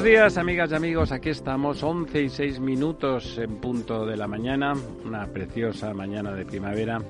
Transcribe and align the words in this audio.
Buenos 0.00 0.18
días, 0.18 0.38
amigas 0.38 0.70
y 0.70 0.74
amigos. 0.74 1.12
Aquí 1.12 1.28
estamos, 1.28 1.82
11 1.82 2.22
y 2.22 2.30
6 2.30 2.60
minutos 2.60 3.36
en 3.36 3.56
punto 3.56 4.06
de 4.06 4.16
la 4.16 4.26
mañana. 4.26 4.72
Una 5.04 5.26
preciosa 5.26 5.92
mañana 5.92 6.32
de 6.32 6.46
primavera 6.46 7.02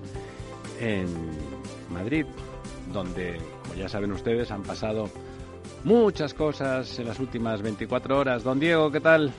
en 0.80 1.06
Madrid, 1.88 2.26
donde, 2.92 3.38
como 3.62 3.74
ya 3.76 3.88
saben 3.88 4.10
ustedes, 4.10 4.50
han 4.50 4.64
pasado 4.64 5.08
muchas 5.84 6.34
cosas 6.34 6.98
en 6.98 7.06
las 7.06 7.20
últimas 7.20 7.62
24 7.62 8.18
horas. 8.18 8.42
Don 8.42 8.58
Diego, 8.58 8.90
¿qué 8.90 8.98
tal? 8.98 9.32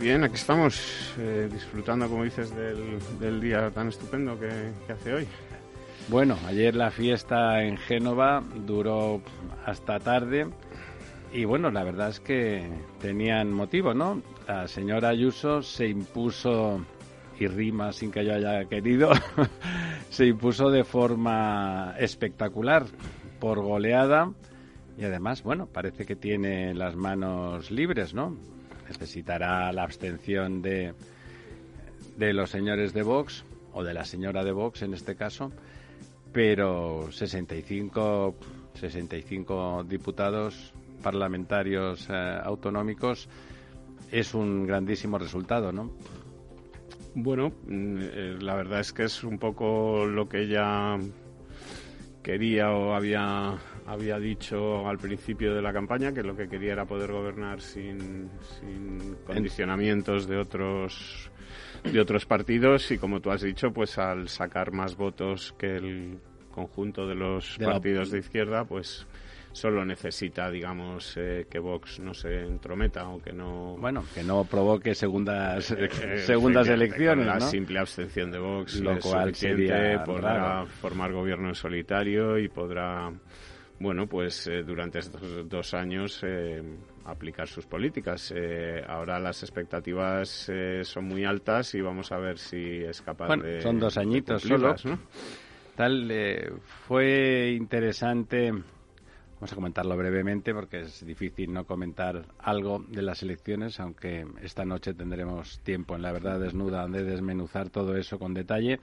Bien, 0.00 0.24
aquí 0.24 0.34
estamos 0.34 1.14
eh, 1.20 1.48
disfrutando, 1.52 2.08
como 2.08 2.24
dices, 2.24 2.52
del, 3.20 3.40
día 3.40 3.70
tan 3.70 3.86
estupendo 3.86 4.36
que, 4.36 4.50
que 4.84 4.92
hace 4.92 5.14
hoy. 5.14 5.28
Bueno, 6.08 6.36
ayer 6.48 6.74
la 6.74 6.90
fiesta 6.90 7.62
en 7.62 7.76
Génova 7.76 8.42
duró 8.66 9.20
hasta 9.64 10.00
tarde 10.00 10.48
y 11.32 11.44
bueno, 11.44 11.70
la 11.70 11.84
verdad 11.84 12.08
es 12.08 12.20
que 12.20 12.68
tenían 13.00 13.52
motivo, 13.52 13.94
¿no? 13.94 14.22
La 14.46 14.68
señora 14.68 15.10
Ayuso 15.10 15.62
se 15.62 15.88
impuso, 15.88 16.84
y 17.38 17.46
rima 17.46 17.92
sin 17.92 18.10
que 18.10 18.24
yo 18.24 18.34
haya 18.34 18.64
querido, 18.66 19.10
se 20.10 20.26
impuso 20.26 20.70
de 20.70 20.84
forma 20.84 21.94
espectacular, 21.98 22.86
por 23.40 23.60
goleada, 23.60 24.32
y 24.96 25.04
además, 25.04 25.42
bueno, 25.42 25.66
parece 25.66 26.06
que 26.06 26.16
tiene 26.16 26.74
las 26.74 26.96
manos 26.96 27.70
libres, 27.70 28.14
¿no? 28.14 28.36
Necesitará 28.88 29.70
la 29.72 29.82
abstención 29.82 30.62
de, 30.62 30.94
de 32.16 32.32
los 32.32 32.50
señores 32.50 32.94
de 32.94 33.02
Vox, 33.02 33.44
o 33.74 33.84
de 33.84 33.92
la 33.92 34.06
señora 34.06 34.42
de 34.42 34.52
Vox 34.52 34.80
en 34.80 34.94
este 34.94 35.16
caso, 35.16 35.52
pero 36.32 37.12
65, 37.12 38.34
65 38.74 39.84
diputados 39.86 40.72
parlamentarios 41.02 42.08
eh, 42.10 42.38
autonómicos 42.42 43.28
es 44.10 44.34
un 44.34 44.66
grandísimo 44.66 45.18
resultado, 45.18 45.72
¿no? 45.72 45.90
Bueno, 47.14 47.52
mm, 47.66 47.96
eh, 48.00 48.36
la 48.40 48.54
verdad 48.54 48.80
es 48.80 48.92
que 48.92 49.04
es 49.04 49.24
un 49.24 49.38
poco 49.38 50.04
lo 50.04 50.28
que 50.28 50.42
ella 50.42 50.98
quería 52.22 52.72
o 52.72 52.92
había, 52.92 53.56
había 53.86 54.18
dicho 54.18 54.86
al 54.86 54.98
principio 54.98 55.54
de 55.54 55.62
la 55.62 55.72
campaña, 55.72 56.12
que 56.12 56.22
lo 56.22 56.36
que 56.36 56.48
quería 56.48 56.72
era 56.72 56.84
poder 56.84 57.12
gobernar 57.12 57.60
sin, 57.60 58.28
condicionamientos 59.24 60.26
de 60.26 60.36
otros 60.36 61.30
de 61.84 62.00
otros 62.00 62.26
partidos 62.26 62.90
y 62.90 62.98
como 62.98 63.20
tú 63.20 63.30
has 63.30 63.42
dicho, 63.42 63.72
pues 63.72 63.96
al 63.96 64.28
sacar 64.28 64.72
más 64.72 64.96
votos 64.96 65.54
que 65.56 65.76
el 65.76 66.18
conjunto 66.50 67.06
de 67.06 67.14
los 67.14 67.58
partidos 67.58 68.10
de 68.10 68.18
izquierda, 68.18 68.64
pues 68.64 69.06
solo 69.56 69.86
necesita, 69.86 70.50
digamos, 70.50 71.16
eh, 71.16 71.46
que 71.50 71.58
Vox 71.58 71.98
no 71.98 72.12
se 72.12 72.42
entrometa 72.42 73.08
o 73.08 73.22
que 73.22 73.32
no... 73.32 73.76
Bueno, 73.78 74.04
que 74.14 74.22
no 74.22 74.44
provoque 74.44 74.94
segundas, 74.94 75.70
eh, 75.70 75.88
eh, 76.02 76.18
segundas 76.26 76.68
elecciones, 76.68 77.26
La 77.26 77.40
simple 77.40 77.78
abstención 77.78 78.30
de 78.30 78.38
Vox 78.38 78.80
Lo 78.80 78.98
cual 78.98 79.34
sería 79.34 80.04
podrá 80.04 80.66
formar 80.66 81.10
gobierno 81.12 81.48
en 81.48 81.54
solitario 81.54 82.38
y 82.38 82.48
podrá, 82.48 83.10
bueno, 83.80 84.06
pues 84.06 84.48
durante 84.66 84.98
estos 84.98 85.48
dos 85.48 85.72
años 85.72 86.22
aplicar 87.06 87.48
sus 87.48 87.64
políticas. 87.66 88.34
ahora 88.86 89.18
las 89.18 89.42
expectativas 89.42 90.50
son 90.82 91.04
muy 91.06 91.24
altas 91.24 91.74
y 91.74 91.80
vamos 91.80 92.12
a 92.12 92.18
ver 92.18 92.38
si 92.38 92.84
es 92.84 93.00
capaz 93.00 93.34
de... 93.38 93.62
Son 93.62 93.80
dos 93.80 93.96
añitos 93.96 94.42
solo. 94.42 94.76
¿no? 94.84 94.98
Tal, 95.74 96.12
fue 96.86 97.54
interesante 97.56 98.52
Vamos 99.36 99.52
a 99.52 99.56
comentarlo 99.56 99.96
brevemente 99.98 100.54
porque 100.54 100.80
es 100.80 101.04
difícil 101.04 101.52
no 101.52 101.66
comentar 101.66 102.24
algo 102.38 102.82
de 102.88 103.02
las 103.02 103.22
elecciones, 103.22 103.78
aunque 103.80 104.26
esta 104.40 104.64
noche 104.64 104.94
tendremos 104.94 105.60
tiempo 105.60 105.94
en 105.94 106.00
la 106.00 106.10
verdad 106.10 106.40
desnuda 106.40 106.88
de 106.88 107.04
desmenuzar 107.04 107.68
todo 107.68 107.98
eso 107.98 108.18
con 108.18 108.32
detalle. 108.32 108.80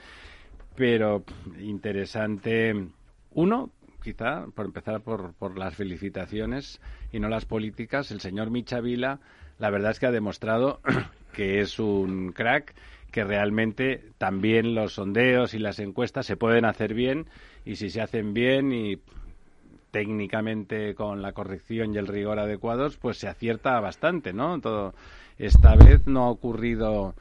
Pero 0.75 1.23
interesante, 1.59 2.87
uno, 3.31 3.71
quizá, 4.03 4.45
por 4.53 4.67
empezar 4.67 5.01
por, 5.01 5.57
las 5.57 5.75
felicitaciones 5.75 6.79
y 7.11 7.19
no 7.19 7.29
las 7.29 7.45
políticas, 7.45 8.11
el 8.11 8.21
señor 8.21 8.51
Michavila, 8.51 9.21
la 9.57 9.71
verdad 9.71 9.89
es 9.89 9.99
que 9.99 10.05
ha 10.05 10.11
demostrado 10.11 10.81
que 11.33 11.61
es 11.61 11.79
un 11.79 12.31
crack, 12.31 12.75
que 13.11 13.23
realmente 13.23 14.11
también 14.19 14.75
los 14.75 14.93
sondeos 14.93 15.55
y 15.55 15.59
las 15.59 15.79
encuestas 15.79 16.27
se 16.27 16.37
pueden 16.37 16.65
hacer 16.65 16.93
bien 16.93 17.25
y 17.65 17.77
si 17.77 17.89
se 17.89 18.01
hacen 18.01 18.35
bien 18.35 18.71
y 18.71 18.99
técnicamente 19.93 20.95
con 20.95 21.21
la 21.21 21.33
corrección 21.33 21.93
y 21.93 21.99
el 21.99 22.07
rigor 22.07 22.39
adecuados, 22.39 22.97
pues 22.97 23.17
se 23.17 23.27
acierta 23.27 23.79
bastante, 23.79 24.33
¿no? 24.33 24.59
Todo 24.59 24.95
esta 25.37 25.75
vez 25.75 26.07
no 26.07 26.23
ha 26.23 26.29
ocurrido 26.31 27.13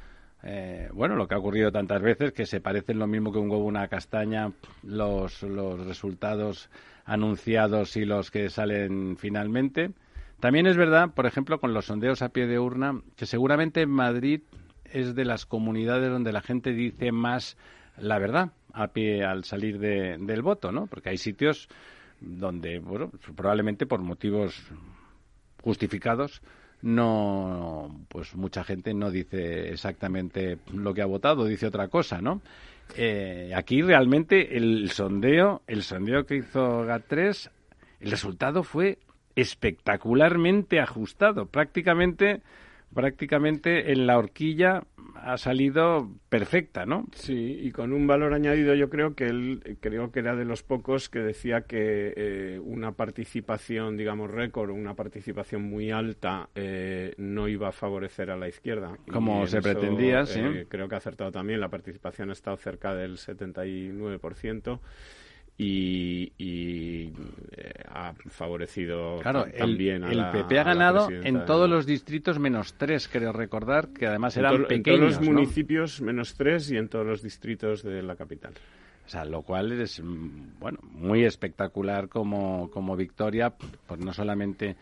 eh, 0.42 0.88
bueno, 0.94 1.14
lo 1.14 1.28
que 1.28 1.34
ha 1.34 1.38
ocurrido 1.38 1.70
tantas 1.70 2.00
veces, 2.00 2.32
que 2.32 2.46
se 2.46 2.62
parecen 2.62 2.98
lo 2.98 3.06
mismo 3.06 3.30
que 3.30 3.38
un 3.38 3.50
huevo 3.50 3.66
una 3.66 3.88
castaña, 3.88 4.52
los, 4.82 5.42
los 5.42 5.86
resultados 5.86 6.70
anunciados 7.04 7.94
y 7.98 8.06
los 8.06 8.30
que 8.30 8.48
salen 8.48 9.18
finalmente. 9.18 9.90
También 10.40 10.66
es 10.66 10.78
verdad, 10.78 11.10
por 11.14 11.26
ejemplo, 11.26 11.60
con 11.60 11.74
los 11.74 11.84
sondeos 11.84 12.22
a 12.22 12.30
pie 12.30 12.46
de 12.46 12.58
urna, 12.58 13.02
que 13.16 13.26
seguramente 13.26 13.84
Madrid 13.84 14.40
es 14.86 15.14
de 15.14 15.26
las 15.26 15.44
comunidades 15.44 16.10
donde 16.10 16.32
la 16.32 16.40
gente 16.40 16.72
dice 16.72 17.12
más 17.12 17.58
la 17.98 18.18
verdad 18.18 18.52
a 18.72 18.88
pie 18.88 19.24
al 19.24 19.44
salir 19.44 19.78
del 19.78 20.42
voto, 20.42 20.72
¿no? 20.72 20.86
Porque 20.86 21.10
hay 21.10 21.18
sitios 21.18 21.68
donde, 22.22 22.78
bueno, 22.78 23.10
probablemente 23.34 23.86
por 23.86 24.00
motivos 24.00 24.62
justificados, 25.62 26.42
no, 26.82 28.04
pues 28.08 28.34
mucha 28.34 28.64
gente 28.64 28.92
no 28.94 29.10
dice 29.10 29.70
exactamente 29.70 30.58
lo 30.72 30.94
que 30.94 31.02
ha 31.02 31.06
votado, 31.06 31.44
dice 31.44 31.66
otra 31.66 31.88
cosa, 31.88 32.20
¿no? 32.20 32.42
Eh, 32.96 33.52
aquí 33.54 33.82
realmente 33.82 34.56
el 34.56 34.90
sondeo, 34.90 35.62
el 35.66 35.82
sondeo 35.82 36.26
que 36.26 36.36
hizo 36.36 36.84
GAT3, 36.84 37.50
el 38.00 38.10
resultado 38.10 38.64
fue 38.64 38.98
espectacularmente 39.36 40.80
ajustado, 40.80 41.46
prácticamente 41.46 42.42
prácticamente 42.92 43.92
en 43.92 44.06
la 44.06 44.18
horquilla 44.18 44.82
ha 45.16 45.36
salido 45.38 46.10
perfecta, 46.28 46.86
¿no? 46.86 47.06
Sí, 47.14 47.58
y 47.60 47.70
con 47.70 47.92
un 47.92 48.06
valor 48.06 48.34
añadido 48.34 48.74
yo 48.74 48.90
creo 48.90 49.14
que 49.14 49.26
él 49.26 49.78
creo 49.80 50.10
que 50.10 50.20
era 50.20 50.34
de 50.36 50.44
los 50.44 50.62
pocos 50.62 51.08
que 51.08 51.20
decía 51.20 51.62
que 51.62 52.12
eh, 52.16 52.60
una 52.62 52.92
participación, 52.92 53.96
digamos, 53.96 54.30
récord, 54.30 54.70
una 54.70 54.94
participación 54.94 55.62
muy 55.62 55.90
alta 55.90 56.48
eh, 56.54 57.14
no 57.18 57.48
iba 57.48 57.68
a 57.68 57.72
favorecer 57.72 58.30
a 58.30 58.36
la 58.36 58.48
izquierda. 58.48 58.96
Como 59.10 59.46
se 59.46 59.60
pretendía, 59.60 60.26
sí. 60.26 60.40
Eh, 60.40 60.66
creo 60.68 60.88
que 60.88 60.94
ha 60.94 60.98
acertado 60.98 61.32
también, 61.32 61.60
la 61.60 61.68
participación 61.68 62.30
ha 62.30 62.32
estado 62.32 62.56
cerca 62.56 62.94
del 62.94 63.18
79% 63.18 64.80
y, 65.62 66.32
y 66.38 67.12
eh, 67.52 67.72
ha 67.88 68.12
favorecido 68.28 69.20
también 69.20 70.02
el, 70.04 70.18
el 70.18 70.30
PP 70.30 70.58
ha 70.58 70.64
ganado 70.64 71.08
en 71.10 71.44
todos 71.44 71.70
los 71.70 71.86
distritos 71.86 72.38
menos 72.38 72.74
tres, 72.74 73.08
creo 73.08 73.32
recordar, 73.32 73.88
que 73.88 74.06
además 74.06 74.36
eran 74.36 74.64
pequeños. 74.64 74.76
En 74.76 74.82
todos 74.82 75.00
los 75.00 75.20
municipios 75.20 76.00
menos 76.00 76.34
tres 76.34 76.70
y 76.70 76.76
en 76.76 76.88
todos 76.88 77.06
los 77.06 77.22
distritos 77.22 77.82
de 77.82 78.02
la 78.02 78.16
capital. 78.16 78.54
O 79.06 79.08
sea, 79.08 79.24
lo 79.24 79.42
cual 79.42 79.72
es 79.72 80.00
mm, 80.02 80.58
bueno 80.58 80.78
muy 80.82 81.24
espectacular 81.24 82.08
como, 82.08 82.68
como 82.70 82.96
victoria, 82.96 83.52
pues 83.86 84.00
no 84.00 84.12
solamente 84.12 84.76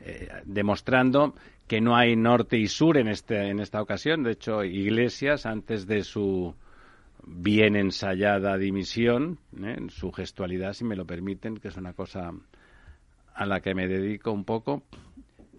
eh, 0.00 0.28
demostrando 0.44 1.34
que 1.68 1.80
no 1.80 1.96
hay 1.96 2.16
norte 2.16 2.58
y 2.58 2.66
sur 2.68 2.96
en 2.96 3.08
este 3.08 3.48
en 3.48 3.60
esta 3.60 3.80
ocasión. 3.80 4.24
De 4.24 4.32
hecho, 4.32 4.64
Iglesias 4.64 5.46
antes 5.46 5.86
de 5.86 6.02
su 6.02 6.54
bien 7.26 7.76
ensayada 7.76 8.56
dimisión, 8.56 9.38
¿eh? 9.60 9.74
en 9.76 9.90
su 9.90 10.12
gestualidad, 10.12 10.72
si 10.72 10.84
me 10.84 10.96
lo 10.96 11.04
permiten, 11.04 11.56
que 11.56 11.68
es 11.68 11.76
una 11.76 11.92
cosa 11.92 12.32
a 13.34 13.46
la 13.46 13.60
que 13.60 13.74
me 13.74 13.88
dedico 13.88 14.32
un 14.32 14.44
poco, 14.44 14.84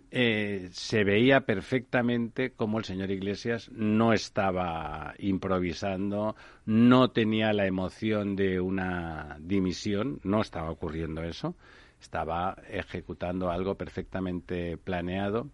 eh, 0.09 0.69
se 0.71 1.03
veía 1.03 1.41
perfectamente 1.41 2.51
cómo 2.51 2.79
el 2.79 2.85
señor 2.85 3.11
Iglesias 3.11 3.69
no 3.73 4.13
estaba 4.13 5.13
improvisando, 5.19 6.35
no 6.65 7.11
tenía 7.11 7.51
la 7.51 7.67
emoción 7.67 8.37
de 8.37 8.61
una 8.61 9.37
dimisión, 9.41 10.21
no 10.23 10.41
estaba 10.41 10.71
ocurriendo 10.71 11.23
eso, 11.23 11.55
estaba 12.01 12.57
ejecutando 12.69 13.51
algo 13.51 13.75
perfectamente 13.75 14.77
planeado. 14.77 15.49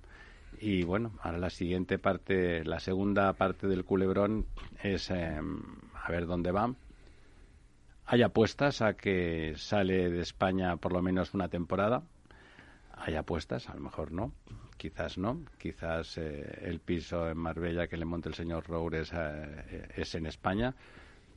Y 0.59 0.83
bueno, 0.83 1.13
ahora 1.21 1.39
la 1.39 1.49
siguiente 1.49 1.97
parte, 1.97 2.63
la 2.63 2.79
segunda 2.79 3.33
parte 3.33 3.67
del 3.67 3.83
culebrón 3.83 4.45
es 4.83 5.09
em, 5.09 5.61
a 6.03 6.11
ver 6.11 6.25
dónde 6.25 6.51
va. 6.51 6.73
Hay 8.05 8.21
apuestas 8.21 8.81
a 8.81 8.93
que 8.93 9.53
sale 9.55 10.09
de 10.09 10.21
España 10.21 10.75
por 10.77 10.91
lo 10.91 11.01
menos 11.01 11.33
una 11.33 11.47
temporada 11.47 12.03
hay 13.05 13.15
apuestas, 13.15 13.69
a 13.69 13.75
lo 13.75 13.81
mejor 13.81 14.11
no, 14.11 14.33
quizás 14.77 15.17
no, 15.17 15.43
quizás 15.57 16.17
eh, 16.17 16.59
el 16.63 16.79
piso 16.79 17.27
en 17.29 17.37
Marbella 17.37 17.87
que 17.87 17.97
le 17.97 18.05
monte 18.05 18.29
el 18.29 18.35
señor 18.35 18.65
Roures 18.67 19.11
eh, 19.13 19.89
es 19.95 20.15
en 20.15 20.25
España, 20.25 20.73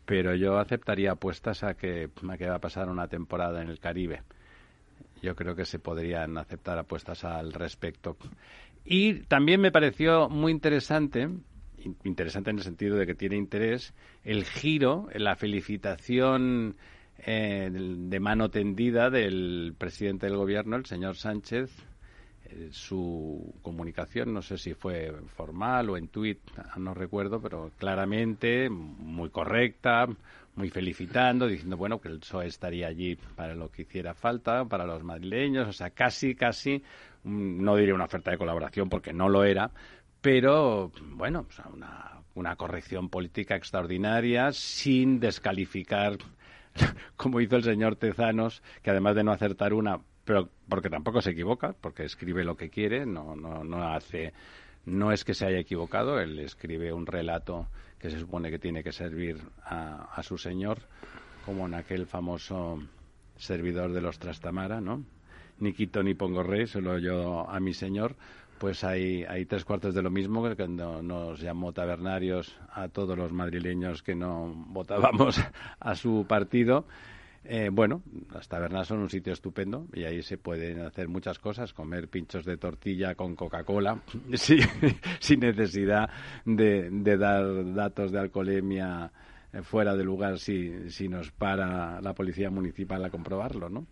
pero 0.05 0.35
yo 0.35 0.59
aceptaría 0.59 1.13
apuestas 1.13 1.65
a 1.65 1.75
que, 1.75 2.11
a 2.29 2.37
que 2.37 2.49
va 2.49 2.57
a 2.57 2.61
pasar 2.61 2.89
una 2.89 3.09
temporada 3.09 3.63
en 3.63 3.69
el 3.69 3.81
Caribe. 3.81 4.23
Yo 5.23 5.35
creo 5.35 5.57
que 5.57 5.65
se 5.65 5.79
podrían 5.79 6.39
aceptar 6.39 6.79
apuestas 6.79 7.25
al 7.25 7.53
respecto. 7.53 8.17
Y 8.85 9.25
también 9.25 9.61
me 9.61 9.73
pareció 9.73 10.29
muy 10.29 10.53
interesante, 10.53 11.29
interesante 12.05 12.51
en 12.51 12.59
el 12.59 12.65
sentido 12.65 12.97
de 12.97 13.07
que 13.07 13.15
tiene 13.15 13.37
interés, 13.37 13.95
el 14.25 14.45
giro, 14.45 15.09
la 15.15 15.37
felicitación 15.37 16.77
eh, 17.19 17.71
de 17.73 18.21
mano 18.21 18.51
tendida 18.51 19.11
del 19.11 19.75
presidente 19.77 20.27
del 20.27 20.37
gobierno, 20.37 20.77
el 20.77 20.87
señor 20.87 21.17
Sánchez, 21.17 21.71
eh, 22.45 22.69
su 22.71 23.55
comunicación, 23.63 24.33
no 24.33 24.43
sé 24.43 24.59
si 24.59 24.75
fue 24.75 25.13
formal 25.35 25.91
o 25.91 25.97
en 25.97 26.09
tuit, 26.09 26.39
no 26.77 26.95
recuerdo, 26.95 27.41
pero 27.41 27.73
claramente 27.79 28.69
muy 28.71 29.31
correcta, 29.31 30.07
muy 30.55 30.71
felicitando, 30.71 31.47
diciendo, 31.47 31.77
bueno, 31.77 32.01
que 32.01 32.09
el 32.09 32.21
PSOE 32.21 32.47
estaría 32.47 32.89
allí 32.89 33.17
para 33.35 33.55
lo 33.55 33.71
que 33.71 33.83
hiciera 33.83 34.15
falta, 34.15 34.65
para 34.65 34.87
los 34.87 35.03
madrileños, 35.03 35.69
o 35.69 35.73
sea, 35.73 35.91
casi, 35.91 36.35
casi, 36.35 36.83
no 37.25 37.77
diría 37.77 37.95
una 37.95 38.05
oferta 38.05 38.31
de 38.31 38.39
colaboración 38.39 38.89
porque 38.89 39.13
no 39.13 39.29
lo 39.29 39.45
era, 39.45 39.71
pero, 40.27 40.91
bueno, 41.13 41.47
una, 41.73 42.21
una 42.35 42.57
corrección 42.57 43.11
política 43.11 43.55
extraordinaria 43.55 44.51
sin 44.51 45.21
descalificar 45.21 46.19
como 47.17 47.41
hizo 47.41 47.55
el 47.55 47.63
señor 47.63 47.95
Tezanos, 47.95 48.61
que 48.83 48.91
además 48.91 49.15
de 49.15 49.23
no 49.23 49.31
acertar 49.31 49.73
una, 49.73 50.01
pero 50.25 50.49
porque 50.69 50.91
tampoco 50.91 51.21
se 51.21 51.31
equivoca, 51.31 51.77
porque 51.81 52.03
escribe 52.03 52.43
lo 52.43 52.57
que 52.57 52.71
quiere, 52.71 53.07
no, 53.07 53.37
no, 53.37 53.63
no 53.63 53.85
hace, 53.85 54.33
no 54.85 55.13
es 55.13 55.25
que 55.25 55.33
se 55.33 55.47
haya 55.47 55.61
equivocado, 55.61 56.19
él 56.19 56.41
escribe 56.41 56.93
un 56.93 57.07
relato 57.07 57.69
que 58.01 58.11
se 58.11 58.19
supone 58.19 58.51
que 58.51 58.59
tiene 58.59 58.83
que 58.83 58.91
servir 58.91 59.39
a, 59.63 60.13
a 60.13 60.25
su 60.25 60.39
señor, 60.39 60.79
como 61.45 61.67
en 61.67 61.75
aquel 61.75 62.05
famoso 62.05 62.83
servidor 63.37 63.93
de 63.93 64.01
los 64.01 64.19
Trastamara, 64.19 64.81
¿no? 64.81 65.05
Ni 65.61 65.73
quito 65.73 66.03
ni 66.03 66.15
pongo 66.15 66.43
rey, 66.43 66.67
solo 66.67 66.99
yo 66.99 67.49
a 67.49 67.61
mi 67.61 67.73
señor 67.73 68.17
pues 68.59 68.85
hay, 68.85 69.25
hay 69.25 69.45
tres 69.47 69.65
cuartos 69.65 69.95
de 69.95 70.03
lo 70.03 70.11
mismo 70.11 70.43
que 70.43 70.57
cuando 70.57 71.03
nos 71.03 71.41
llamó 71.41 71.73
tabernarios 71.73 72.59
a 72.71 72.89
todos 72.89 73.17
los 73.17 73.33
madrileños 73.33 74.03
que 74.03 74.15
no 74.15 74.53
votábamos 74.69 75.41
a 75.79 75.95
su 75.95 76.27
partido. 76.29 76.87
Eh, 77.49 77.69
bueno, 77.71 78.03
las 78.33 78.49
tabernas 78.49 78.89
son 78.89 78.99
un 78.99 79.09
sitio 79.09 79.33
estupendo 79.33 79.87
y 79.93 80.03
ahí 80.03 80.21
se 80.23 80.37
pueden 80.37 80.81
hacer 80.81 81.07
muchas 81.07 81.39
cosas, 81.39 81.73
comer 81.73 82.09
pinchos 82.09 82.45
de 82.45 82.57
tortilla 82.57 83.15
con 83.15 83.37
Coca-Cola 83.37 84.01
sin 85.21 85.41
necesidad 85.41 86.11
de, 86.45 86.89
de, 86.91 87.17
dar 87.17 87.73
datos 87.73 88.11
de 88.11 88.19
alcoholemia 88.19 89.13
eh, 89.53 89.63
fuera 89.63 89.95
de 89.95 90.03
lugar 90.03 90.41
si, 90.41 90.91
si 90.91 91.09
nos 91.09 91.31
para 91.31 92.01
la 92.01 92.15
policía 92.15 92.51
municipal 92.51 93.05
a 93.05 93.11
comprobarlo, 93.11 93.69
¿no? 93.69 93.87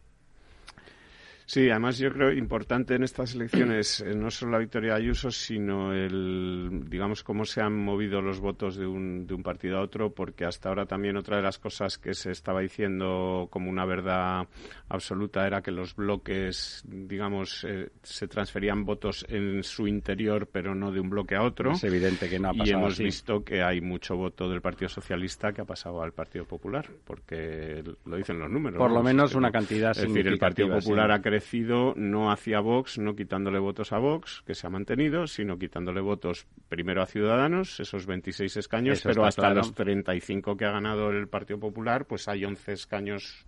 Sí, 1.47 1.69
además 1.69 1.99
yo 1.99 2.11
creo 2.11 2.33
importante 2.33 2.95
en 2.95 3.03
estas 3.03 3.35
elecciones 3.35 4.01
eh, 4.01 4.15
no 4.15 4.31
solo 4.31 4.53
la 4.53 4.59
victoria 4.59 4.95
de 4.95 5.03
Ayuso, 5.03 5.31
sino 5.31 5.93
el, 5.93 6.85
digamos, 6.89 7.23
cómo 7.23 7.45
se 7.45 7.61
han 7.61 7.77
movido 7.77 8.23
los 8.23 8.41
votos 8.41 8.77
de 8.77 8.87
un, 8.87 9.27
de 9.27 9.35
un 9.35 9.43
partido 9.43 9.79
a 9.79 9.83
otro, 9.83 10.11
porque 10.11 10.47
hasta 10.47 10.71
ahora 10.71 10.87
también 10.87 11.17
otra 11.17 11.37
de 11.37 11.43
las 11.43 11.59
cosas 11.59 11.99
que 11.99 12.15
se 12.15 12.31
estaba 12.31 12.61
diciendo 12.61 13.49
como 13.51 13.71
una 13.71 13.85
verdad 13.85 14.47
absoluta 14.89 15.47
era 15.47 15.61
que 15.61 15.71
los 15.71 15.95
bloques, 15.95 16.83
digamos, 16.87 17.65
eh, 17.69 17.91
se 18.03 18.27
transferían 18.27 18.85
votos 18.85 19.27
en 19.29 19.63
su 19.63 19.87
interior, 19.87 20.49
pero 20.51 20.75
no 20.75 20.93
de 20.93 21.01
un 21.01 21.11
bloque 21.11 21.35
a 21.35 21.43
otro. 21.43 21.73
Es 21.73 21.85
evidente 21.85 22.29
que 22.29 22.39
no 22.39 22.49
ha 22.49 22.53
pasado 22.53 22.71
Y 22.71 22.73
hemos 22.73 22.99
visto 22.99 23.45
que 23.45 23.63
hay 23.63 23.83
mucho 23.83 24.17
voto 24.17 24.49
del 24.49 24.63
Partido 24.63 24.89
Socialista 24.89 25.53
que 25.53 25.61
ha 25.61 25.67
pasado 25.67 26.03
al 26.03 26.13
Partido 26.13 26.47
Popular, 26.47 26.89
porque 27.05 27.85
lo 28.07 28.17
dicen 28.17 28.39
los 28.39 28.51
números. 28.51 28.79
Por 28.79 28.93
lo 28.93 29.03
menos 29.03 29.35
una 29.35 29.51
cantidad 29.51 29.91
Es 29.91 30.03
decir, 30.03 30.27
el 30.27 30.39
Partido 30.39 30.69
Popular 30.69 31.13
ha 31.13 31.21
crecido 31.35 31.95
no 31.97 32.31
hacia 32.31 32.61
Vox, 32.61 32.99
no 32.99 33.17
quitándole 33.17 33.59
votos 33.59 33.93
a 33.93 33.99
Vox, 33.99 34.45
que 34.47 34.55
se 34.55 34.69
ha 34.69 34.71
mantenido, 34.71 35.27
sino 35.27 35.59
quitándole 35.59 36.01
votos 36.01 36.47
primero 36.69 37.03
a 37.03 37.07
Ciudadanos, 37.07 37.81
esos 37.81 38.07
26 38.07 38.57
escaños, 38.57 39.03
pero 39.03 39.25
hasta 39.25 39.53
los 39.53 39.75
35 39.75 40.57
que 40.57 40.65
ha 40.65 40.71
ganado 40.71 41.11
el 41.11 41.27
Partido 41.27 41.59
Popular, 41.59 42.07
pues 42.07 42.29
hay 42.29 42.45
11 42.45 42.73
escaños, 42.73 43.47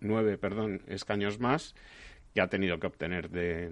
9, 0.00 0.36
perdón, 0.36 0.82
escaños 0.86 1.40
más 1.40 1.74
que 2.34 2.42
ha 2.42 2.48
tenido 2.48 2.78
que 2.78 2.88
obtener 2.88 3.30
de, 3.30 3.70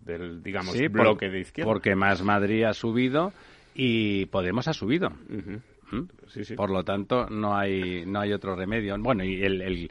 del, 0.00 0.42
digamos, 0.42 0.74
bloque 0.90 1.28
de 1.28 1.40
izquierda. 1.40 1.70
Porque 1.70 1.94
Más 1.94 2.22
Madrid 2.22 2.64
ha 2.64 2.72
subido 2.72 3.34
y 3.74 4.24
Podemos 4.26 4.68
ha 4.68 4.72
subido. 4.72 5.10
¿Mm? 5.10 6.54
Por 6.56 6.70
lo 6.70 6.82
tanto, 6.82 7.26
no 7.28 7.56
hay, 7.56 8.04
no 8.06 8.20
hay 8.20 8.32
otro 8.32 8.56
remedio. 8.56 8.96
Bueno, 8.98 9.22
y 9.22 9.42
el 9.42 9.60
el, 9.60 9.90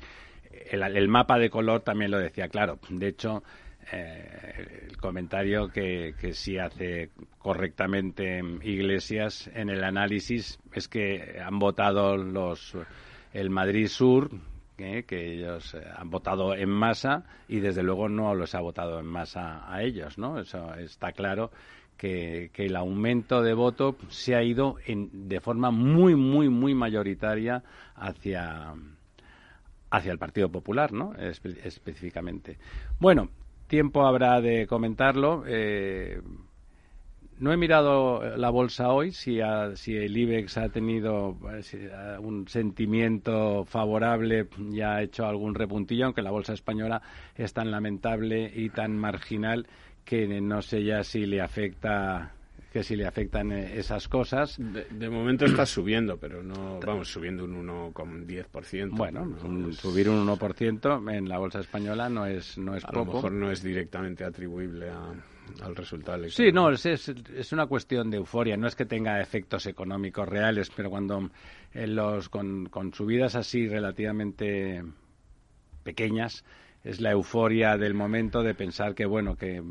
mapa 1.07 1.37
de 1.37 1.49
color 1.49 1.81
también 1.81 2.11
lo 2.11 2.17
decía 2.19 2.47
claro. 2.47 2.79
De 2.89 3.07
hecho, 3.07 3.43
eh, 3.91 4.87
el 4.89 4.97
comentario 4.97 5.69
que, 5.69 6.15
que 6.19 6.33
sí 6.33 6.57
hace 6.57 7.09
correctamente 7.37 8.41
Iglesias 8.63 9.49
en 9.53 9.69
el 9.69 9.83
análisis 9.83 10.59
es 10.73 10.87
que 10.87 11.39
han 11.43 11.59
votado 11.59 12.15
los 12.17 12.75
el 13.33 13.49
Madrid 13.49 13.87
Sur, 13.87 14.29
eh, 14.77 15.03
que 15.03 15.33
ellos 15.33 15.73
eh, 15.73 15.83
han 15.95 16.09
votado 16.09 16.55
en 16.55 16.69
masa 16.69 17.25
y 17.47 17.59
desde 17.59 17.83
luego 17.83 18.09
no 18.09 18.33
los 18.35 18.55
ha 18.55 18.59
votado 18.61 18.99
en 18.99 19.05
masa 19.05 19.71
a 19.71 19.81
ellos, 19.83 20.17
¿no? 20.17 20.39
Eso 20.39 20.73
está 20.75 21.11
claro 21.11 21.51
que, 21.97 22.51
que 22.53 22.65
el 22.65 22.75
aumento 22.75 23.41
de 23.41 23.53
voto 23.53 23.97
se 24.09 24.35
ha 24.35 24.43
ido 24.43 24.77
en, 24.85 25.27
de 25.27 25.39
forma 25.39 25.71
muy, 25.71 26.15
muy, 26.15 26.49
muy 26.49 26.73
mayoritaria 26.73 27.63
hacia 27.95 28.73
hacia 29.93 30.11
el 30.11 30.17
Partido 30.17 30.49
Popular, 30.49 30.91
¿no? 30.91 31.13
específicamente. 31.15 32.57
Bueno, 32.99 33.29
tiempo 33.67 34.07
habrá 34.07 34.41
de 34.41 34.65
comentarlo. 34.65 35.43
Eh, 35.45 36.19
no 37.37 37.53
he 37.53 37.57
mirado 37.57 38.35
la 38.37 38.49
bolsa 38.49 38.89
hoy, 38.89 39.11
si, 39.11 39.39
si 39.75 39.95
el 39.95 40.17
IBEX 40.17 40.57
ha 40.57 40.69
tenido 40.69 41.37
eh, 41.73 42.17
un 42.19 42.47
sentimiento 42.47 43.65
favorable 43.65 44.47
y 44.71 44.81
ha 44.81 44.99
hecho 45.03 45.27
algún 45.27 45.53
repuntillo, 45.53 46.05
aunque 46.05 46.23
la 46.23 46.31
bolsa 46.31 46.53
española 46.53 47.03
es 47.35 47.53
tan 47.53 47.69
lamentable 47.69 48.51
y 48.51 48.69
tan 48.69 48.97
marginal 48.97 49.67
que 50.03 50.41
no 50.41 50.63
sé 50.63 50.83
ya 50.83 51.03
si 51.03 51.27
le 51.27 51.39
afecta 51.39 52.33
que 52.73 52.83
si 52.83 52.95
le 52.95 53.05
afectan 53.05 53.51
eh, 53.51 53.77
esas 53.77 54.07
cosas. 54.07 54.57
De, 54.57 55.09
momento 55.09 55.45
está 55.45 55.63
subiendo, 55.63 56.17
pero 56.17 56.41
no, 56.41 56.79
vamos, 56.79 57.07
subiendo 57.07 57.45
un 57.45 57.67
1,10%. 57.67 58.89
Bueno, 58.97 59.37
subir 59.73 60.09
un 60.09 60.27
1% 60.27 61.15
en 61.15 61.29
la 61.29 61.37
bolsa 61.37 61.59
española 61.59 62.09
no 62.09 62.25
es, 62.25 62.57
no 62.57 62.75
es 62.75 62.83
a 62.83 62.87
poco. 62.87 63.05
lo 63.05 63.13
mejor 63.13 63.31
no 63.33 63.51
es 63.51 63.61
directamente 63.61 64.25
atribuible 64.25 64.89
al 64.89 65.75
resultado 65.75 66.27
Sí, 66.29 66.51
no, 66.51 66.71
es, 66.71 66.85
es, 66.87 67.53
una 67.53 67.67
cuestión 67.67 68.09
de 68.09 68.17
euforia. 68.17 68.57
No 68.57 68.65
es 68.65 68.75
que 68.75 68.85
tenga 68.85 69.21
efectos 69.21 69.67
económicos 69.67 70.27
reales, 70.27 70.71
pero 70.75 70.89
cuando 70.89 71.29
eh, 71.73 71.85
los 71.85 72.27
con, 72.29 72.65
con 72.69 72.91
subidas 72.91 73.35
así 73.35 73.67
relativamente 73.67 74.83
pequeñas, 75.83 76.43
es 76.83 76.99
la 76.99 77.11
euforia 77.11 77.77
del 77.77 77.93
momento 77.93 78.41
de 78.41 78.55
pensar 78.55 78.95
que, 78.95 79.05
bueno, 79.05 79.35
que 79.35 79.61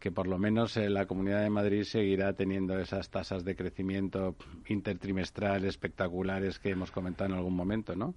que 0.00 0.10
por 0.10 0.26
lo 0.26 0.38
menos 0.38 0.76
eh, 0.76 0.90
la 0.90 1.06
Comunidad 1.06 1.42
de 1.42 1.50
Madrid 1.50 1.84
seguirá 1.84 2.32
teniendo 2.32 2.76
esas 2.78 3.10
tasas 3.10 3.44
de 3.44 3.54
crecimiento 3.54 4.34
intertrimestral 4.66 5.64
espectaculares 5.64 6.58
que 6.58 6.70
hemos 6.70 6.90
comentado 6.90 7.30
en 7.30 7.36
algún 7.36 7.54
momento, 7.54 7.94
¿no? 7.94 8.14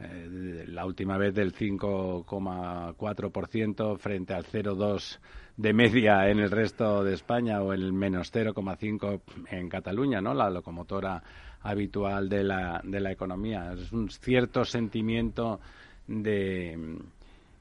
eh, 0.00 0.64
la 0.68 0.86
última 0.86 1.18
vez 1.18 1.34
del 1.34 1.52
5,4% 1.54 3.98
frente 3.98 4.32
al 4.34 4.44
0,2% 4.44 5.18
de 5.56 5.72
media 5.72 6.28
en 6.28 6.40
el 6.40 6.50
resto 6.50 7.04
de 7.04 7.14
España 7.14 7.62
o 7.62 7.72
el 7.72 7.92
menos 7.92 8.32
0,5% 8.32 9.20
en 9.50 9.68
Cataluña, 9.68 10.20
¿no? 10.20 10.34
La 10.34 10.50
locomotora 10.50 11.22
habitual 11.62 12.28
de 12.28 12.42
la, 12.42 12.80
de 12.82 12.98
la 13.00 13.12
economía. 13.12 13.72
Es 13.72 13.92
un 13.92 14.10
cierto 14.10 14.64
sentimiento 14.64 15.60
de 16.08 16.98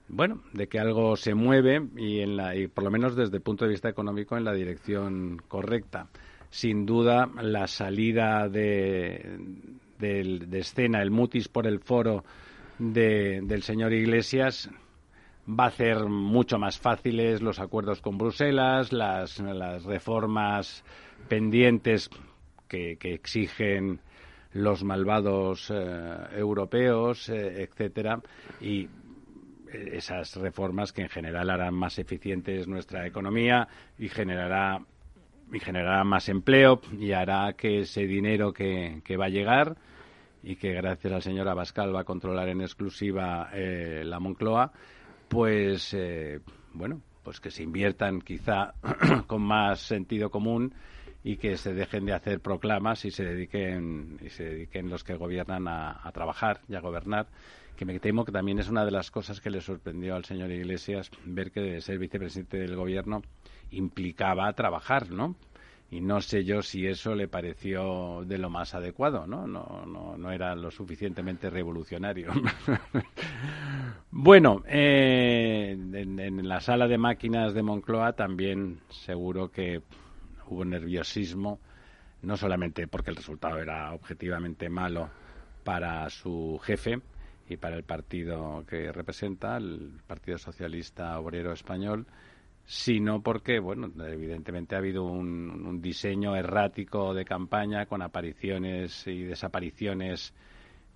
bueno, 0.07 0.41
de 0.53 0.67
que 0.67 0.79
algo 0.79 1.15
se 1.15 1.33
mueve 1.33 1.81
y, 1.97 2.19
en 2.19 2.37
la, 2.37 2.55
y 2.55 2.67
por 2.67 2.83
lo 2.83 2.91
menos 2.91 3.15
desde 3.15 3.37
el 3.37 3.41
punto 3.41 3.65
de 3.65 3.71
vista 3.71 3.89
económico 3.89 4.37
en 4.37 4.43
la 4.43 4.53
dirección 4.53 5.41
correcta. 5.47 6.07
Sin 6.49 6.85
duda, 6.85 7.29
la 7.41 7.67
salida 7.67 8.47
de, 8.47 9.39
de, 9.97 10.59
escena, 10.59 11.01
el 11.01 11.09
mutis 11.09 11.47
por 11.47 11.65
el 11.65 11.79
foro 11.79 12.23
del 12.77 13.63
señor 13.63 13.91
Iglesias, 13.93 14.69
va 15.47 15.65
a 15.65 15.67
hacer 15.67 16.05
mucho 16.05 16.57
más 16.57 16.79
fáciles 16.79 17.41
los 17.41 17.59
acuerdos 17.59 18.01
con 18.01 18.17
Bruselas, 18.17 18.91
las, 18.93 19.39
las 19.39 19.83
reformas 19.83 20.83
pendientes 21.27 22.09
que, 22.67 22.97
exigen 23.01 23.99
los 24.53 24.83
malvados 24.83 25.71
eh, 25.73 26.15
europeos, 26.35 27.29
eh, 27.29 27.63
etcétera, 27.63 28.21
y 28.61 28.87
esas 29.73 30.35
reformas 30.35 30.93
que 30.93 31.01
en 31.01 31.09
general 31.09 31.49
harán 31.49 31.73
más 31.73 31.99
eficientes 31.99 32.67
nuestra 32.67 33.05
economía 33.07 33.67
y 33.97 34.09
generará 34.09 34.79
y 35.51 35.59
generará 35.59 36.03
más 36.03 36.29
empleo 36.29 36.81
y 36.99 37.11
hará 37.11 37.53
que 37.53 37.81
ese 37.81 38.07
dinero 38.07 38.53
que, 38.53 39.01
que 39.03 39.17
va 39.17 39.25
a 39.25 39.29
llegar 39.29 39.75
y 40.41 40.55
que 40.55 40.73
gracias 40.73 41.13
al 41.13 41.21
señor 41.21 41.47
Abascal 41.47 41.95
va 41.95 42.01
a 42.01 42.05
controlar 42.05 42.49
en 42.49 42.61
exclusiva 42.61 43.49
eh, 43.53 44.03
la 44.05 44.19
Moncloa, 44.19 44.71
pues 45.29 45.93
eh, 45.93 46.39
bueno, 46.73 47.01
pues 47.23 47.39
que 47.39 47.51
se 47.51 47.63
inviertan 47.63 48.21
quizá 48.21 48.73
con 49.27 49.41
más 49.41 49.79
sentido 49.79 50.29
común 50.29 50.73
y 51.23 51.37
que 51.37 51.55
se 51.55 51.73
dejen 51.73 52.05
de 52.05 52.13
hacer 52.13 52.41
proclamas 52.41 53.05
y 53.05 53.11
se 53.11 53.23
dediquen 53.23 54.17
y 54.21 54.29
se 54.29 54.43
dediquen 54.43 54.89
los 54.89 55.03
que 55.03 55.15
gobiernan 55.15 55.67
a, 55.67 56.05
a 56.05 56.11
trabajar 56.11 56.61
y 56.67 56.75
a 56.75 56.81
gobernar 56.81 57.27
que 57.75 57.85
me 57.85 57.99
temo 57.99 58.25
que 58.25 58.31
también 58.31 58.59
es 58.59 58.69
una 58.69 58.85
de 58.85 58.91
las 58.91 59.11
cosas 59.11 59.41
que 59.41 59.49
le 59.49 59.61
sorprendió 59.61 60.15
al 60.15 60.25
señor 60.25 60.51
Iglesias 60.51 61.09
ver 61.25 61.51
que 61.51 61.81
ser 61.81 61.97
vicepresidente 61.97 62.57
del 62.57 62.75
gobierno 62.75 63.21
implicaba 63.71 64.51
trabajar, 64.53 65.09
¿no? 65.11 65.35
Y 65.89 66.01
no 66.01 66.21
sé 66.21 66.43
yo 66.43 66.63
si 66.63 66.87
eso 66.87 67.13
le 67.13 67.27
pareció 67.27 68.23
de 68.25 68.39
lo 68.39 68.49
más 68.49 68.73
adecuado, 68.73 69.27
¿no? 69.27 69.45
No, 69.45 69.85
no, 69.85 70.17
no 70.17 70.31
era 70.31 70.55
lo 70.55 70.71
suficientemente 70.71 71.51
revolucionario. 71.51 72.31
bueno, 74.11 74.63
eh, 74.67 75.77
en, 75.77 76.19
en 76.19 76.47
la 76.47 76.61
sala 76.61 76.87
de 76.87 76.97
máquinas 76.97 77.53
de 77.53 77.61
Moncloa 77.61 78.13
también 78.13 78.79
seguro 78.89 79.51
que 79.51 79.83
hubo 80.47 80.65
nerviosismo, 80.65 81.59
no 82.23 82.37
solamente 82.37 82.87
porque 82.87 83.11
el 83.11 83.17
resultado 83.17 83.59
era 83.59 83.93
objetivamente 83.93 84.69
malo 84.69 85.09
para 85.63 86.09
su 86.09 86.59
jefe, 86.63 87.01
y 87.49 87.57
para 87.57 87.75
el 87.75 87.83
partido 87.83 88.63
que 88.67 88.91
representa, 88.91 89.57
el 89.57 89.99
Partido 90.07 90.37
Socialista 90.37 91.19
Obrero 91.19 91.51
Español, 91.51 92.05
sino 92.65 93.21
porque, 93.21 93.59
bueno, 93.59 93.91
evidentemente 94.05 94.75
ha 94.75 94.77
habido 94.77 95.03
un, 95.03 95.81
diseño 95.81 96.35
errático 96.35 97.13
de 97.13 97.25
campaña 97.25 97.85
con 97.85 98.01
apariciones 98.01 99.05
y 99.07 99.23
desapariciones 99.23 100.33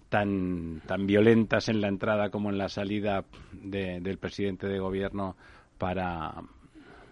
tan, 0.07 0.81
tan 0.85 1.05
violentas 1.05 1.67
en 1.67 1.81
la 1.81 1.89
entrada 1.89 2.29
como 2.29 2.49
en 2.49 2.57
la 2.57 2.69
salida 2.69 3.25
del 3.51 4.17
presidente 4.17 4.67
de 4.67 4.79
gobierno 4.79 5.35
para, 5.77 6.33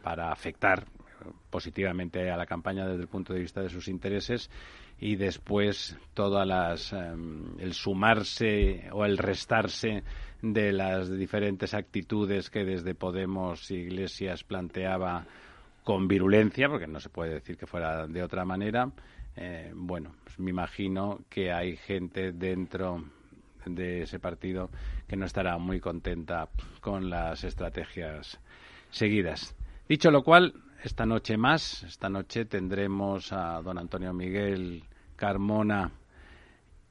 para 0.01 0.31
afectar 0.31 0.85
positivamente 1.49 2.29
a 2.29 2.37
la 2.37 2.45
campaña 2.45 2.87
desde 2.87 3.01
el 3.01 3.07
punto 3.07 3.33
de 3.33 3.39
vista 3.39 3.61
de 3.61 3.69
sus 3.69 3.87
intereses 3.89 4.49
y 4.99 5.15
después 5.15 5.97
todas 6.13 6.47
las 6.47 6.93
em, 6.93 7.59
el 7.59 7.73
sumarse 7.73 8.87
o 8.91 9.05
el 9.05 9.17
restarse 9.17 10.03
de 10.41 10.71
las 10.71 11.09
diferentes 11.11 11.73
actitudes 11.73 12.49
que 12.49 12.63
desde 12.63 12.95
Podemos 12.95 13.69
y 13.71 13.75
Iglesias 13.75 14.43
planteaba 14.43 15.25
con 15.83 16.07
virulencia, 16.07 16.67
porque 16.67 16.87
no 16.87 16.99
se 16.99 17.09
puede 17.09 17.35
decir 17.35 17.57
que 17.57 17.67
fuera 17.67 18.07
de 18.07 18.23
otra 18.23 18.45
manera. 18.45 18.89
Eh, 19.35 19.71
bueno, 19.75 20.15
pues 20.23 20.39
me 20.39 20.49
imagino 20.49 21.21
que 21.29 21.51
hay 21.51 21.77
gente 21.77 22.31
dentro 22.31 23.03
de 23.65 24.03
ese 24.03 24.19
partido 24.19 24.69
que 25.07 25.15
no 25.15 25.25
estará 25.25 25.57
muy 25.57 25.79
contenta 25.79 26.49
con 26.81 27.09
las 27.09 27.43
estrategias 27.43 28.39
seguidas. 28.89 29.55
Dicho 29.87 30.09
lo 30.09 30.23
cual, 30.23 30.53
esta 30.85 31.05
noche 31.05 31.35
más. 31.35 31.83
Esta 31.83 32.09
noche 32.09 32.45
tendremos 32.45 33.33
a 33.33 33.59
don 33.61 33.79
Antonio 33.79 34.13
Miguel 34.13 34.83
Carmona 35.15 35.91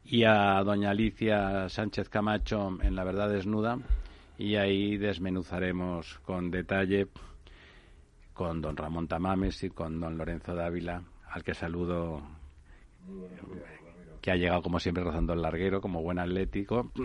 y 0.04 0.24
a 0.24 0.62
doña 0.64 0.90
Alicia 0.90 1.68
Sánchez 1.68 2.08
Camacho 2.08 2.76
en 2.82 2.96
La 2.96 3.04
Verdad 3.04 3.30
Desnuda 3.30 3.78
y 4.36 4.56
ahí 4.56 4.96
desmenuzaremos 4.96 6.18
con 6.24 6.50
detalle 6.50 7.06
con 8.32 8.60
don 8.60 8.76
Ramón 8.76 9.06
Tamames 9.06 9.62
y 9.62 9.70
con 9.70 10.00
don 10.00 10.18
Lorenzo 10.18 10.56
Dávila, 10.56 11.00
al 11.30 11.44
que 11.44 11.54
saludo, 11.54 12.20
que 14.20 14.32
ha 14.32 14.36
llegado 14.36 14.60
como 14.60 14.80
siempre 14.80 15.04
rozando 15.04 15.34
el 15.34 15.42
larguero, 15.42 15.80
como 15.80 16.02
buen 16.02 16.18
atlético. 16.18 16.90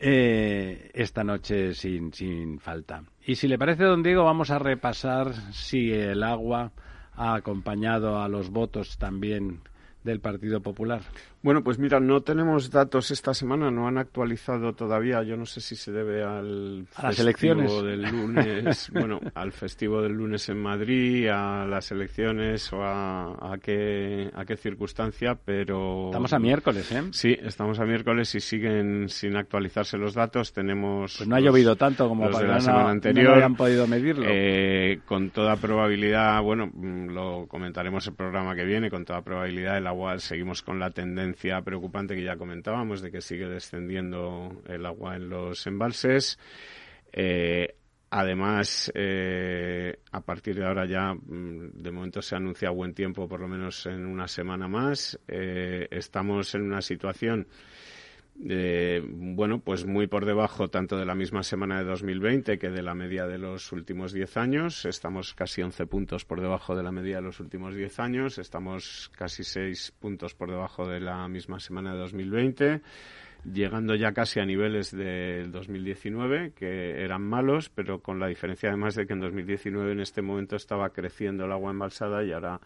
Eh, 0.00 0.90
esta 0.92 1.22
noche 1.22 1.72
sin, 1.72 2.12
sin 2.12 2.58
falta. 2.58 3.04
Y 3.26 3.36
si 3.36 3.48
le 3.48 3.58
parece, 3.58 3.84
don 3.84 4.02
Diego, 4.02 4.24
vamos 4.24 4.50
a 4.50 4.58
repasar 4.58 5.32
si 5.52 5.90
el 5.90 6.22
agua 6.22 6.72
ha 7.14 7.34
acompañado 7.34 8.20
a 8.20 8.28
los 8.28 8.50
votos 8.50 8.98
también 8.98 9.60
del 10.02 10.20
Partido 10.20 10.60
Popular. 10.60 11.00
Bueno, 11.44 11.62
pues 11.62 11.78
mira, 11.78 12.00
no 12.00 12.22
tenemos 12.22 12.70
datos 12.70 13.10
esta 13.10 13.34
semana, 13.34 13.70
no 13.70 13.86
han 13.86 13.98
actualizado 13.98 14.72
todavía. 14.72 15.22
Yo 15.24 15.36
no 15.36 15.44
sé 15.44 15.60
si 15.60 15.76
se 15.76 15.92
debe 15.92 16.24
al 16.24 16.86
¿A 16.96 17.08
las 17.08 17.18
elecciones 17.18 17.70
del 17.82 18.00
lunes, 18.00 18.90
bueno, 18.94 19.20
al 19.34 19.52
festivo 19.52 20.00
del 20.00 20.12
lunes 20.12 20.48
en 20.48 20.56
Madrid, 20.56 21.28
a 21.28 21.66
las 21.66 21.92
elecciones 21.92 22.72
o 22.72 22.82
a, 22.82 23.58
qué 23.60 24.30
a 24.32 24.46
qué 24.46 24.56
circunstancia, 24.56 25.34
pero 25.34 26.06
estamos 26.06 26.32
a 26.32 26.38
miércoles, 26.38 26.90
¿eh? 26.92 27.02
Sí, 27.10 27.36
estamos 27.38 27.78
a 27.78 27.84
miércoles 27.84 28.34
y 28.34 28.40
siguen 28.40 29.10
sin 29.10 29.36
actualizarse 29.36 29.98
los 29.98 30.14
datos. 30.14 30.50
Tenemos 30.50 31.16
pues 31.18 31.28
no 31.28 31.36
ha 31.36 31.40
llovido 31.40 31.76
tanto 31.76 32.08
como 32.08 32.30
para 32.30 32.48
la 32.48 32.60
semana 32.60 32.88
anterior. 32.88 33.36
No 33.36 33.44
han 33.44 33.54
podido 33.54 33.86
medirlo. 33.86 34.24
Eh, 34.26 35.00
con 35.04 35.28
toda 35.28 35.56
probabilidad, 35.56 36.40
bueno, 36.40 36.70
mm, 36.72 37.08
lo 37.08 37.46
comentaremos 37.48 38.06
el 38.06 38.14
programa 38.14 38.56
que 38.56 38.64
viene. 38.64 38.88
Con 38.88 39.04
toda 39.04 39.20
probabilidad 39.20 39.76
el 39.76 39.86
agua 39.86 40.18
seguimos 40.20 40.62
con 40.62 40.78
la 40.78 40.88
tendencia 40.88 41.33
preocupante 41.62 42.14
que 42.14 42.22
ya 42.22 42.36
comentábamos 42.36 43.02
de 43.02 43.10
que 43.10 43.20
sigue 43.20 43.48
descendiendo 43.48 44.62
el 44.66 44.86
agua 44.86 45.16
en 45.16 45.28
los 45.28 45.66
embalses. 45.66 46.38
Eh, 47.12 47.74
además, 48.10 48.90
eh, 48.94 49.98
a 50.12 50.20
partir 50.20 50.56
de 50.56 50.66
ahora 50.66 50.86
ya, 50.86 51.14
mm, 51.14 51.72
de 51.74 51.90
momento 51.90 52.22
se 52.22 52.36
anuncia 52.36 52.70
buen 52.70 52.94
tiempo, 52.94 53.28
por 53.28 53.40
lo 53.40 53.48
menos 53.48 53.86
en 53.86 54.06
una 54.06 54.28
semana 54.28 54.68
más. 54.68 55.18
Eh, 55.28 55.88
estamos 55.90 56.54
en 56.54 56.62
una 56.62 56.80
situación 56.80 57.46
eh, 58.42 59.00
bueno, 59.06 59.60
pues 59.60 59.86
muy 59.86 60.06
por 60.06 60.26
debajo 60.26 60.68
tanto 60.68 60.98
de 60.98 61.04
la 61.04 61.14
misma 61.14 61.42
semana 61.42 61.78
de 61.78 61.84
2020 61.84 62.58
que 62.58 62.68
de 62.68 62.82
la 62.82 62.94
media 62.94 63.26
de 63.26 63.38
los 63.38 63.70
últimos 63.72 64.12
10 64.12 64.36
años. 64.36 64.84
Estamos 64.84 65.34
casi 65.34 65.62
11 65.62 65.86
puntos 65.86 66.24
por 66.24 66.40
debajo 66.40 66.74
de 66.74 66.82
la 66.82 66.90
media 66.90 67.16
de 67.16 67.22
los 67.22 67.40
últimos 67.40 67.74
10 67.74 68.00
años. 68.00 68.38
Estamos 68.38 69.10
casi 69.16 69.44
6 69.44 69.94
puntos 70.00 70.34
por 70.34 70.50
debajo 70.50 70.86
de 70.88 71.00
la 71.00 71.28
misma 71.28 71.60
semana 71.60 71.92
de 71.92 72.00
2020 72.00 72.82
llegando 73.52 73.94
ya 73.94 74.12
casi 74.12 74.40
a 74.40 74.46
niveles 74.46 74.90
del 74.90 75.52
2019, 75.52 76.52
que 76.52 77.02
eran 77.02 77.22
malos, 77.22 77.68
pero 77.68 78.00
con 78.00 78.18
la 78.18 78.26
diferencia 78.26 78.70
además 78.70 78.94
de 78.94 79.06
que 79.06 79.12
en 79.12 79.20
2019 79.20 79.92
en 79.92 80.00
este 80.00 80.22
momento 80.22 80.56
estaba 80.56 80.90
creciendo 80.90 81.44
el 81.44 81.52
agua 81.52 81.70
embalsada 81.70 82.24
y 82.24 82.32
ahora 82.32 82.60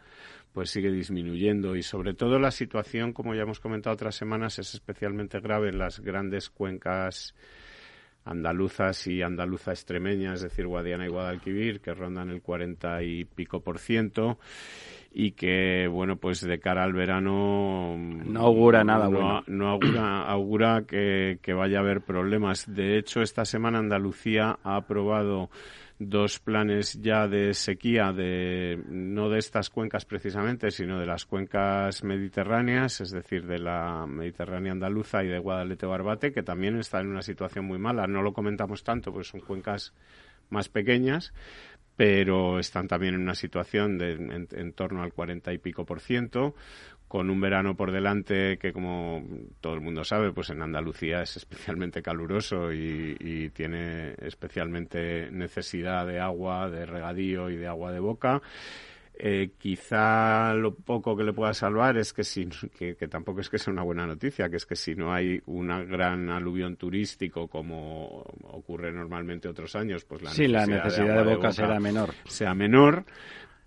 pues 0.52 0.71
sigue 0.71 0.90
disminuyendo 0.90 1.76
y 1.76 1.83
sobre 1.83 2.14
todo 2.14 2.38
la 2.38 2.50
situación, 2.50 3.12
como 3.12 3.35
ya 3.35 3.43
hemos 3.43 3.61
comentado 3.61 3.95
otras 3.95 4.14
semanas, 4.14 4.59
es 4.59 4.75
especialmente 4.75 5.40
grave 5.40 5.69
en 5.69 5.78
las 5.78 6.00
grandes 6.00 6.50
cuencas 6.50 7.35
andaluzas 8.25 9.07
y 9.07 9.23
andaluza 9.23 9.71
extremeña, 9.73 10.35
es 10.35 10.43
decir, 10.43 10.67
Guadiana 10.67 11.07
y 11.07 11.09
Guadalquivir, 11.09 11.81
que 11.81 11.95
rondan 11.95 12.31
el 12.31 12.43
40 12.43 13.02
y 13.02 13.25
pico 13.25 13.61
por 13.61 13.78
ciento 13.78 14.38
y 15.11 15.33
que, 15.33 15.88
bueno, 15.88 16.17
pues 16.17 16.43
de 16.43 16.61
cara 16.61 16.85
al 16.85 16.93
verano... 16.93 17.97
No 17.97 18.40
augura 18.40 18.85
nada 18.85 19.09
no, 19.09 19.11
bueno. 19.11 19.43
No 19.47 19.69
augura, 19.71 20.23
augura 20.28 20.85
que, 20.87 21.38
que 21.40 21.55
vaya 21.55 21.78
a 21.78 21.81
haber 21.81 22.02
problemas. 22.02 22.73
De 22.73 22.99
hecho, 22.99 23.23
esta 23.23 23.45
semana 23.47 23.78
Andalucía 23.78 24.59
ha 24.62 24.76
aprobado 24.76 25.49
dos 25.99 26.38
planes 26.38 27.00
ya 27.00 27.26
de 27.26 27.55
sequía 27.55 28.12
de 28.12 28.81
no 28.88 29.28
de 29.28 29.38
estas 29.38 29.69
cuencas 29.69 30.05
precisamente, 30.05 30.71
sino 30.71 31.00
de 31.00 31.07
las 31.07 31.26
cuencas 31.26 32.05
mediterráneas, 32.05 33.00
es 33.00 33.11
decir, 33.11 33.47
de 33.47 33.59
la 33.59 34.07
Mediterránea 34.07 34.73
andaluza 34.73 35.25
y 35.25 35.28
de 35.28 35.38
Guadalete 35.38 35.87
Barbate, 35.87 36.33
que 36.33 36.43
también 36.43 36.78
están 36.78 37.02
en 37.02 37.12
una 37.12 37.23
situación 37.23 37.64
muy 37.64 37.78
mala. 37.78 38.07
No 38.07 38.23
lo 38.23 38.33
comentamos 38.33 38.85
tanto, 38.85 39.12
pues 39.12 39.28
son 39.28 39.40
cuencas 39.40 39.93
más 40.50 40.69
pequeñas, 40.69 41.33
pero 41.97 42.61
están 42.61 42.87
también 42.87 43.14
en 43.14 43.23
una 43.23 43.35
situación 43.35 43.99
de 43.99 44.12
en, 44.12 44.73
torno 44.73 45.02
al 45.02 45.12
cuarenta 45.12 45.52
y 45.52 45.59
pico 45.59 45.85
por 45.85 45.99
ciento, 46.00 46.55
con 47.09 47.31
un 47.31 47.41
verano 47.41 47.75
por 47.75 47.91
delante 47.91 48.59
que, 48.59 48.73
como 48.73 49.25
todo 49.61 49.75
el 49.75 49.81
mundo 49.81 50.05
sabe, 50.05 50.33
pues 50.33 50.50
en 50.50 50.62
Andalucía 50.62 51.23
es 51.23 51.37
especialmente 51.38 52.03
caluroso 52.03 52.73
y, 52.73 53.17
y, 53.19 53.49
tiene 53.50 54.15
especialmente 54.21 55.31
necesidad 55.31 56.07
de 56.07 56.21
agua, 56.21 56.71
de 56.71 56.87
regadío 56.87 57.50
y 57.50 57.57
de 57.57 57.67
agua 57.67 57.93
de 57.93 58.00
boca. 58.00 58.43
Eh, 59.21 59.50
quizá 59.59 60.55
lo 60.55 60.77
poco 60.77 61.17
que 61.17 61.25
le 61.25 61.33
pueda 61.33 61.53
salvar 61.53 61.99
es 61.99 62.12
que, 62.12 62.23
si, 62.23 62.47
que, 62.47 62.95
tampoco 63.09 63.41
es 63.41 63.50
que 63.50 63.59
sea 63.59 63.73
una 63.73 63.83
buena 63.83 64.07
noticia, 64.07 64.49
que 64.49 64.59
es 64.59 64.65
que 64.65 64.77
si 64.77 64.95
no 64.95 65.12
hay 65.12 65.43
una 65.47 65.83
gran 65.83 66.31
aluvión 66.31 66.77
turístico 66.77 67.49
como 67.49 68.23
ocurre 68.45 68.93
normalmente 68.93 69.49
otros 69.49 69.75
años, 69.75 70.05
pues 70.05 70.23
la 70.23 70.31
sí, 70.31 70.43
necesidad, 70.43 70.69
la 70.69 70.85
necesidad 70.85 71.25
de, 71.25 71.35
boca, 71.35 71.50
será 71.50 71.81
menor. 71.81 72.15
Sea 72.27 72.55
menor, 72.55 73.07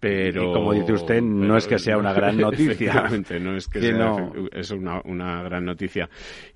pero 0.02 0.50
y 0.50 0.54
como 0.54 0.74
dice 0.74 0.94
usted 0.94 1.22
no 1.22 1.56
es 1.56 1.68
que 1.68 1.78
sea 1.78 1.96
una 1.96 2.12
gran 2.12 2.36
noticia. 2.38 3.08
No 3.40 3.56
es 3.56 3.68
que, 3.68 3.80
sea, 3.80 4.32
es 4.52 4.72
una, 4.72 5.00
una, 5.06 5.44
gran 5.44 5.64
noticia. 5.64 6.10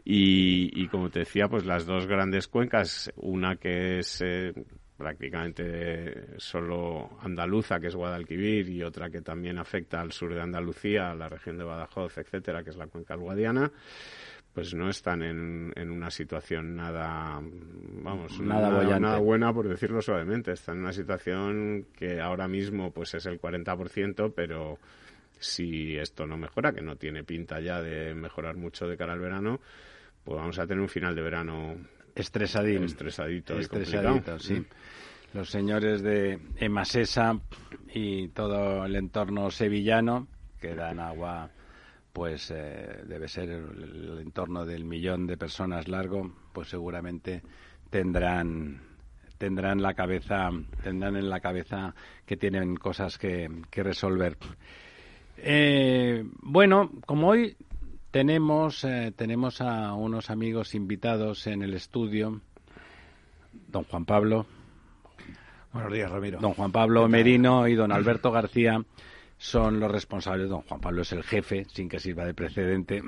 Y, 0.03 0.71
y, 0.73 0.87
como 0.87 1.11
te 1.11 1.19
decía 1.19 1.47
pues 1.47 1.63
las 1.63 1.85
dos 1.85 2.07
grandes 2.07 2.47
cuencas 2.47 3.11
una 3.17 3.55
que 3.57 3.99
es 3.99 4.19
eh, 4.25 4.51
prácticamente 4.97 6.39
solo 6.39 7.17
andaluza, 7.21 7.79
que 7.79 7.87
es 7.87 7.95
Guadalquivir, 7.95 8.67
y 8.69 8.81
otra 8.81 9.11
que 9.11 9.21
también 9.21 9.59
afecta 9.59 10.01
al 10.01 10.11
sur 10.11 10.33
de 10.33 10.41
Andalucía, 10.41 11.11
a 11.11 11.15
la 11.15 11.29
región 11.29 11.57
de 11.57 11.65
Badajoz, 11.65 12.17
etcétera, 12.17 12.63
que 12.63 12.71
es 12.71 12.77
la 12.77 12.87
cuenca 12.87 13.15
guadiana, 13.15 13.71
pues 14.55 14.73
no 14.73 14.89
están 14.89 15.21
en, 15.21 15.73
en 15.75 15.91
una 15.91 16.09
situación 16.09 16.77
nada, 16.77 17.41
vamos, 18.01 18.39
nada, 18.39 18.99
nada, 18.99 19.19
buena, 19.19 19.53
por 19.53 19.67
decirlo 19.67 20.01
suavemente. 20.01 20.53
Están 20.53 20.77
en 20.77 20.83
una 20.83 20.93
situación 20.93 21.87
que 21.93 22.21
ahora 22.21 22.47
mismo 22.47 22.91
pues 22.91 23.13
es 23.15 23.25
el 23.25 23.39
40%, 23.39 24.31
pero 24.33 24.79
si 25.37 25.97
esto 25.97 26.25
no 26.25 26.37
mejora, 26.37 26.71
que 26.71 26.81
no 26.81 26.95
tiene 26.95 27.25
pinta 27.25 27.59
ya 27.59 27.81
de 27.81 28.15
mejorar 28.15 28.55
mucho 28.55 28.87
de 28.87 28.95
cara 28.95 29.11
al 29.11 29.19
verano, 29.19 29.59
pues 30.23 30.37
vamos 30.37 30.57
a 30.57 30.65
tener 30.65 30.81
un 30.81 30.89
final 30.89 31.13
de 31.13 31.21
verano 31.21 31.75
Estresadín. 32.15 32.85
Estresadito. 32.85 33.59
Estresadito, 33.59 34.39
sí. 34.39 34.53
Mm. 34.53 34.65
Los 35.33 35.49
señores 35.49 36.01
de 36.01 36.39
Emasesa 36.55 37.37
y 37.93 38.29
todo 38.29 38.85
el 38.85 38.95
entorno 38.95 39.51
sevillano 39.51 40.29
que 40.61 40.73
dan 40.73 41.01
agua, 41.01 41.49
pues 42.15 42.49
eh, 42.49 43.03
debe 43.05 43.27
ser 43.27 43.49
el, 43.49 44.19
entorno 44.21 44.65
del 44.65 44.85
millón 44.85 45.27
de 45.27 45.35
personas 45.35 45.89
largo, 45.89 46.31
pues 46.53 46.69
seguramente 46.69 47.41
tendrán 47.89 48.79
tendrán 49.37 49.81
la 49.81 49.93
cabeza 49.95 50.49
tendrán 50.81 51.17
en 51.17 51.29
la 51.29 51.41
cabeza 51.41 51.93
que 52.25 52.37
tienen 52.37 52.77
cosas 52.77 53.17
que, 53.17 53.49
que 53.69 53.83
resolver. 53.83 54.37
Eh, 55.35 56.23
bueno, 56.41 56.89
como 57.05 57.27
hoy 57.27 57.57
tenemos, 58.11 58.85
eh, 58.85 59.11
tenemos 59.13 59.59
a 59.59 59.93
unos 59.93 60.29
amigos 60.29 60.73
invitados 60.73 61.47
en 61.47 61.63
el 61.63 61.73
estudio. 61.73 62.39
Don 63.67 63.83
Juan 63.83 64.05
Pablo. 64.05 64.45
Buenos 65.73 65.91
días, 65.91 66.09
Ramiro. 66.09 66.39
Don 66.39 66.53
Juan 66.53 66.71
Pablo 66.71 67.09
Merino 67.09 67.67
y 67.67 67.75
don 67.75 67.91
Alberto 67.91 68.31
García 68.31 68.81
son 69.37 69.79
los 69.79 69.91
responsables. 69.91 70.49
Don 70.49 70.61
Juan 70.61 70.81
Pablo 70.81 71.01
es 71.01 71.11
el 71.11 71.23
jefe, 71.23 71.65
sin 71.65 71.89
que 71.89 71.99
sirva 71.99 72.25
de 72.25 72.33
precedente. 72.33 73.01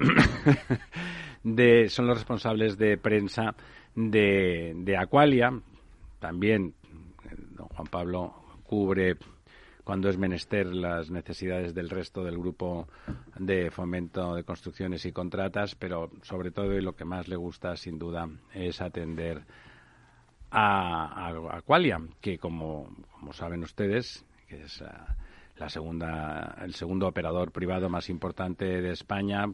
de, 1.43 1.89
son 1.89 2.07
los 2.07 2.17
responsables 2.17 2.77
de 2.77 2.97
prensa 2.97 3.55
de, 3.95 4.73
de 4.75 4.97
Aqualia. 4.97 5.51
También 6.19 6.73
eh, 7.25 7.35
don 7.51 7.67
Juan 7.67 7.87
Pablo 7.87 8.33
cubre 8.63 9.17
cuando 9.87 10.09
es 10.09 10.17
menester 10.17 10.65
las 10.65 11.09
necesidades 11.09 11.73
del 11.73 11.89
resto 11.89 12.21
del 12.21 12.37
grupo 12.37 12.89
de 13.39 13.71
fomento 13.71 14.35
de 14.35 14.43
construcciones 14.43 15.05
y 15.05 15.13
contratas, 15.13 15.75
pero 15.75 16.11
sobre 16.23 16.51
todo 16.51 16.73
y 16.73 16.81
lo 16.81 16.93
que 16.93 17.05
más 17.05 17.29
le 17.29 17.37
gusta 17.37 17.77
sin 17.77 17.97
duda 17.97 18.27
es 18.53 18.81
atender 18.81 19.45
a, 20.51 21.55
Aqualia, 21.55 22.01
que 22.19 22.37
como, 22.37 22.89
como 23.13 23.31
saben 23.31 23.63
ustedes, 23.63 24.25
que 24.49 24.63
es 24.63 24.83
la 25.59 25.69
segunda, 25.69 26.57
el 26.61 26.73
segundo 26.73 27.07
operador 27.07 27.51
privado 27.51 27.89
más 27.89 28.09
importante 28.09 28.65
de 28.65 28.91
España 28.91 29.45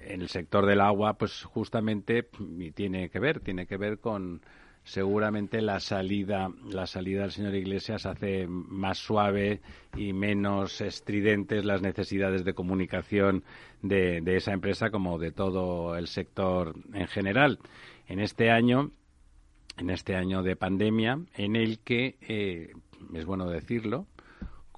en 0.00 0.22
el 0.22 0.28
sector 0.28 0.66
del 0.66 0.80
agua, 0.80 1.14
pues 1.14 1.44
justamente 1.44 2.28
tiene 2.74 3.10
que 3.10 3.18
ver, 3.18 3.40
tiene 3.40 3.66
que 3.66 3.76
ver 3.76 3.98
con 3.98 4.40
seguramente 4.82 5.60
la 5.60 5.78
salida, 5.80 6.50
la 6.64 6.86
salida 6.86 7.22
del 7.22 7.32
señor 7.32 7.54
Iglesias 7.54 8.06
hace 8.06 8.46
más 8.48 8.98
suave 8.98 9.60
y 9.96 10.12
menos 10.12 10.80
estridentes 10.80 11.64
las 11.64 11.82
necesidades 11.82 12.44
de 12.44 12.54
comunicación 12.54 13.44
de, 13.82 14.22
esa 14.36 14.52
empresa 14.52 14.90
como 14.90 15.18
de 15.18 15.32
todo 15.32 15.96
el 15.96 16.06
sector 16.06 16.74
en 16.94 17.06
general. 17.08 17.58
En 18.08 18.20
este 18.20 18.50
año, 18.50 18.90
en 19.76 19.90
este 19.90 20.16
año 20.16 20.42
de 20.42 20.56
pandemia, 20.56 21.20
en 21.34 21.56
el 21.56 21.78
que 21.80 22.16
eh, 22.22 22.72
es 23.14 23.24
bueno 23.26 23.48
decirlo, 23.48 24.06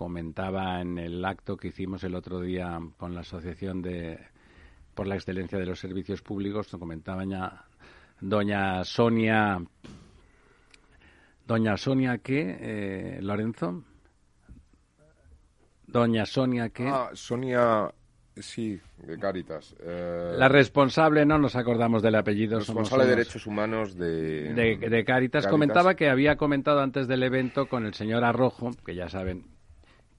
comentaba 0.03 0.81
en 0.81 0.99
el 0.99 1.25
acto 1.25 1.57
que 1.57 1.69
hicimos 1.69 2.03
el 2.03 2.17
otro 2.17 2.41
día 2.41 2.81
con 2.97 3.15
la 3.15 3.21
Asociación 3.21 3.83
de 3.83 4.19
por 4.95 5.07
la 5.07 5.15
Excelencia 5.15 5.59
de 5.59 5.65
los 5.65 5.79
Servicios 5.79 6.23
Públicos, 6.23 6.75
comentaba 6.77 7.25
ya 7.25 7.67
doña 8.21 8.83
Sonia. 8.83 9.63
Doña 11.47 11.77
Sonia, 11.77 12.19
¿qué, 12.19 12.59
eh, 12.61 13.19
Lorenzo? 13.23 13.85
Doña 15.87 16.27
Sonia, 16.27 16.71
¿qué? 16.71 16.89
Ah, 16.89 17.11
Sonia, 17.13 17.89
sí, 18.35 18.81
de 18.99 19.19
Cáritas. 19.21 19.77
Eh, 19.81 20.35
la 20.37 20.49
responsable, 20.49 21.25
no 21.25 21.39
nos 21.39 21.55
acordamos 21.55 22.03
del 22.03 22.17
apellido. 22.17 22.59
Responsable 22.59 23.05
de 23.05 23.11
Derechos 23.11 23.47
Humanos 23.47 23.97
de... 23.97 24.53
De, 24.53 24.77
de 24.77 25.05
Cáritas. 25.05 25.47
Comentaba 25.47 25.95
que 25.95 26.11
había 26.11 26.37
comentado 26.37 26.81
antes 26.81 27.07
del 27.07 27.23
evento 27.23 27.67
con 27.67 27.87
el 27.87 27.95
señor 27.95 28.25
Arrojo, 28.25 28.73
que 28.85 28.97
ya 28.97 29.09
saben 29.09 29.53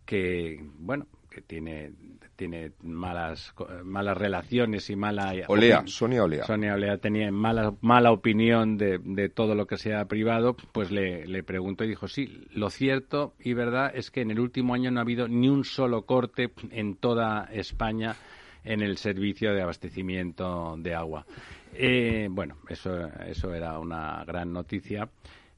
que, 0.06 0.60
bueno, 0.80 1.08
que 1.30 1.42
tiene 1.42 1.92
tiene 2.36 2.72
malas 2.82 3.54
malas 3.84 4.18
relaciones 4.18 4.90
y 4.90 4.96
mala 4.96 5.34
Olea, 5.48 5.84
Sonia 5.86 6.24
Olea. 6.24 6.46
Sonia 6.46 6.74
Olea 6.74 6.98
tenía 6.98 7.32
mala 7.32 7.74
mala 7.82 8.12
opinión 8.12 8.76
de, 8.76 9.00
de 9.04 9.30
todo 9.30 9.54
lo 9.54 9.68
que 9.68 9.78
sea 9.78 10.06
privado, 10.06 10.56
pues 10.72 10.92
le, 10.92 11.28
le 11.28 11.44
preguntó 11.44 11.84
y 11.84 11.90
dijo, 11.90 12.08
sí, 12.08 12.46
lo 12.52 12.70
cierto 12.70 13.36
y 13.40 13.54
verdad 13.54 13.92
es 13.94 14.10
que 14.10 14.22
en 14.22 14.32
el 14.32 14.40
último 14.40 14.74
año 14.74 14.90
no 14.90 15.00
ha 15.00 15.04
habido 15.04 15.28
ni 15.28 15.48
un 15.48 15.64
solo 15.64 16.06
corte 16.06 16.52
en 16.72 16.96
toda 16.96 17.46
España 17.52 18.16
en 18.64 18.82
el 18.82 18.98
servicio 18.98 19.54
de 19.54 19.62
abastecimiento 19.62 20.76
de 20.78 20.96
agua. 20.96 21.26
Eh, 21.74 22.28
bueno, 22.32 22.58
eso, 22.70 23.08
eso 23.28 23.54
era 23.54 23.80
una 23.80 24.24
gran 24.26 24.54
noticia. 24.54 25.10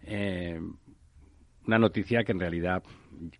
Eh, 0.03 0.59
una 1.67 1.79
noticia 1.79 2.23
que 2.23 2.31
en 2.31 2.39
realidad 2.39 2.83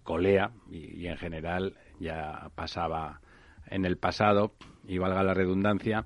colea 0.04 0.52
y, 0.70 1.08
en 1.08 1.18
general 1.18 1.76
ya 2.00 2.50
pasaba 2.56 3.22
en 3.68 3.86
el 3.86 3.98
pasado, 3.98 4.54
y 4.88 5.00
valga 5.00 5.24
la 5.24 5.34
redundancia, 5.34 6.06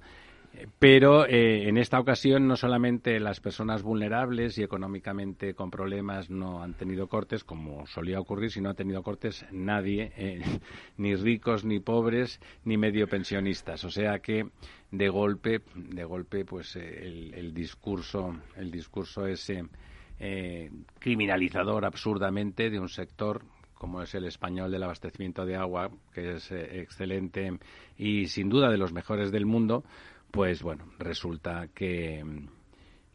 pero 0.79 1.25
eh, 1.25 1.67
en 1.69 1.77
esta 1.77 1.99
ocasión 1.99 2.47
no 2.47 2.55
solamente 2.55 3.19
las 3.19 3.39
personas 3.39 3.83
vulnerables 3.83 4.57
y 4.57 4.63
económicamente 4.63 5.53
con 5.53 5.69
problemas 5.71 6.29
no 6.29 6.63
han 6.63 6.73
tenido 6.73 7.07
cortes, 7.07 7.43
como 7.43 7.85
solía 7.87 8.19
ocurrir, 8.19 8.51
sino 8.51 8.69
ha 8.69 8.73
tenido 8.73 9.03
cortes 9.03 9.45
nadie, 9.51 10.11
eh, 10.17 10.41
ni 10.97 11.15
ricos, 11.15 11.63
ni 11.63 11.79
pobres, 11.79 12.41
ni 12.65 12.77
medio 12.77 13.07
pensionistas. 13.07 13.83
O 13.85 13.91
sea 13.91 14.19
que 14.19 14.49
de 14.91 15.09
golpe, 15.09 15.61
de 15.75 16.03
golpe, 16.03 16.45
pues 16.45 16.75
eh, 16.75 17.07
el, 17.07 17.33
el, 17.35 17.53
discurso, 17.53 18.35
el 18.57 18.71
discurso 18.71 19.25
ese 19.27 19.63
criminalizador 20.99 21.85
absurdamente 21.85 22.69
de 22.69 22.77
un 22.77 22.89
sector 22.89 23.41
como 23.79 24.03
es 24.03 24.13
el 24.13 24.25
español 24.25 24.69
del 24.69 24.83
abastecimiento 24.83 25.45
de 25.45 25.55
agua, 25.55 25.89
que 26.13 26.35
es 26.35 26.51
eh, 26.51 26.81
excelente 26.81 27.57
y 27.97 28.27
sin 28.27 28.49
duda 28.49 28.69
de 28.69 28.77
los 28.77 28.93
mejores 28.93 29.31
del 29.31 29.47
mundo, 29.47 29.83
pues 30.31 30.61
bueno, 30.61 30.83
resulta 30.99 31.69
que, 31.73 32.23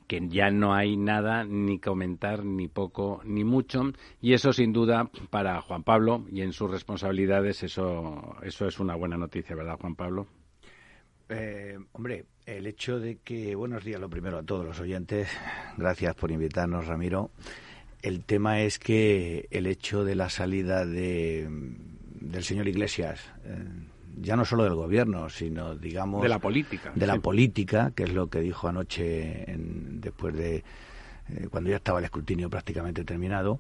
que 0.09 0.27
ya 0.27 0.51
no 0.51 0.75
hay 0.75 0.97
nada 0.97 1.45
ni 1.45 1.79
comentar, 1.79 2.45
ni 2.45 2.67
poco, 2.67 3.21
ni 3.25 3.45
mucho, 3.45 3.93
y 4.23 4.33
eso 4.33 4.55
sin 4.55 4.73
duda 4.73 5.11
para 5.31 5.61
Juan 5.61 5.85
Pablo 5.85 6.25
y 6.33 6.41
en 6.41 6.53
sus 6.53 6.71
responsabilidades 6.71 7.63
eso, 7.63 8.37
eso 8.43 8.67
es 8.67 8.81
una 8.81 8.97
buena 8.97 9.19
noticia, 9.19 9.55
¿verdad, 9.55 9.79
Juan 9.79 9.95
Pablo? 9.95 10.27
Eh, 11.29 11.79
hombre, 11.93 12.25
el 12.47 12.67
hecho 12.67 12.99
de 12.99 13.19
que, 13.19 13.55
buenos 13.55 13.85
días 13.85 14.01
lo 14.01 14.09
primero 14.09 14.39
a 14.39 14.43
todos 14.43 14.65
los 14.65 14.81
oyentes, 14.81 15.29
gracias 15.77 16.15
por 16.15 16.31
invitarnos, 16.31 16.87
Ramiro. 16.87 17.31
El 18.05 18.23
tema 18.23 18.61
es 18.61 18.79
que 18.79 19.49
el 19.51 19.67
hecho 19.67 20.05
de 20.05 20.15
la 20.15 20.29
salida 20.29 20.85
de, 20.85 21.49
del 22.21 22.45
señor 22.45 22.69
Iglesias, 22.69 23.19
eh, 23.47 23.65
ya 24.21 24.37
no 24.37 24.45
solo 24.45 24.65
del 24.65 24.75
gobierno, 24.75 25.31
sino, 25.31 25.75
digamos... 25.75 26.23
De 26.23 26.29
la 26.29 26.39
política. 26.39 26.93
De 26.95 27.07
la 27.07 27.17
política, 27.17 27.93
que 27.97 28.03
es 28.03 28.13
lo 28.13 28.29
que 28.29 28.41
dijo 28.41 28.69
anoche 28.69 29.47
después 29.57 30.35
de... 30.35 30.57
Eh, 31.31 31.49
cuando 31.51 31.71
ya 31.71 31.77
estaba 31.77 31.99
el 31.99 32.05
escrutinio 32.05 32.51
prácticamente 32.51 33.05
terminado, 33.05 33.59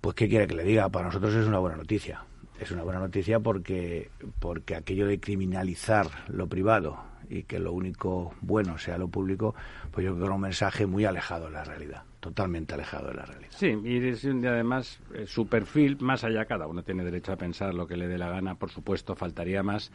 pues 0.00 0.14
¿qué 0.14 0.28
quiere 0.28 0.46
que 0.46 0.54
le 0.54 0.62
diga? 0.62 0.88
Para 0.88 1.06
nosotros 1.06 1.34
es 1.34 1.44
una 1.44 1.58
buena 1.58 1.76
noticia. 1.76 2.24
Es 2.60 2.70
una 2.70 2.84
buena 2.84 3.00
noticia 3.00 3.40
porque, 3.40 4.08
porque 4.38 4.76
aquello 4.76 5.08
de 5.08 5.18
criminalizar 5.18 6.06
lo 6.28 6.46
privado 6.46 7.02
y 7.28 7.42
que 7.42 7.58
lo 7.58 7.72
único 7.72 8.34
bueno 8.40 8.78
sea 8.78 8.98
lo 8.98 9.08
público, 9.08 9.56
pues 9.90 10.04
yo 10.04 10.12
creo 10.12 10.18
que 10.18 10.24
era 10.26 10.34
un 10.34 10.42
mensaje 10.42 10.86
muy 10.86 11.04
alejado 11.06 11.46
de 11.46 11.52
la 11.52 11.64
realidad, 11.64 12.04
totalmente 12.22 12.74
alejado 12.74 13.08
de 13.08 13.14
la 13.14 13.24
realidad. 13.24 13.50
Sí, 13.50 13.76
y 13.84 14.46
además 14.46 15.00
eh, 15.12 15.26
su 15.26 15.48
perfil, 15.48 15.98
más 16.00 16.22
allá, 16.22 16.44
cada 16.44 16.68
uno 16.68 16.84
tiene 16.84 17.02
derecho 17.04 17.32
a 17.32 17.36
pensar 17.36 17.74
lo 17.74 17.88
que 17.88 17.96
le 17.96 18.06
dé 18.06 18.16
la 18.16 18.30
gana, 18.30 18.54
por 18.54 18.70
supuesto, 18.70 19.16
faltaría 19.16 19.64
más, 19.64 19.90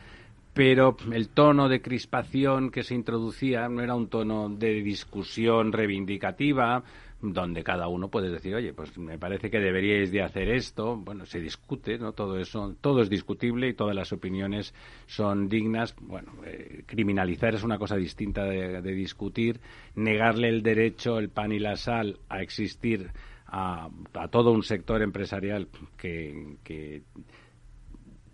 pero 0.54 0.98
el 1.14 1.30
tono 1.30 1.70
de 1.70 1.82
crispación 1.82 2.70
que 2.70 2.84
se 2.84 2.96
introducía 2.96 3.70
no 3.70 3.82
era 3.82 3.96
un 3.96 4.10
tono 4.10 4.50
de 4.50 4.82
discusión 4.82 5.72
reivindicativa, 5.72 6.84
donde 7.22 7.64
cada 7.64 7.88
uno 7.88 8.10
puede 8.10 8.30
decir, 8.30 8.54
oye, 8.54 8.74
pues 8.74 8.96
me 8.98 9.18
parece 9.18 9.50
que 9.50 9.60
deberíais 9.60 10.12
de 10.12 10.22
hacer 10.22 10.50
esto. 10.50 10.96
Bueno, 10.96 11.26
se 11.26 11.40
discute, 11.40 11.98
¿no? 11.98 12.14
Todo 12.14 12.38
eso, 12.38 12.76
todo 12.80 13.02
es 13.02 13.10
discutible 13.10 13.70
y 13.70 13.74
todas 13.74 13.96
las 13.96 14.12
opiniones 14.14 14.74
son 15.08 15.48
dignas. 15.50 15.96
Bueno, 16.00 16.32
eh, 16.46 16.84
criminalizar 16.86 17.56
es 17.56 17.64
una 17.64 17.80
cosa 17.80 17.96
distinta 17.96 18.44
de, 18.46 18.82
discutir. 18.82 19.60
Negarle 19.96 20.50
el 20.50 20.62
derecho, 20.62 21.18
el 21.18 21.30
pan 21.30 21.52
y 21.52 21.60
la 21.60 21.76
sal 21.76 22.20
a 22.30 22.42
existir 22.42 23.12
a, 23.48 23.90
todo 24.30 24.52
un 24.52 24.64
sector 24.64 25.02
empresarial 25.02 25.70
que, 25.98 26.58
que 26.64 27.02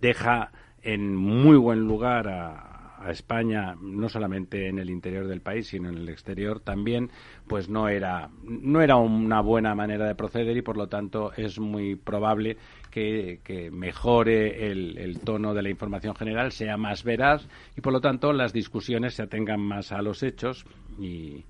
deja 0.02 0.52
en 0.82 1.16
muy 1.16 1.56
buen 1.56 1.80
lugar 1.80 2.28
a, 2.28 2.73
a 3.04 3.12
España, 3.12 3.76
no 3.82 4.10
solamente 4.10 4.68
en 4.68 4.80
el 4.80 4.90
interior 4.90 5.28
del 5.28 5.42
país, 5.42 5.68
sino 5.68 5.90
en 5.90 5.98
el 5.98 6.10
exterior 6.10 6.60
también, 6.60 7.10
pues 7.48 7.70
no 7.70 7.90
era, 7.90 8.30
no 8.44 8.82
era 8.82 8.96
una 8.96 9.42
buena 9.42 9.76
manera 9.76 10.08
de 10.08 10.16
proceder 10.16 10.56
y 10.56 10.62
por 10.62 10.78
lo 10.78 10.88
tanto 10.88 11.34
es 11.36 11.60
muy 11.60 11.96
probable 11.96 12.58
que, 12.90 13.70
mejore 13.72 14.72
el, 14.72 14.98
el, 14.98 15.20
tono 15.20 15.54
de 15.54 15.64
la 15.64 15.70
información 15.70 16.16
general, 16.16 16.52
sea 16.52 16.78
más 16.78 17.04
veraz 17.04 17.48
y 17.76 17.82
por 17.82 17.92
lo 17.92 18.02
tanto 18.02 18.34
las 18.34 18.54
discusiones 18.54 19.16
se 19.16 19.24
atengan 19.24 19.60
más 19.60 19.92
a 19.92 20.02
los 20.02 20.24
hechos 20.24 20.66
y 21.00 21.44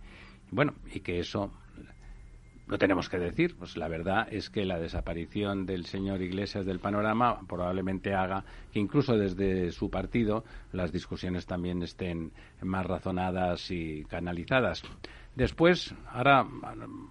bueno, 0.52 0.74
y 0.94 1.02
que 1.02 1.20
eso 1.20 1.52
lo 2.74 2.80
tenemos 2.80 3.08
que 3.08 3.20
decir, 3.20 3.56
pues 3.56 3.78
la 3.78 3.88
verdad 3.88 4.28
es 4.32 4.50
que 4.50 4.66
la 4.66 4.80
desaparición 4.80 5.68
del 5.68 5.86
señor 5.86 6.24
Iglesias 6.24 6.66
del 6.66 6.80
panorama 6.80 7.40
probablemente 7.48 8.16
haga 8.16 8.46
que 8.72 8.80
incluso 8.80 9.16
desde 9.16 9.72
su 9.72 9.92
partido 9.92 10.44
las 10.72 10.92
discusiones 10.92 11.46
también 11.46 11.84
estén 11.84 12.32
más 12.64 12.84
razonadas 12.84 13.70
y 13.70 14.06
canalizadas. 14.06 14.82
Después, 15.36 15.94
ahora, 16.12 16.48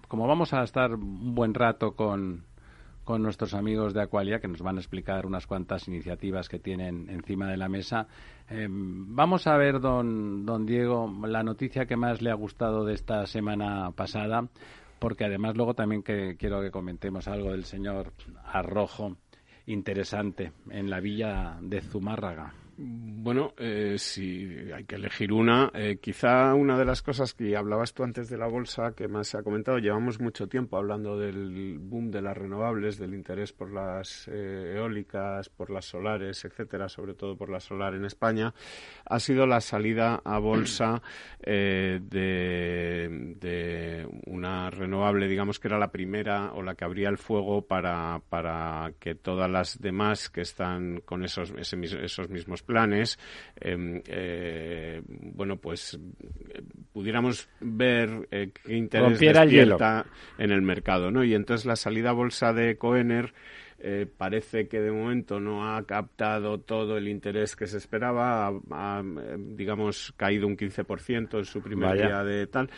como 0.09 0.27
vamos 0.27 0.53
a 0.53 0.63
estar 0.63 0.95
un 0.95 1.33
buen 1.33 1.53
rato 1.53 1.93
con, 1.95 2.43
con 3.05 3.21
nuestros 3.21 3.53
amigos 3.53 3.93
de 3.93 4.01
Aqualia, 4.01 4.41
que 4.41 4.49
nos 4.49 4.61
van 4.61 4.75
a 4.75 4.79
explicar 4.81 5.25
unas 5.25 5.47
cuantas 5.47 5.87
iniciativas 5.87 6.49
que 6.49 6.59
tienen 6.59 7.09
encima 7.09 7.47
de 7.47 7.55
la 7.55 7.69
mesa. 7.69 8.07
Eh, 8.49 8.67
vamos 8.69 9.47
a 9.47 9.55
ver, 9.55 9.79
don, 9.79 10.45
don 10.45 10.65
Diego, 10.65 11.09
la 11.25 11.41
noticia 11.41 11.85
que 11.85 11.95
más 11.95 12.21
le 12.21 12.31
ha 12.31 12.35
gustado 12.35 12.83
de 12.83 12.95
esta 12.95 13.25
semana 13.27 13.91
pasada, 13.91 14.49
porque 15.03 15.25
además 15.25 15.57
luego 15.57 15.73
también 15.73 16.01
que 16.01 16.37
quiero 16.37 16.61
que 16.61 16.71
comentemos 16.71 17.27
algo 17.27 17.51
del 17.51 17.65
señor 17.65 18.13
Arrojo 18.45 19.17
interesante 19.65 20.53
en 20.69 20.89
la 20.89 21.01
villa 21.01 21.57
de 21.59 21.81
Zumárraga. 21.81 22.53
Bueno, 22.75 23.53
eh, 23.57 23.97
si 23.99 24.47
hay 24.73 24.83
que 24.85 24.95
elegir 24.95 25.31
una, 25.31 25.69
eh, 25.75 25.99
quizá 26.01 26.55
una 26.55 26.75
de 26.75 26.85
las 26.85 27.03
cosas 27.03 27.35
que 27.35 27.55
hablabas 27.55 27.93
tú 27.93 28.03
antes 28.03 28.29
de 28.29 28.37
la 28.37 28.47
bolsa 28.47 28.93
que 28.95 29.07
más 29.07 29.27
se 29.27 29.37
ha 29.37 29.43
comentado, 29.43 29.77
llevamos 29.77 30.19
mucho 30.19 30.47
tiempo 30.47 30.77
hablando 30.77 31.19
del 31.19 31.77
boom 31.79 32.09
de 32.09 32.23
las 32.23 32.35
renovables, 32.35 32.97
del 32.97 33.13
interés 33.13 33.53
por 33.53 33.71
las 33.71 34.27
eh, 34.27 34.73
eólicas, 34.75 35.49
por 35.49 35.69
las 35.69 35.85
solares, 35.85 36.43
etcétera, 36.45 36.89
sobre 36.89 37.13
todo 37.13 37.37
por 37.37 37.49
la 37.49 37.59
solar 37.59 37.93
en 37.93 38.05
España, 38.05 38.55
ha 39.05 39.19
sido 39.19 39.45
la 39.45 39.61
salida 39.61 40.21
a 40.25 40.39
bolsa 40.39 41.03
de, 41.39 42.01
de, 43.39 44.07
una 44.25 44.71
renovable, 44.71 45.27
digamos 45.27 45.59
que 45.59 45.67
era 45.67 45.77
la 45.77 45.91
primera 45.91 46.53
o 46.53 46.63
la 46.63 46.73
que 46.73 46.85
abría 46.85 47.09
el 47.09 47.19
fuego 47.19 47.61
para, 47.61 48.19
para 48.29 48.93
que 48.99 49.13
todas 49.13 49.49
las 49.49 49.79
demás 49.79 50.31
que 50.31 50.41
están 50.41 51.01
con 51.01 51.23
esos, 51.23 51.51
esos 51.51 52.29
mismos 52.29 52.62
planes, 52.63 53.19
em, 53.59 54.01
eh, 54.07 55.01
bueno, 55.07 55.57
pues 55.57 55.99
pudiéramos 56.91 57.49
ver 57.59 58.27
eh, 58.31 58.51
qué 58.53 58.75
interés 58.75 59.19
despierta 59.19 60.05
en 60.37 60.51
el 60.51 60.61
mercado, 60.61 61.11
¿no? 61.11 61.23
Y 61.23 61.33
entonces 61.33 61.65
la 61.65 61.75
salida 61.75 62.09
a 62.09 62.13
bolsa 62.13 62.53
de 62.53 62.77
Coener 62.77 63.33
eh, 63.85 64.05
parece 64.05 64.69
que 64.69 64.79
de 64.79 64.91
momento 64.91 65.41
no 65.41 65.75
ha 65.75 65.85
captado 65.85 66.61
todo 66.61 66.97
el 66.97 67.09
interés 67.09 67.57
que 67.57 67.67
se 67.67 67.77
esperaba, 67.77 68.47
ha, 68.71 69.03
digamos, 69.37 70.13
caído 70.15 70.47
un 70.47 70.55
15% 70.55 71.37
en 71.37 71.45
su 71.45 71.61
primer 71.61 71.97
día 71.97 72.23
de 72.23 72.47
tal, 72.47 72.69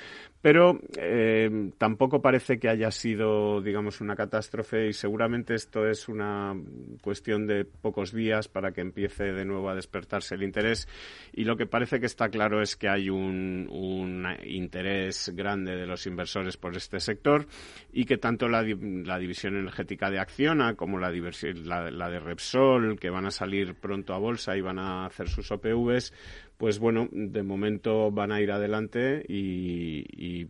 pero 0.46 0.80
eh, 0.96 1.72
tampoco 1.80 2.22
parece 2.22 2.60
que 2.60 2.70
haya 2.70 2.92
sido, 2.92 3.64
digamos, 3.64 4.00
una 4.00 4.16
catástrofe 4.16 4.90
y 4.90 4.94
seguramente 4.94 5.56
esto 5.56 5.88
es 5.88 6.08
una 6.08 6.56
cuestión 7.02 7.48
de 7.48 7.66
pocos 7.66 8.14
días 8.14 8.48
para 8.48 8.72
que 8.72 8.82
empiece 8.82 9.24
de 9.34 9.44
nuevo 9.44 9.72
a 9.72 9.74
despertarse 9.74 10.36
el 10.36 10.44
interés. 10.44 10.88
Y 11.34 11.46
lo 11.46 11.58
que 11.58 11.66
parece 11.66 12.00
que 12.00 12.06
está 12.06 12.30
claro 12.30 12.62
es 12.62 12.76
que 12.76 12.88
hay 12.88 13.10
un, 13.10 14.28
interés 14.44 15.32
grande 15.36 15.76
de 15.76 15.88
los 15.88 16.06
inversores 16.06 16.58
por 16.58 16.78
este 16.78 17.00
sector 17.00 17.48
y 17.92 18.06
que 18.06 18.20
tanto 18.20 18.48
la, 18.48 18.62
división 18.62 19.56
energética 19.58 20.12
de 20.12 20.20
Acciona 20.20 20.76
como 20.76 20.95
la, 21.00 21.12
la, 21.12 21.92
la 21.92 22.10
de 22.10 22.20
Repsol, 22.20 23.00
que 23.00 23.10
van 23.10 23.26
a 23.26 23.32
salir 23.32 23.76
pronto 23.76 24.14
a 24.14 24.18
bolsa 24.18 24.56
y 24.56 24.62
van 24.62 24.80
a 24.80 25.06
hacer 25.06 25.30
sus 25.30 25.52
OPVs, 25.52 26.14
pues 26.58 26.80
bueno, 26.80 27.08
de 27.12 27.44
momento 27.44 28.12
van 28.12 28.32
a 28.32 28.42
ir 28.42 28.52
adelante 28.52 29.24
y, 29.28 30.48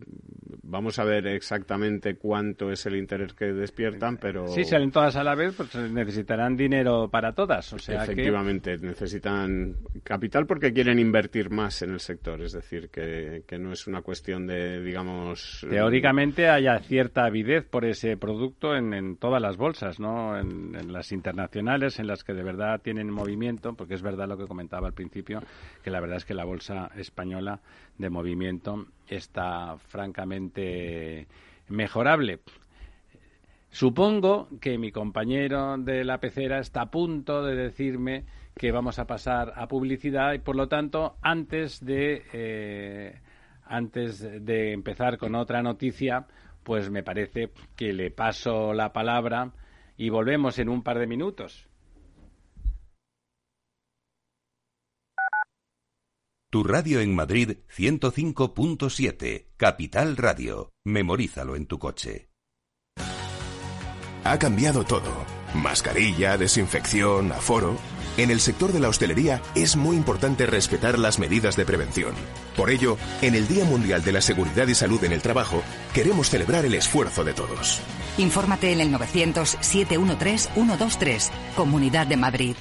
vamos 0.68 0.98
a 0.98 1.04
ver 1.04 1.28
exactamente 1.28 2.16
cuánto 2.16 2.72
es 2.72 2.86
el 2.86 2.96
interés 2.96 3.34
que 3.34 3.46
despiertan, 3.46 4.16
pero... 4.16 4.48
Si 4.48 4.64
salen 4.64 4.90
todas 4.90 5.14
a 5.14 5.22
la 5.22 5.36
vez, 5.36 5.54
pues 5.56 5.74
necesitarán 5.76 6.56
dinero 6.56 7.08
para 7.08 7.32
todas, 7.32 7.72
o 7.72 7.78
sea 7.78 8.02
Efectivamente, 8.02 8.76
necesitan 8.78 9.76
capital 10.02 10.44
porque 10.46 10.72
quieren 10.72 10.98
invertir 10.98 11.50
más 11.50 11.82
en 11.82 11.90
el 11.90 12.00
sector, 12.00 12.42
es 12.42 12.52
decir, 12.52 12.90
que, 12.90 13.58
no 13.58 13.72
es 13.72 13.86
una 13.86 14.02
cuestión 14.02 14.46
de, 14.46 14.82
digamos... 14.82 15.64
Teóricamente 15.68 16.48
haya 16.48 16.78
cierta 16.80 17.24
avidez 17.24 17.64
por 17.64 17.84
ese 17.84 18.16
producto 18.16 18.74
en, 18.74 19.16
todas 19.18 19.40
las 19.40 19.56
bolsas, 19.56 20.00
¿no? 20.00 20.36
En, 20.36 20.74
en, 20.74 20.92
las 20.92 21.12
internacionales, 21.12 21.98
en 22.00 22.08
las 22.08 22.24
que 22.24 22.34
de 22.34 22.42
verdad 22.42 22.80
tienen 22.82 23.10
movimiento, 23.10 23.74
porque 23.74 23.94
es 23.94 24.02
verdad 24.02 24.28
lo 24.28 24.36
que 24.36 24.46
comentaba 24.46 24.88
al 24.88 24.94
principio, 24.94 25.40
que 25.82 25.90
la 25.90 25.95
verdad 26.00 26.18
es 26.18 26.24
que 26.24 26.34
la 26.34 26.44
bolsa 26.44 26.90
española 26.96 27.60
de 27.98 28.10
movimiento 28.10 28.86
está 29.08 29.76
francamente 29.78 31.26
mejorable. 31.68 32.40
Supongo 33.70 34.48
que 34.60 34.78
mi 34.78 34.90
compañero 34.90 35.76
de 35.76 36.04
la 36.04 36.18
pecera 36.18 36.60
está 36.60 36.82
a 36.82 36.90
punto 36.90 37.42
de 37.42 37.56
decirme 37.56 38.24
que 38.56 38.72
vamos 38.72 38.98
a 38.98 39.06
pasar 39.06 39.52
a 39.54 39.68
publicidad 39.68 40.32
y 40.32 40.38
por 40.38 40.56
lo 40.56 40.66
tanto 40.66 41.16
antes 41.20 41.84
de 41.84 42.22
eh, 42.32 43.20
antes 43.64 44.20
de 44.20 44.72
empezar 44.72 45.18
con 45.18 45.34
otra 45.34 45.62
noticia 45.62 46.26
pues 46.62 46.90
me 46.90 47.02
parece 47.02 47.50
que 47.76 47.92
le 47.92 48.10
paso 48.10 48.72
la 48.72 48.92
palabra 48.92 49.52
y 49.96 50.08
volvemos 50.08 50.58
en 50.58 50.68
un 50.68 50.82
par 50.82 50.98
de 50.98 51.06
minutos. 51.06 51.68
Tu 56.56 56.64
radio 56.64 57.00
en 57.00 57.14
Madrid 57.14 57.58
105.7, 57.76 59.48
Capital 59.58 60.16
Radio. 60.16 60.72
Memorízalo 60.86 61.54
en 61.54 61.66
tu 61.66 61.78
coche. 61.78 62.30
Ha 64.24 64.38
cambiado 64.38 64.84
todo. 64.84 65.26
Mascarilla, 65.52 66.38
desinfección, 66.38 67.30
aforo. 67.32 67.76
En 68.16 68.30
el 68.30 68.40
sector 68.40 68.72
de 68.72 68.80
la 68.80 68.88
hostelería 68.88 69.42
es 69.54 69.76
muy 69.76 69.96
importante 69.96 70.46
respetar 70.46 70.98
las 70.98 71.18
medidas 71.18 71.56
de 71.56 71.66
prevención. 71.66 72.14
Por 72.56 72.70
ello, 72.70 72.96
en 73.20 73.34
el 73.34 73.46
Día 73.48 73.66
Mundial 73.66 74.02
de 74.02 74.12
la 74.12 74.22
Seguridad 74.22 74.66
y 74.66 74.74
Salud 74.74 75.04
en 75.04 75.12
el 75.12 75.20
Trabajo, 75.20 75.62
queremos 75.92 76.30
celebrar 76.30 76.64
el 76.64 76.72
esfuerzo 76.72 77.22
de 77.22 77.34
todos. 77.34 77.82
Infórmate 78.16 78.72
en 78.72 78.80
el 78.80 78.94
900-713-123, 78.94 81.30
Comunidad 81.54 82.06
de 82.06 82.16
Madrid. 82.16 82.56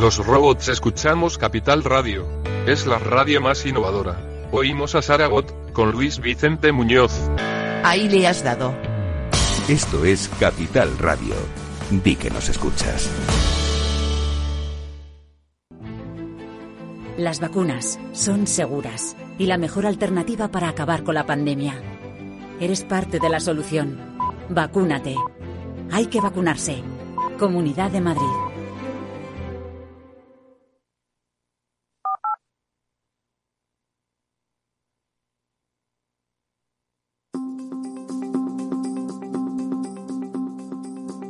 Los 0.00 0.24
robots 0.24 0.68
escuchamos 0.68 1.38
Capital 1.38 1.82
Radio. 1.82 2.24
Es 2.68 2.86
la 2.86 3.00
radio 3.00 3.40
más 3.40 3.66
innovadora. 3.66 4.16
Oímos 4.52 4.94
a 4.94 5.02
Saragot, 5.02 5.72
con 5.72 5.90
Luis 5.90 6.20
Vicente 6.20 6.70
Muñoz. 6.70 7.12
Ahí 7.82 8.08
le 8.08 8.28
has 8.28 8.44
dado. 8.44 8.72
Esto 9.68 10.04
es 10.04 10.30
Capital 10.38 10.96
Radio. 10.98 11.34
Di 11.90 12.14
que 12.14 12.30
nos 12.30 12.48
escuchas. 12.48 13.10
Las 17.16 17.40
vacunas 17.40 17.98
son 18.12 18.46
seguras 18.46 19.16
y 19.36 19.46
la 19.46 19.58
mejor 19.58 19.84
alternativa 19.84 20.46
para 20.46 20.68
acabar 20.68 21.02
con 21.02 21.16
la 21.16 21.26
pandemia. 21.26 21.74
Eres 22.60 22.84
parte 22.84 23.18
de 23.18 23.28
la 23.28 23.40
solución. 23.40 23.98
Vacúnate. 24.48 25.16
Hay 25.90 26.06
que 26.06 26.20
vacunarse. 26.20 26.84
Comunidad 27.36 27.90
de 27.90 28.00
Madrid. 28.00 28.47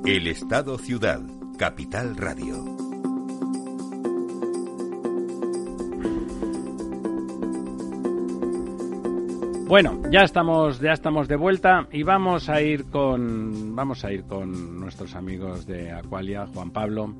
El 0.09 0.27
Estado 0.27 0.79
Ciudad, 0.79 1.21
Capital 1.59 2.17
Radio. 2.17 2.65
Bueno, 9.67 10.01
ya 10.11 10.21
estamos, 10.21 10.81
ya 10.81 10.93
estamos 10.93 11.29
de 11.29 11.37
vuelta 11.37 11.89
y 11.93 12.05
vamos 12.05 12.49
a 12.49 12.63
ir 12.63 12.87
con, 12.87 13.77
vamos 13.77 14.03
a 14.07 14.11
ir 14.11 14.25
con 14.25 14.81
nuestros 14.81 15.15
amigos 15.15 15.67
de 15.67 15.93
Aqualia, 15.93 16.47
Juan 16.47 16.71
Pablo. 16.71 17.15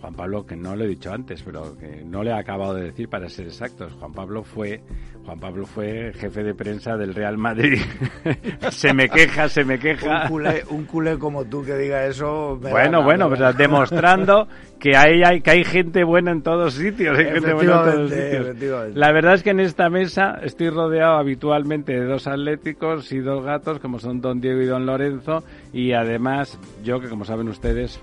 Juan 0.00 0.14
Pablo, 0.14 0.46
que 0.46 0.56
no 0.56 0.76
lo 0.76 0.84
he 0.84 0.88
dicho 0.88 1.12
antes, 1.12 1.42
pero 1.42 1.76
que 1.76 2.04
no 2.04 2.22
le 2.22 2.30
he 2.30 2.34
acabado 2.34 2.74
de 2.74 2.84
decir 2.84 3.08
para 3.08 3.28
ser 3.28 3.46
exactos. 3.46 3.92
Juan 3.94 4.12
Pablo 4.12 4.44
fue, 4.44 4.80
Juan 5.24 5.40
Pablo 5.40 5.66
fue 5.66 6.12
jefe 6.14 6.44
de 6.44 6.54
prensa 6.54 6.96
del 6.96 7.14
Real 7.14 7.36
Madrid. 7.36 7.80
se 8.70 8.94
me 8.94 9.08
queja, 9.08 9.48
se 9.48 9.64
me 9.64 9.78
queja. 9.78 10.22
Un 10.22 10.28
culé, 10.28 10.64
un 10.70 10.84
culé 10.84 11.18
como 11.18 11.44
tú 11.44 11.64
que 11.64 11.76
diga 11.76 12.06
eso. 12.06 12.56
bueno, 12.58 13.02
bueno, 13.02 13.28
pero 13.28 13.52
demostrando 13.52 14.46
que 14.78 14.96
hay, 14.96 15.22
hay, 15.24 15.40
que 15.40 15.50
hay 15.50 15.64
gente 15.64 16.04
buena 16.04 16.30
en 16.30 16.42
todos 16.42 16.74
sitios. 16.74 17.18
Hay 17.18 17.24
gente 17.26 17.52
buena 17.52 17.78
en 17.78 17.92
todos 17.92 18.10
sitios. 18.10 18.94
La 18.94 19.10
verdad 19.10 19.34
es 19.34 19.42
que 19.42 19.50
en 19.50 19.60
esta 19.60 19.90
mesa 19.90 20.38
estoy 20.42 20.70
rodeado 20.70 21.16
habitualmente 21.16 21.92
de 21.92 22.04
dos 22.04 22.28
atléticos 22.28 23.10
y 23.10 23.18
dos 23.18 23.44
gatos, 23.44 23.80
como 23.80 23.98
son 23.98 24.20
Don 24.20 24.40
Diego 24.40 24.62
y 24.62 24.66
Don 24.66 24.86
Lorenzo, 24.86 25.42
y 25.72 25.92
además 25.92 26.56
yo, 26.84 27.00
que 27.00 27.08
como 27.08 27.24
saben 27.24 27.48
ustedes, 27.48 28.00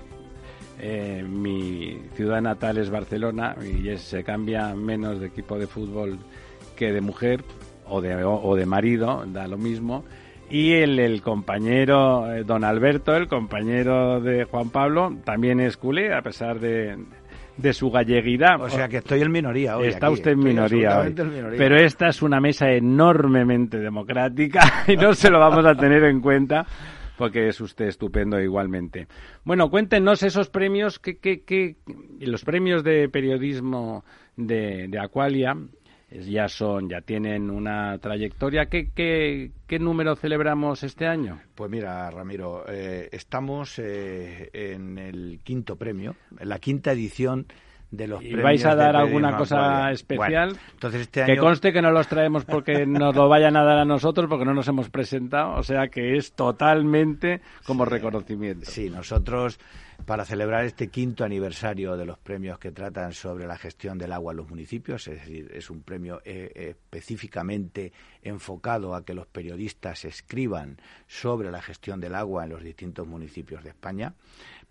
eh, 0.78 1.24
mi 1.26 2.00
ciudad 2.14 2.40
natal 2.40 2.78
es 2.78 2.90
Barcelona 2.90 3.56
y 3.62 3.96
se 3.96 4.22
cambia 4.24 4.74
menos 4.74 5.20
de 5.20 5.26
equipo 5.26 5.58
de 5.58 5.66
fútbol 5.66 6.18
que 6.76 6.92
de 6.92 7.00
mujer 7.00 7.42
o 7.86 8.00
de, 8.00 8.22
o, 8.24 8.54
de 8.56 8.66
marido, 8.66 9.24
da 9.26 9.46
lo 9.46 9.56
mismo. 9.56 10.04
Y 10.48 10.72
el, 10.74 10.98
el 10.98 11.22
compañero 11.22 12.32
eh, 12.32 12.44
don 12.44 12.62
Alberto, 12.62 13.16
el 13.16 13.26
compañero 13.26 14.20
de 14.20 14.44
Juan 14.44 14.70
Pablo, 14.70 15.16
también 15.24 15.60
es 15.60 15.76
culé, 15.76 16.12
a 16.14 16.22
pesar 16.22 16.60
de, 16.60 16.96
de 17.56 17.72
su 17.72 17.90
galleguidad. 17.90 18.60
O 18.60 18.68
sea 18.68 18.88
que 18.88 18.98
estoy 18.98 19.22
en 19.22 19.32
minoría 19.32 19.76
hoy. 19.76 19.88
Está 19.88 20.10
usted 20.10 20.32
en 20.32 20.40
minoría, 20.40 21.00
hoy. 21.00 21.14
Pero 21.56 21.76
esta 21.76 22.08
es 22.08 22.22
una 22.22 22.40
mesa 22.40 22.70
enormemente 22.70 23.78
democrática 23.78 24.84
y 24.86 24.96
no 24.96 25.14
se 25.14 25.30
lo 25.30 25.40
vamos 25.40 25.64
a 25.64 25.74
tener 25.74 26.04
en 26.04 26.20
cuenta 26.20 26.66
porque 27.16 27.48
es 27.48 27.60
usted 27.60 27.86
estupendo 27.86 28.40
igualmente. 28.40 29.06
Bueno, 29.44 29.70
cuéntenos 29.70 30.22
esos 30.22 30.48
premios, 30.48 30.98
que, 30.98 31.18
que, 31.18 31.42
que 31.42 31.76
los 32.20 32.44
premios 32.44 32.84
de 32.84 33.08
periodismo 33.08 34.04
de, 34.36 34.88
de 34.88 34.98
Aqualia 34.98 35.56
ya 36.10 36.48
son, 36.48 36.88
ya 36.88 37.00
tienen 37.00 37.50
una 37.50 37.98
trayectoria. 37.98 38.66
¿Qué, 38.66 38.90
qué, 38.94 39.50
qué 39.66 39.78
número 39.78 40.14
celebramos 40.14 40.82
este 40.82 41.06
año? 41.06 41.40
Pues 41.54 41.70
mira, 41.70 42.10
Ramiro, 42.10 42.64
eh, 42.68 43.08
estamos 43.12 43.78
eh, 43.78 44.48
en 44.52 44.98
el 44.98 45.40
quinto 45.42 45.76
premio, 45.76 46.14
en 46.38 46.48
la 46.48 46.58
quinta 46.58 46.92
edición 46.92 47.46
de 47.90 48.06
los 48.06 48.22
¿Y 48.22 48.34
vais 48.34 48.64
a 48.64 48.74
dar 48.74 48.96
alguna 48.96 49.36
cosa 49.36 49.90
especial? 49.90 50.58
entonces 50.72 51.02
este 51.02 51.24
Que 51.24 51.36
conste 51.36 51.72
que 51.72 51.82
no 51.82 51.90
los 51.90 52.08
traemos 52.08 52.44
porque 52.44 52.86
nos 52.86 53.14
lo 53.14 53.28
vayan 53.28 53.56
a 53.56 53.64
dar 53.64 53.78
a 53.78 53.84
nosotros, 53.84 54.28
porque 54.28 54.44
no 54.44 54.54
nos 54.54 54.68
hemos 54.68 54.90
presentado, 54.90 55.54
o 55.54 55.62
sea 55.62 55.88
que 55.88 56.16
es 56.16 56.32
totalmente 56.32 57.40
como 57.64 57.84
reconocimiento. 57.84 58.66
Sí, 58.70 58.90
nosotros 58.90 59.58
para 60.04 60.24
celebrar 60.24 60.64
este 60.64 60.88
quinto 60.88 61.24
aniversario 61.24 61.96
de 61.96 62.04
los 62.04 62.18
premios 62.18 62.58
que 62.58 62.70
tratan 62.70 63.12
sobre 63.12 63.46
la 63.46 63.56
gestión 63.56 63.98
del 63.98 64.12
agua 64.12 64.32
en 64.32 64.36
los 64.36 64.48
municipios, 64.48 65.08
es 65.08 65.20
decir, 65.20 65.50
es 65.54 65.70
un 65.70 65.82
premio 65.82 66.20
eh, 66.24 66.50
específicamente 66.54 67.92
enfocado 68.22 68.94
a 68.94 69.04
que 69.04 69.14
los 69.14 69.26
periodistas 69.26 70.04
escriban 70.04 70.78
sobre 71.06 71.50
la 71.50 71.62
gestión 71.62 72.00
del 72.00 72.14
agua 72.14 72.44
en 72.44 72.50
los 72.50 72.62
distintos 72.62 73.06
municipios 73.06 73.64
de 73.64 73.70
España 73.70 74.14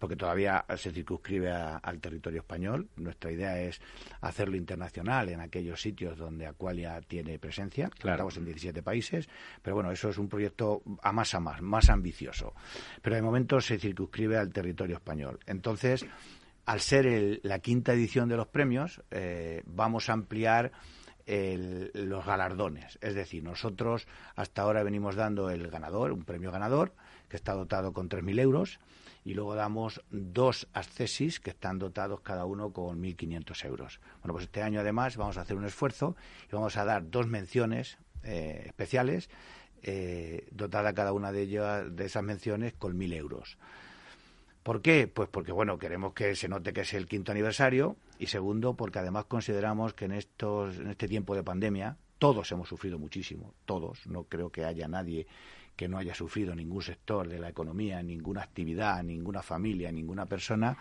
porque 0.05 0.17
todavía 0.17 0.63
se 0.77 0.91
circunscribe 0.91 1.51
al 1.51 1.99
territorio 1.99 2.41
español. 2.41 2.89
Nuestra 2.97 3.31
idea 3.31 3.59
es 3.59 3.81
hacerlo 4.21 4.55
internacional 4.55 5.29
en 5.29 5.41
aquellos 5.41 5.81
sitios 5.81 6.15
donde 6.15 6.45
Aqualia 6.45 7.01
tiene 7.01 7.39
presencia. 7.39 7.89
Estamos 7.95 8.37
en 8.37 8.45
17 8.45 8.83
países, 8.83 9.27
pero 9.63 9.77
bueno, 9.77 9.89
eso 9.89 10.09
es 10.09 10.19
un 10.19 10.29
proyecto 10.29 10.83
a 11.01 11.11
más 11.11 11.33
a 11.33 11.39
más, 11.39 11.59
más 11.63 11.89
ambicioso. 11.89 12.53
Pero 13.01 13.15
de 13.15 13.23
momento 13.23 13.59
se 13.59 13.79
circunscribe 13.79 14.37
al 14.37 14.53
territorio 14.53 14.97
español. 14.97 15.39
Entonces, 15.47 16.05
al 16.67 16.81
ser 16.81 17.39
la 17.41 17.57
quinta 17.57 17.93
edición 17.93 18.29
de 18.29 18.37
los 18.37 18.45
premios, 18.45 19.01
eh, 19.09 19.63
vamos 19.65 20.07
a 20.11 20.13
ampliar 20.13 20.71
los 21.25 22.23
galardones. 22.23 22.99
Es 23.01 23.15
decir, 23.15 23.43
nosotros 23.43 24.07
hasta 24.35 24.61
ahora 24.61 24.83
venimos 24.83 25.15
dando 25.15 25.49
el 25.49 25.67
ganador, 25.71 26.11
un 26.11 26.23
premio 26.23 26.51
ganador, 26.51 26.93
está 27.35 27.53
dotado 27.53 27.93
con 27.93 28.09
3.000 28.09 28.39
euros 28.39 28.79
y 29.23 29.33
luego 29.33 29.55
damos 29.55 30.01
dos 30.11 30.67
accesis 30.73 31.39
que 31.39 31.49
están 31.49 31.79
dotados 31.79 32.21
cada 32.21 32.45
uno 32.45 32.71
con 32.71 33.01
1.500 33.01 33.65
euros. 33.65 33.99
Bueno, 34.21 34.33
pues 34.33 34.45
este 34.45 34.61
año 34.61 34.79
además 34.79 35.17
vamos 35.17 35.37
a 35.37 35.41
hacer 35.41 35.57
un 35.57 35.65
esfuerzo 35.65 36.15
y 36.49 36.55
vamos 36.55 36.77
a 36.77 36.85
dar 36.85 37.09
dos 37.09 37.27
menciones 37.27 37.97
eh, 38.23 38.63
especiales, 38.65 39.29
eh, 39.81 40.47
dotada 40.51 40.93
cada 40.93 41.11
una 41.11 41.31
de 41.31 41.41
ellas, 41.41 41.95
de 41.95 42.05
esas 42.05 42.23
menciones, 42.23 42.73
con 42.73 42.97
1.000 42.97 43.13
euros. 43.15 43.57
¿Por 44.65 44.81
qué? 44.81 45.07
Pues 45.07 45.29
porque, 45.29 45.51
bueno, 45.51 45.77
queremos 45.77 46.13
que 46.13 46.35
se 46.35 46.47
note 46.47 46.73
que 46.73 46.81
es 46.81 46.93
el 46.95 47.05
quinto 47.05 47.31
aniversario 47.31 47.97
y 48.17 48.27
segundo, 48.27 48.75
porque 48.75 48.99
además 48.99 49.25
consideramos 49.25 49.93
que 49.93 50.05
en, 50.05 50.13
estos, 50.13 50.77
en 50.77 50.89
este 50.89 51.07
tiempo 51.07 51.35
de 51.35 51.43
pandemia 51.43 51.97
todos 52.17 52.51
hemos 52.51 52.69
sufrido 52.69 52.97
muchísimo, 52.97 53.53
todos, 53.65 54.07
no 54.07 54.23
creo 54.23 54.49
que 54.51 54.65
haya 54.65 54.87
nadie 54.87 55.27
que 55.75 55.87
no 55.87 55.97
haya 55.97 56.13
sufrido 56.13 56.55
ningún 56.55 56.81
sector 56.81 57.27
de 57.27 57.39
la 57.39 57.49
economía, 57.49 58.01
ninguna 58.01 58.41
actividad, 58.41 59.03
ninguna 59.03 59.41
familia, 59.41 59.91
ninguna 59.91 60.25
persona. 60.25 60.77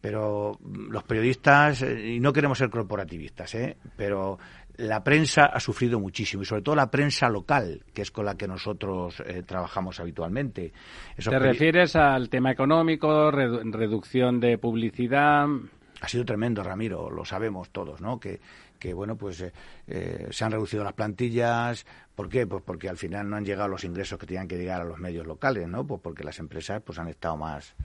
Pero 0.00 0.58
los 0.62 1.04
periodistas, 1.04 1.82
eh, 1.82 2.14
y 2.14 2.20
no 2.20 2.32
queremos 2.32 2.58
ser 2.58 2.70
corporativistas, 2.70 3.54
¿eh? 3.54 3.76
pero 3.96 4.38
la 4.76 5.04
prensa 5.04 5.46
ha 5.46 5.60
sufrido 5.60 6.00
muchísimo 6.00 6.42
y 6.42 6.46
sobre 6.46 6.62
todo 6.62 6.74
la 6.74 6.90
prensa 6.90 7.28
local, 7.28 7.84
que 7.94 8.02
es 8.02 8.10
con 8.10 8.24
la 8.24 8.34
que 8.36 8.48
nosotros 8.48 9.22
eh, 9.24 9.42
trabajamos 9.46 10.00
habitualmente. 10.00 10.72
¿Te 11.16 11.38
refieres 11.38 11.94
al 11.94 12.28
tema 12.28 12.50
económico, 12.50 13.30
reducción 13.30 14.40
de 14.40 14.58
publicidad? 14.58 15.46
Ha 16.00 16.08
sido 16.08 16.24
tremendo, 16.24 16.64
Ramiro, 16.64 17.10
lo 17.10 17.24
sabemos 17.24 17.70
todos, 17.70 18.00
¿no? 18.00 18.18
Que, 18.18 18.40
que 18.82 18.94
bueno, 18.94 19.14
pues 19.14 19.40
eh, 19.40 19.52
eh, 19.86 20.26
se 20.32 20.44
han 20.44 20.50
reducido 20.50 20.82
las 20.82 20.94
plantillas. 20.94 21.86
¿Por 22.16 22.28
qué? 22.28 22.48
Pues 22.48 22.64
porque 22.64 22.88
al 22.88 22.96
final 22.96 23.30
no 23.30 23.36
han 23.36 23.44
llegado 23.44 23.68
los 23.68 23.84
ingresos 23.84 24.18
que 24.18 24.26
tenían 24.26 24.48
que 24.48 24.58
llegar 24.58 24.80
a 24.80 24.84
los 24.84 24.98
medios 24.98 25.24
locales, 25.24 25.68
¿no? 25.68 25.86
Pues 25.86 26.00
porque 26.02 26.24
las 26.24 26.40
empresas 26.40 26.82
pues 26.84 26.98
han 26.98 27.06
estado 27.06 27.36
más 27.36 27.76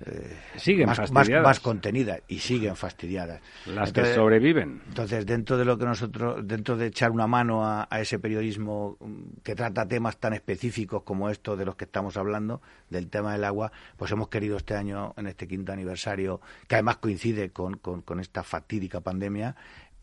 eh, 0.00 0.36
siguen 0.56 0.86
más, 0.86 1.12
más, 1.12 1.60
contenidas 1.60 2.20
y 2.26 2.38
siguen 2.40 2.74
fastidiadas. 2.74 3.40
Las 3.66 3.92
que 3.92 4.12
sobreviven. 4.14 4.82
Entonces, 4.88 5.24
dentro 5.24 5.56
de 5.56 5.64
lo 5.64 5.78
que 5.78 5.84
nosotros, 5.84 6.46
dentro 6.46 6.76
de 6.76 6.86
echar 6.86 7.12
una 7.12 7.26
mano 7.26 7.64
a, 7.64 7.86
ese 8.00 8.18
periodismo 8.18 8.96
mm, 8.98 9.42
que 9.42 9.54
trata 9.54 9.86
temas 9.86 10.16
tan 10.16 10.32
específicos 10.32 11.04
como 11.04 11.30
estos 11.30 11.56
de 11.58 11.64
los 11.64 11.76
que 11.76 11.84
estamos 11.84 12.16
hablando, 12.16 12.60
del 12.90 13.08
tema 13.08 13.32
del 13.32 13.44
agua, 13.44 13.70
pues 13.96 14.10
hemos 14.10 14.28
querido 14.28 14.56
este 14.56 14.74
año, 14.74 15.14
en 15.16 15.28
este 15.28 15.46
quinto 15.46 15.72
aniversario, 15.72 16.40
que 16.66 16.74
además 16.74 16.96
coincide 16.96 17.50
con, 17.50 17.76
con 17.76 18.20
esta 18.20 18.42
fatídica 18.42 19.00
pandemia, 19.00 19.54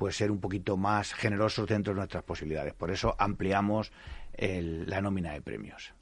pues 0.02 0.16
ser 0.16 0.32
un 0.32 0.40
poquito 0.40 0.78
más 0.78 1.14
generosos 1.14 1.68
dentro 1.68 1.94
de 1.94 1.98
nuestras 1.98 2.24
posibilidades. 2.24 2.74
Por 2.74 2.90
eso 2.90 3.16
ampliamos 3.20 3.92
la 4.36 5.00
nómina 5.00 5.34
de 5.34 5.44
premios. 5.44 5.94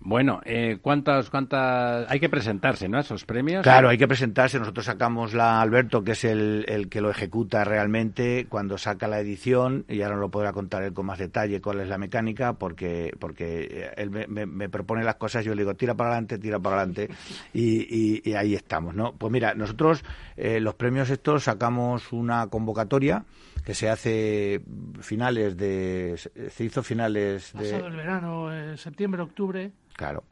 Bueno, 0.00 0.40
eh, 0.44 0.78
¿cuántas, 0.80 1.28
¿cuántas...? 1.30 2.10
Hay 2.10 2.20
que 2.20 2.28
presentarse, 2.28 2.88
¿no? 2.88 2.98
Esos 2.98 3.24
premios. 3.24 3.62
Claro, 3.62 3.88
hay 3.88 3.98
que 3.98 4.08
presentarse. 4.08 4.58
Nosotros 4.58 4.86
sacamos 4.86 5.34
la 5.34 5.60
Alberto, 5.60 6.02
que 6.02 6.12
es 6.12 6.24
el, 6.24 6.64
el 6.68 6.88
que 6.88 7.00
lo 7.00 7.10
ejecuta 7.10 7.64
realmente, 7.64 8.46
cuando 8.48 8.78
saca 8.78 9.08
la 9.08 9.20
edición, 9.20 9.84
y 9.88 10.02
ahora 10.02 10.16
no 10.16 10.22
lo 10.22 10.30
podrá 10.30 10.52
contar 10.52 10.82
él 10.82 10.92
con 10.92 11.06
más 11.06 11.18
detalle 11.18 11.60
cuál 11.60 11.80
es 11.80 11.88
la 11.88 11.98
mecánica, 11.98 12.54
porque, 12.54 13.14
porque 13.18 13.90
él 13.96 14.10
me, 14.10 14.68
propone 14.68 15.04
las 15.04 15.16
cosas, 15.16 15.44
yo 15.44 15.54
le 15.54 15.62
digo, 15.62 15.74
tira 15.74 15.94
para 15.94 16.10
adelante, 16.10 16.38
tira 16.38 16.58
para 16.58 16.76
adelante, 16.76 17.08
y, 17.52 18.32
ahí 18.34 18.54
estamos, 18.54 18.94
¿no? 18.94 19.12
Pues 19.12 19.32
mira, 19.32 19.54
nosotros 19.54 20.04
eh, 20.36 20.60
los 20.60 20.74
premios 20.74 21.10
estos 21.10 21.44
sacamos 21.44 22.12
una 22.12 22.46
convocatoria 22.48 23.24
que 23.64 23.74
se 23.74 23.90
hace 23.90 24.62
finales 25.00 25.56
de 25.56 26.14
se 26.16 26.64
hizo 26.64 26.82
finales 26.82 27.52
de 27.52 27.58
pasado 27.58 27.86
el 27.88 27.96
verano, 27.96 28.52
eh, 28.54 28.76
septiembre, 28.76 29.22
octubre. 29.22 29.72
Claro 29.98 30.24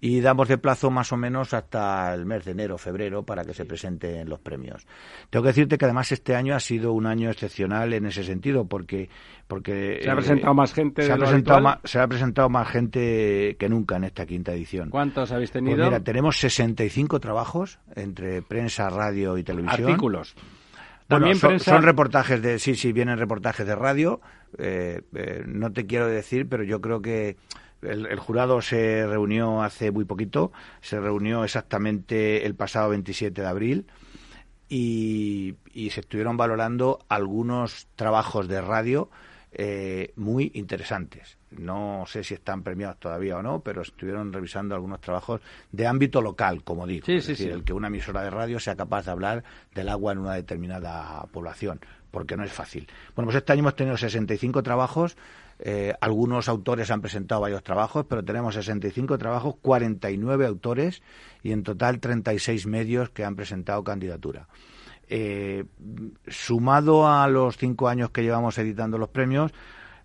y 0.00 0.20
damos 0.20 0.48
de 0.48 0.58
plazo 0.58 0.90
más 0.90 1.12
o 1.12 1.16
menos 1.16 1.54
hasta 1.54 2.14
el 2.14 2.24
mes 2.24 2.44
de 2.44 2.52
enero, 2.52 2.78
febrero, 2.78 3.24
para 3.24 3.44
que 3.44 3.52
se 3.52 3.64
presenten 3.64 4.28
los 4.28 4.38
premios. 4.38 4.86
Tengo 5.30 5.42
que 5.42 5.48
decirte 5.48 5.76
que 5.76 5.84
además 5.84 6.12
este 6.12 6.36
año 6.36 6.54
ha 6.54 6.60
sido 6.60 6.92
un 6.92 7.06
año 7.06 7.30
excepcional 7.30 7.92
en 7.92 8.06
ese 8.06 8.22
sentido, 8.22 8.66
porque... 8.66 9.08
porque 9.46 10.00
¿Se 10.02 10.10
ha 10.10 10.14
presentado 10.14 10.54
más 10.54 10.72
gente 10.72 11.02
se, 11.02 11.12
ha 11.12 11.16
presentado 11.16 11.60
más, 11.60 11.78
se 11.84 11.98
ha 11.98 12.06
presentado 12.06 12.48
más 12.48 12.68
gente 12.68 13.56
que 13.58 13.68
nunca 13.68 13.96
en 13.96 14.04
esta 14.04 14.24
quinta 14.24 14.52
edición. 14.52 14.90
¿Cuántos 14.90 15.32
habéis 15.32 15.50
tenido? 15.50 15.76
Pues 15.76 15.88
mira, 15.88 16.00
tenemos 16.00 16.38
65 16.38 17.18
trabajos 17.18 17.80
entre 17.96 18.42
prensa, 18.42 18.88
radio 18.90 19.36
y 19.36 19.42
televisión. 19.42 19.88
Artículos. 19.88 20.36
También 21.08 21.36
son, 21.36 21.82
reportajes 21.82 22.42
de, 22.42 22.58
sí, 22.58 22.74
sí, 22.74 22.92
vienen 22.92 23.16
reportajes 23.16 23.66
de 23.66 23.74
radio. 23.74 24.20
Eh, 24.58 25.00
eh, 25.14 25.42
no 25.46 25.72
te 25.72 25.86
quiero 25.86 26.06
decir, 26.06 26.46
pero 26.46 26.64
yo 26.64 26.82
creo 26.82 27.00
que 27.00 27.36
el, 27.82 28.18
jurado 28.18 28.60
se 28.60 29.06
reunió 29.06 29.62
hace 29.62 29.90
muy 29.90 30.04
poquito, 30.04 30.52
se 30.80 31.00
reunió 31.00 31.44
exactamente 31.44 32.46
el 32.46 32.54
pasado 32.54 32.90
27 32.90 33.40
de 33.40 33.46
abril 33.46 33.86
y, 34.68 35.56
se 35.90 36.00
estuvieron 36.00 36.36
valorando 36.36 36.98
algunos 37.08 37.86
trabajos 37.96 38.48
de 38.48 38.60
radio 38.60 39.08
eh, 39.52 40.12
muy 40.16 40.50
interesantes. 40.54 41.38
No 41.50 42.04
sé 42.06 42.24
si 42.24 42.34
están 42.34 42.62
premiados 42.62 42.98
todavía 42.98 43.38
o 43.38 43.42
no, 43.42 43.60
pero 43.60 43.80
estuvieron 43.80 44.32
revisando 44.32 44.74
algunos 44.74 45.00
trabajos 45.00 45.40
de 45.72 45.86
ámbito 45.86 46.20
local, 46.20 46.62
como 46.62 46.86
digo. 46.86 47.06
es 47.06 47.26
decir, 47.26 47.50
el 47.50 47.64
que 47.64 47.72
una 47.72 47.86
emisora 47.86 48.22
de 48.22 48.30
radio 48.30 48.60
sea 48.60 48.76
capaz 48.76 49.06
de 49.06 49.12
hablar 49.12 49.44
del 49.74 49.88
agua 49.88 50.12
en 50.12 50.18
una 50.18 50.34
determinada 50.34 51.24
población, 51.32 51.80
porque 52.10 52.36
no 52.36 52.44
es 52.44 52.52
fácil. 52.52 52.86
Bueno, 53.14 53.28
pues 53.28 53.36
este 53.36 53.52
año 53.52 53.60
hemos 53.60 53.76
tenido 53.76 53.96
65 53.96 54.62
trabajos 54.62 55.16
eh, 55.60 55.94
algunos 56.00 56.48
autores 56.48 56.90
han 56.90 57.00
presentado 57.00 57.40
varios 57.40 57.62
trabajos, 57.62 58.06
pero 58.08 58.24
tenemos 58.24 58.54
65 58.54 59.18
trabajos, 59.18 59.56
49 59.60 60.46
autores 60.46 61.02
y 61.42 61.52
en 61.52 61.64
total 61.64 61.98
36 61.98 62.66
medios 62.66 63.10
que 63.10 63.24
han 63.24 63.34
presentado 63.34 63.82
candidatura. 63.82 64.46
Eh, 65.08 65.64
sumado 66.26 67.08
a 67.08 67.26
los 67.28 67.56
cinco 67.56 67.88
años 67.88 68.10
que 68.10 68.22
llevamos 68.22 68.58
editando 68.58 68.98
los 68.98 69.08
premios, 69.08 69.52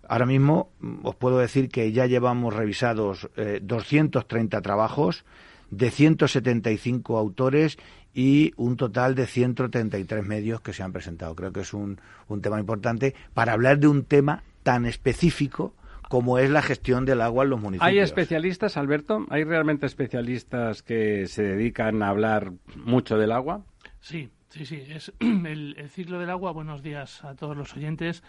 ahora 0.08 0.26
mismo 0.26 0.70
mm, 0.80 1.06
os 1.06 1.14
puedo 1.14 1.38
decir 1.38 1.68
que 1.68 1.92
ya 1.92 2.06
llevamos 2.06 2.54
revisados 2.54 3.28
230 3.62 4.56
eh, 4.56 4.60
trabajos 4.60 5.24
de 5.70 5.90
175 5.90 7.16
autores 7.16 7.78
y 8.12 8.52
un 8.56 8.76
total 8.76 9.14
de 9.14 9.26
133 9.26 10.24
medios 10.24 10.60
que 10.60 10.72
se 10.72 10.82
han 10.82 10.92
presentado. 10.92 11.34
Creo 11.34 11.52
que 11.52 11.60
es 11.60 11.74
un, 11.74 12.00
un 12.28 12.40
tema 12.40 12.58
importante 12.58 13.14
para 13.34 13.52
hablar 13.52 13.78
de 13.78 13.88
un 13.88 14.04
tema 14.04 14.42
tan 14.64 14.86
específico 14.86 15.76
como 16.08 16.38
es 16.38 16.50
la 16.50 16.62
gestión 16.62 17.04
del 17.04 17.20
agua 17.20 17.44
en 17.44 17.50
los 17.50 17.60
municipios. 17.60 17.88
¿Hay 17.88 17.98
especialistas, 17.98 18.76
Alberto? 18.76 19.24
¿Hay 19.30 19.44
realmente 19.44 19.86
especialistas 19.86 20.82
que 20.82 21.26
se 21.28 21.42
dedican 21.42 22.02
a 22.02 22.08
hablar 22.08 22.52
mucho 22.76 23.16
del 23.16 23.32
agua? 23.32 23.64
Sí, 24.00 24.30
sí, 24.48 24.66
sí. 24.66 24.82
Es 24.88 25.12
el, 25.20 25.76
ciclo 25.90 26.18
del 26.18 26.30
agua. 26.30 26.52
Buenos 26.52 26.82
días 26.82 27.24
a 27.24 27.34
todos 27.34 27.56
los 27.56 27.74
oyentes. 27.76 28.22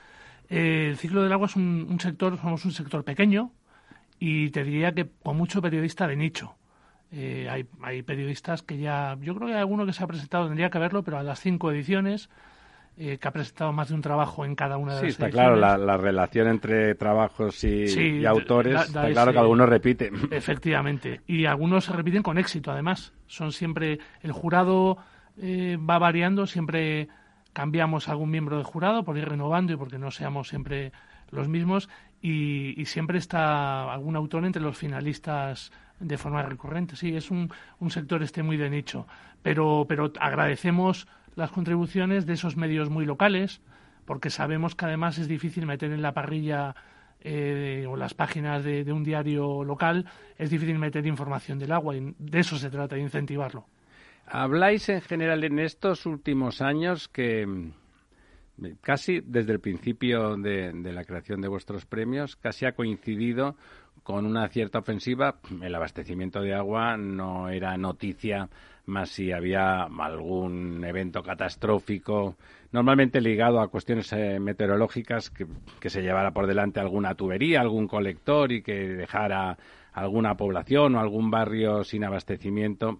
Eh, 0.50 0.88
el 0.90 0.98
ciclo 0.98 1.24
del 1.24 1.32
agua 1.32 1.48
es 1.48 1.56
un, 1.56 1.98
sector, 2.00 2.38
somos 2.38 2.66
un 2.66 2.72
sector 2.72 3.04
pequeño 3.04 3.52
y 4.20 4.50
te 4.52 4.64
diría 4.64 4.94
que 4.94 5.10
con 5.24 5.38
mucho 5.38 5.62
periodista 5.62 6.08
de 6.08 6.16
nicho. 6.16 6.56
Eh, 7.12 7.48
hay, 7.50 7.68
hay 7.82 8.02
periodistas 8.04 8.62
que 8.62 8.78
ya, 8.78 9.18
yo 9.22 9.36
creo 9.36 9.48
que 9.48 9.54
hay 9.54 9.60
alguno 9.60 9.86
que 9.86 9.94
se 9.94 10.04
ha 10.04 10.08
presentado, 10.08 10.48
tendría 10.48 10.70
que 10.70 10.80
verlo, 10.80 11.04
pero 11.04 11.18
a 11.18 11.24
las 11.24 11.40
cinco 11.40 11.72
ediciones 11.72 12.30
eh, 12.98 13.18
que 13.18 13.28
ha 13.28 13.32
presentado 13.32 13.74
más 13.74 13.90
de 13.90 13.96
un 13.96 14.02
trabajo 14.02 14.46
en 14.46 14.56
cada 14.56 14.78
una 14.78 14.94
de 14.94 15.00
sí, 15.00 15.06
las 15.08 15.14
está 15.16 15.30
claro, 15.30 15.58
la, 15.58 15.98
relación 15.98 16.48
entre 16.48 16.96
trabajos 16.96 17.62
y, 17.66 18.26
autores, 18.26 18.84
está 18.84 19.12
claro 19.12 19.34
que 19.34 19.40
algunos 19.40 19.68
repiten. 19.68 20.30
Efectivamente, 20.32 21.20
y 21.28 21.46
algunos 21.46 21.84
se 21.84 21.92
repiten 21.92 22.24
con 22.24 22.38
éxito, 22.38 22.72
además. 22.72 23.12
Son 23.28 23.52
siempre, 23.52 24.00
el 24.22 24.32
jurado 24.32 24.98
eh, 25.38 25.78
va 25.78 26.00
variando, 26.00 26.48
siempre 26.48 27.10
cambiamos 27.52 28.08
algún 28.08 28.32
miembro 28.32 28.56
del 28.56 28.66
jurado 28.66 29.04
por 29.04 29.18
ir 29.18 29.28
renovando 29.28 29.74
y 29.74 29.76
porque 29.76 30.00
no 30.00 30.10
seamos 30.10 30.48
siempre 30.48 30.94
los 31.32 31.50
mismos, 31.50 31.90
y, 32.22 32.86
siempre 32.86 33.18
está 33.18 33.92
algún 33.92 34.16
autor 34.16 34.46
entre 34.46 34.62
los 34.62 34.78
finalistas 34.78 35.74
de 36.00 36.18
forma 36.18 36.44
recurrente. 36.44 36.96
Sí, 36.96 37.14
es 37.14 37.30
un, 37.30 37.52
un 37.80 37.92
sector 37.92 38.24
este 38.24 38.42
muy 38.42 38.56
de 38.56 38.70
nicho, 38.70 39.06
pero, 39.42 39.86
pero 39.88 40.14
agradecemos 40.20 41.08
las 41.36 41.52
contribuciones 41.52 42.26
de 42.26 42.34
esos 42.34 42.58
medios 42.58 42.90
muy 42.90 43.06
locales, 43.06 43.62
porque 44.06 44.30
sabemos 44.30 44.76
que 44.76 44.86
además 44.86 45.18
es 45.18 45.28
difícil 45.28 45.66
meter 45.66 45.92
en 45.92 46.02
la 46.02 46.14
parrilla 46.14 46.76
eh, 47.22 47.86
o 47.88 47.96
las 47.96 48.14
páginas 48.14 48.64
de, 48.64 48.92
un 48.92 49.04
diario 49.04 49.64
local, 49.64 50.06
es 50.38 50.50
difícil 50.50 50.78
meter 50.78 51.06
información 51.06 51.60
del 51.60 51.72
agua 51.72 51.96
y 51.96 52.14
de 52.18 52.40
eso 52.40 52.58
se 52.58 52.70
trata, 52.70 52.96
de 52.96 53.02
incentivarlo. 53.02 53.66
Habláis 54.28 54.90
en 54.90 55.02
general 55.02 55.44
en 55.44 55.60
estos 55.60 56.06
últimos 56.06 56.62
años 56.62 57.08
que 57.08 57.72
casi 58.82 59.20
desde 59.20 59.52
el 59.52 59.60
principio 59.60 60.38
de 60.38 60.94
la 60.94 61.04
creación 61.04 61.42
de 61.42 61.48
vuestros 61.48 61.86
premios, 61.86 62.36
casi 62.36 62.66
ha 62.66 62.72
coincidido 62.72 63.56
con 64.06 64.28
una 64.28 64.48
cierta 64.50 64.80
ofensiva. 64.80 65.40
El 65.62 65.74
abastecimiento 65.74 66.40
de 66.40 66.54
agua 66.54 66.96
no 66.96 67.50
era 67.50 67.76
noticia 67.76 68.48
más 68.86 69.10
si 69.10 69.32
había 69.32 69.84
algún 69.84 70.84
evento 70.84 71.24
catastrófico, 71.24 72.36
normalmente 72.72 73.22
ligado 73.22 73.60
a 73.60 73.68
cuestiones 73.68 74.12
eh, 74.14 74.40
meteorológicas, 74.40 75.32
que, 75.32 75.90
se 75.90 76.02
llevara 76.02 76.32
por 76.32 76.48
delante 76.48 76.80
alguna 76.80 77.16
tubería, 77.16 77.62
algún 77.62 77.88
colector 77.88 78.52
y 78.52 78.62
que 78.62 78.74
dejara 78.74 79.58
alguna 79.94 80.36
población 80.36 80.96
o 80.96 81.00
algún 81.00 81.32
barrio 81.32 81.84
sin 81.84 82.04
abastecimiento. 82.04 83.00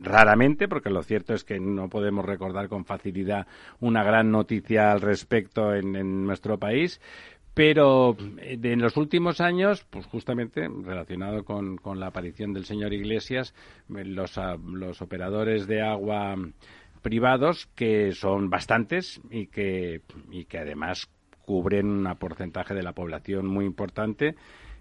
Raramente, 0.00 0.68
porque 0.68 0.90
lo 0.90 1.02
cierto 1.02 1.34
es 1.34 1.42
que 1.42 1.58
no 1.58 1.88
podemos 1.88 2.24
recordar 2.24 2.68
con 2.68 2.84
facilidad 2.84 3.48
una 3.80 4.04
gran 4.04 4.30
noticia 4.30 4.92
al 4.92 5.00
respecto 5.00 5.74
en 5.74 6.24
nuestro 6.24 6.56
país, 6.56 7.00
pero 7.54 8.16
eh, 8.38 8.58
en 8.62 8.80
los 8.80 8.96
últimos 8.96 9.40
años, 9.40 9.84
pues 9.90 10.06
justamente 10.06 10.68
relacionado 10.68 11.44
con, 11.44 11.78
la 11.98 12.06
aparición 12.06 12.52
del 12.52 12.64
señor 12.64 12.92
Iglesias, 12.92 13.54
eh, 13.96 14.04
los, 14.04 14.38
ah, 14.38 14.56
los 14.56 15.02
operadores 15.02 15.66
de 15.66 15.82
agua 15.82 16.36
privados, 17.02 17.68
que 17.74 18.12
son 18.12 18.50
bastantes 18.50 19.20
y 19.30 19.46
que, 19.46 20.02
y 20.30 20.44
que 20.44 20.58
además 20.58 21.08
cubren 21.44 22.06
un 22.06 22.14
porcentaje 22.16 22.74
de 22.74 22.82
la 22.82 22.92
población 22.92 23.46
muy 23.46 23.64
importante, 23.64 24.34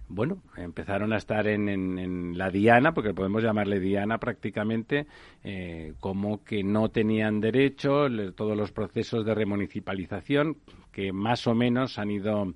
bueno, 0.09 0.41
empezaron 0.55 1.11
a 1.11 1.17
estar 1.17 1.47
en, 1.47 2.37
la 2.37 2.49
diana, 2.49 2.93
porque 2.93 3.13
podemos 3.13 3.43
llamarle 3.43 3.79
diana 3.79 4.19
prácticamente, 4.19 5.05
eh, 5.43 5.93
como 5.99 6.43
que 6.43 6.63
no 6.63 6.89
tenían 6.89 7.41
derecho 7.41 8.07
todos 8.35 8.55
los 8.55 8.71
procesos 8.71 9.25
de 9.25 9.35
remunicipalización 9.35 10.57
que 10.97 11.13
más 11.13 11.45
o 11.45 11.53
menos 11.53 11.99
han 11.99 12.09
ido 12.09 12.55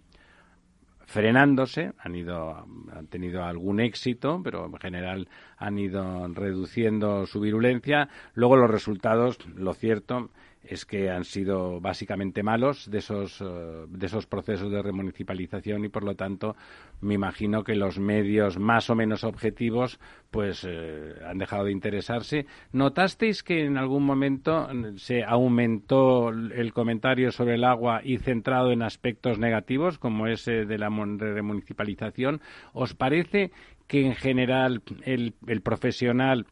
frenándose, 1.05 1.91
han 1.99 2.15
ido 2.15 2.65
han 2.91 3.05
tenido 3.05 3.43
algún 3.43 3.79
éxito, 3.79 4.41
pero 4.43 4.65
en 4.65 4.77
general 4.77 5.29
han 5.57 5.77
ido 5.77 6.27
reduciendo 6.29 7.27
su 7.27 7.39
virulencia. 7.39 8.09
Luego 8.33 8.57
los 8.57 8.71
resultados, 8.71 9.37
lo 9.53 9.75
cierto 9.75 10.31
es 10.63 10.85
que 10.85 11.09
han 11.09 11.23
sido 11.23 11.79
básicamente 11.81 12.43
malos 12.43 12.89
de 12.89 12.99
esos, 12.99 13.41
eh, 13.41 13.85
de 13.87 14.05
esos 14.05 14.27
procesos 14.27 14.71
de 14.71 14.81
remunicipalización 14.81 15.85
y, 15.85 15.89
por 15.89 16.03
lo 16.03 16.15
tanto, 16.15 16.55
me 17.01 17.15
imagino 17.15 17.63
que 17.63 17.75
los 17.75 17.99
medios 17.99 18.59
más 18.59 18.89
o 18.89 18.95
menos 18.95 19.23
objetivos 19.23 19.99
pues 20.29 20.65
eh, 20.67 21.15
han 21.27 21.39
dejado 21.39 21.65
de 21.65 21.71
interesarse. 21.71 22.45
¿Notasteis 22.71 23.43
que 23.43 23.65
en 23.65 23.77
algún 23.77 24.05
momento 24.05 24.67
mm, 24.71 24.97
se 24.97 25.23
aumentó 25.23 26.29
el 26.29 26.73
comentario 26.73 27.31
sobre 27.31 27.55
el 27.55 27.63
agua 27.63 28.01
y 28.03 28.17
centrado 28.17 28.71
en 28.71 28.83
aspectos 28.83 29.39
negativos, 29.39 29.97
como 29.97 30.27
ese 30.27 30.65
de 30.65 30.77
la 30.77 30.89
remunicipalización? 30.89 32.41
¿Os 32.73 32.93
parece 32.93 33.51
que 33.87 34.05
en 34.05 34.15
general 34.15 34.83
el, 35.03 35.33
el 35.47 35.61
profesional, 35.61 36.45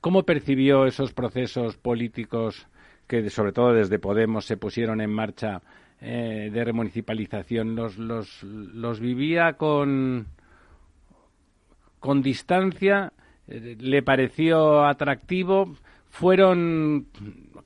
cómo 0.00 0.24
percibió 0.24 0.86
esos 0.86 1.12
procesos 1.12 1.76
políticos 1.76 2.68
que 3.12 3.28
sobre 3.28 3.52
todo 3.52 3.74
desde 3.74 3.98
Podemos 3.98 4.46
se 4.46 4.56
pusieron 4.56 5.02
en 5.02 5.12
marcha 5.12 5.60
eh, 6.00 6.48
de 6.50 6.64
remunicipalización, 6.64 7.76
los, 7.76 7.98
los, 7.98 8.42
los 8.42 9.00
vivía 9.00 9.52
con, 9.58 10.28
con 12.00 12.22
distancia, 12.22 13.12
eh, 13.48 13.76
le 13.78 14.02
pareció 14.02 14.86
atractivo, 14.86 15.76
fueron 16.08 17.08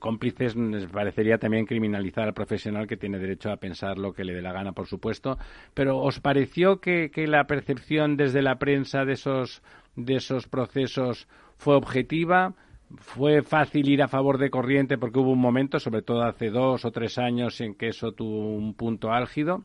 cómplices, 0.01 0.57
les 0.57 0.86
parecería 0.86 1.38
también 1.38 1.64
criminalizar 1.64 2.24
al 2.24 2.34
profesional 2.34 2.88
que 2.88 2.97
tiene 2.97 3.20
derecho 3.20 3.53
a 3.53 3.59
pensar 3.59 3.99
lo 3.99 4.12
que 4.12 4.24
le 4.24 4.34
dé 4.34 4.42
la 4.42 4.53
gana, 4.53 4.72
por 4.72 4.88
supuesto, 4.88 5.38
pero 5.74 5.99
¿os 5.99 6.18
pareció 6.18 6.80
que, 6.80 7.12
que 7.12 7.28
la 7.28 7.47
percepción 7.47 8.16
desde 8.16 8.42
la 8.42 8.59
prensa 8.59 9.05
de 9.05 9.12
esos, 9.12 9.62
de 9.94 10.16
esos 10.16 10.49
procesos 10.49 11.28
fue 11.57 11.76
objetiva? 11.76 12.55
Fue 12.99 13.43
fácil 13.43 13.89
ir 13.89 14.03
a 14.03 14.09
favor 14.09 14.39
de 14.39 14.51
corriente 14.51 14.99
porque 14.99 15.18
hubo 15.18 15.32
un 15.32 15.41
momento, 15.41 15.80
sobre 15.80 16.03
todo 16.03 16.22
hace 16.22 16.51
dos 16.51 16.84
o 16.84 16.91
tres 16.91 17.18
años, 17.18 17.61
en 17.61 17.74
que 17.74 17.89
eso 17.89 18.12
tuvo 18.12 18.55
un 18.55 18.74
punto 18.74 19.12
álgido. 19.12 19.64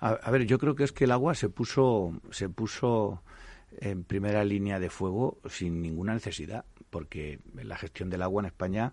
A, 0.00 0.30
ver, 0.30 0.46
yo 0.46 0.58
creo 0.58 0.74
que 0.74 0.84
es 0.84 0.92
que 0.92 1.04
el 1.04 1.12
agua 1.12 1.34
se 1.34 1.50
puso, 1.50 2.12
se 2.30 2.48
puso 2.48 3.22
en 3.78 4.04
primera 4.04 4.42
línea 4.42 4.80
de 4.80 4.88
fuego 4.88 5.38
sin 5.48 5.82
ninguna 5.82 6.14
necesidad, 6.14 6.64
porque 6.88 7.40
la 7.54 7.76
gestión 7.76 8.08
del 8.08 8.22
agua 8.22 8.42
en 8.42 8.46
España 8.46 8.92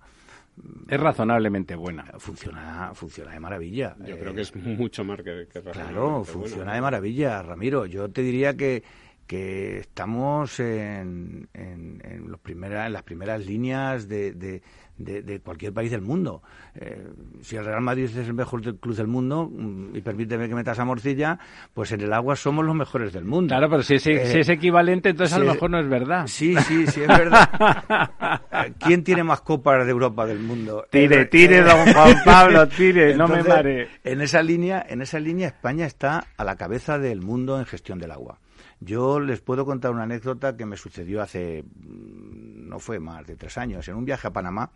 es 0.89 0.99
razonablemente 0.99 1.76
buena. 1.76 2.03
Funciona, 2.18 2.91
funciona 2.93 3.32
de 3.32 3.39
maravilla. 3.39 3.95
Yo 4.05 4.20
creo 4.20 4.34
que 4.34 4.41
es 4.41 4.55
mucho 4.55 5.03
más 5.03 5.22
que, 5.22 5.47
que 5.51 5.61
Claro, 5.61 6.24
funciona 6.26 6.76
de 6.76 6.82
maravilla, 6.82 7.41
Ramiro. 7.41 7.86
Yo 7.86 8.09
te 8.09 8.22
diría 8.22 8.55
que 8.55 8.84
que 9.28 9.80
estamos 9.80 10.59
en, 10.59 11.47
en, 11.53 12.01
en, 12.03 12.30
los 12.30 12.39
en 12.45 12.93
las 12.93 13.03
primeras 13.03 13.45
líneas 13.45 14.07
de, 14.07 14.34
de, 14.34 14.61
de, 14.97 15.39
cualquier 15.39 15.74
país 15.74 15.91
del 15.91 16.01
mundo. 16.01 16.41
Eh, 16.76 17.07
si 17.41 17.55
el 17.55 17.65
Real 17.65 17.82
Madrid 17.82 18.05
es 18.05 18.15
el 18.15 18.34
mejor 18.34 18.61
club 18.78 18.95
del 18.95 19.07
mundo, 19.07 19.49
mm, 19.51 19.95
y 19.95 20.01
permíteme 20.01 20.47
que 20.47 20.55
metas 20.55 20.78
a 20.80 20.86
Morcilla, 20.86 21.39
pues 21.74 21.91
en 21.91 22.01
el 22.01 22.13
agua 22.13 22.36
somos 22.36 22.65
los 22.65 22.76
mejores 22.76 23.13
del 23.13 23.26
mundo. 23.26 23.49
Claro, 23.53 23.69
pero 23.69 23.84
si 23.84 23.95
es, 23.95 24.07
eh, 24.07 24.39
es 24.39 24.49
equivalente, 24.49 25.09
entonces 25.09 25.36
a 25.36 25.39
lo 25.39 25.51
mejor 25.51 25.69
no 25.69 25.80
es 25.80 25.89
verdad. 25.89 26.28
Sí, 26.28 26.55
sí, 26.67 26.86
sí, 26.88 27.01
es 27.01 27.07
verdad. 27.07 27.49
¿Quién 28.80 29.03
tiene 29.03 29.24
más 29.24 29.41
copas 29.41 29.86
de 29.86 29.91
Europa 29.91 30.26
del 30.26 30.39
mundo? 30.39 30.86
Tire, 30.89 31.26
tire, 31.26 31.61
don 31.61 31.93
Juan 31.93 32.15
Pablo, 32.26 32.67
tire, 32.67 33.15
no 33.15 33.28
me 33.28 33.43
mare. 33.43 33.88
En 34.03 34.21
esa 34.21 34.43
línea, 34.43 34.86
en 34.88 35.01
esa 35.01 35.19
línea 35.19 35.47
España 35.47 35.86
está 35.86 36.28
a 36.38 36.43
la 36.43 36.55
cabeza 36.55 36.99
del 36.99 37.21
mundo 37.21 37.57
en 37.57 37.65
gestión 37.65 37.99
del 37.99 38.11
agua. 38.11 38.39
Yo 38.86 39.19
les 39.19 39.39
puedo 39.39 39.65
contar 39.65 39.91
una 39.91 40.03
anécdota 40.03 40.57
que 40.57 40.65
me 40.65 40.75
sucedió 40.75 41.21
hace, 41.21 41.63
mm, 41.63 42.67
no 42.67 42.79
fue 42.79 42.99
más 42.99 43.25
de 43.25 43.38
tres 43.38 43.57
años, 43.57 43.88
en 43.88 43.95
un 43.95 44.03
viaje 44.03 44.27
a 44.27 44.34
Panamá, 44.34 44.71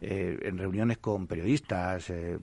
eh, 0.00 0.38
en 0.42 0.56
reuniones 0.56 0.98
con 0.98 1.26
periodistas, 1.26 2.08
eh, 2.08 2.38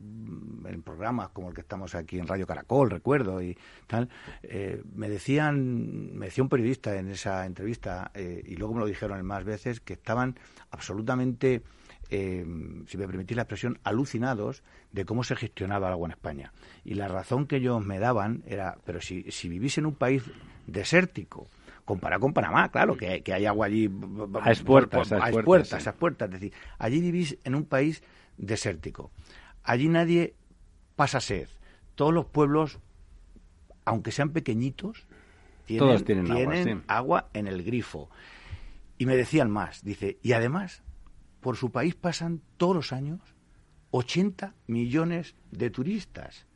en 0.66 0.82
programas 0.84 1.30
como 1.30 1.50
el 1.50 1.56
que 1.56 1.62
estamos 1.62 1.96
aquí 1.96 2.20
en 2.20 2.28
Radio 2.28 2.46
Caracol, 2.46 2.92
recuerdo, 2.92 3.42
y 3.42 3.58
tal, 3.88 4.10
eh, 4.44 4.84
me 4.94 5.10
decían, 5.10 6.16
me 6.16 6.28
decía 6.28 6.44
un 6.44 6.50
periodista 6.50 6.96
en 6.96 7.10
esa 7.10 7.46
entrevista, 7.46 8.12
y 8.16 8.56
luego 8.56 8.76
me 8.76 8.82
lo 8.82 8.86
dijeron 8.86 9.26
más 9.26 9.44
veces, 9.44 9.80
que 9.80 9.94
estaban 9.94 10.38
absolutamente 10.70 11.64
si 12.10 12.98
me 12.98 13.06
permitís 13.06 13.36
la 13.36 13.44
expresión, 13.44 13.80
alucinados 13.84 14.64
de 14.94 15.04
cómo 15.04 15.26
se 15.26 15.36
gestionaba 15.36 15.88
el 15.88 15.94
agua 15.94 16.08
en 16.08 16.12
España. 16.12 16.54
Y 16.86 16.94
la 16.94 17.10
razón 17.10 17.48
que 17.48 17.58
ellos 17.58 17.86
me 17.86 18.00
daban 18.00 18.44
era, 18.48 18.78
pero 18.86 19.02
si, 19.02 19.30
si 19.30 19.50
vivís 19.50 19.78
en 19.78 19.88
un 19.88 19.96
país 19.96 20.24
desértico, 20.68 21.48
comparado 21.86 22.22
con 22.22 22.34
Panamá, 22.34 22.70
claro, 22.70 22.96
que, 22.98 23.24
que 23.24 23.34
hay 23.34 23.46
agua 23.46 23.66
allí 23.66 23.90
a 24.42 24.52
expuertas, 24.52 25.12
a 25.12 25.30
expuertas, 25.30 25.88
a 25.88 25.90
expuertas, 25.90 26.28
es 26.28 26.34
decir, 26.34 26.54
allí 26.78 27.02
vivís 27.02 27.38
en 27.44 27.56
un 27.56 27.66
país 27.66 28.04
desértico. 28.38 29.12
Allí 29.64 29.88
nadie 29.88 30.36
pasa 30.96 31.20
sed. 31.20 31.48
Todos 31.96 32.14
los 32.14 32.26
pueblos, 32.26 32.80
aunque 33.86 34.12
sean 34.12 34.30
pequeñitos, 34.30 35.08
tienen, 35.66 36.04
tienen, 36.04 36.84
agua, 36.88 37.30
en 37.34 37.48
el 37.48 37.64
grifo. 37.64 38.10
Y 38.98 39.06
me 39.06 39.16
decían 39.16 39.52
más, 39.52 39.84
dice, 39.84 40.18
y 40.22 40.34
además, 40.34 40.84
por 41.42 41.58
su 41.58 41.72
país 41.72 41.96
pasan 41.96 42.42
todos 42.58 42.76
los 42.76 42.94
años 42.94 43.20
80 43.92 44.54
millones 44.68 45.36
de 45.52 45.70
turistas 45.70 46.47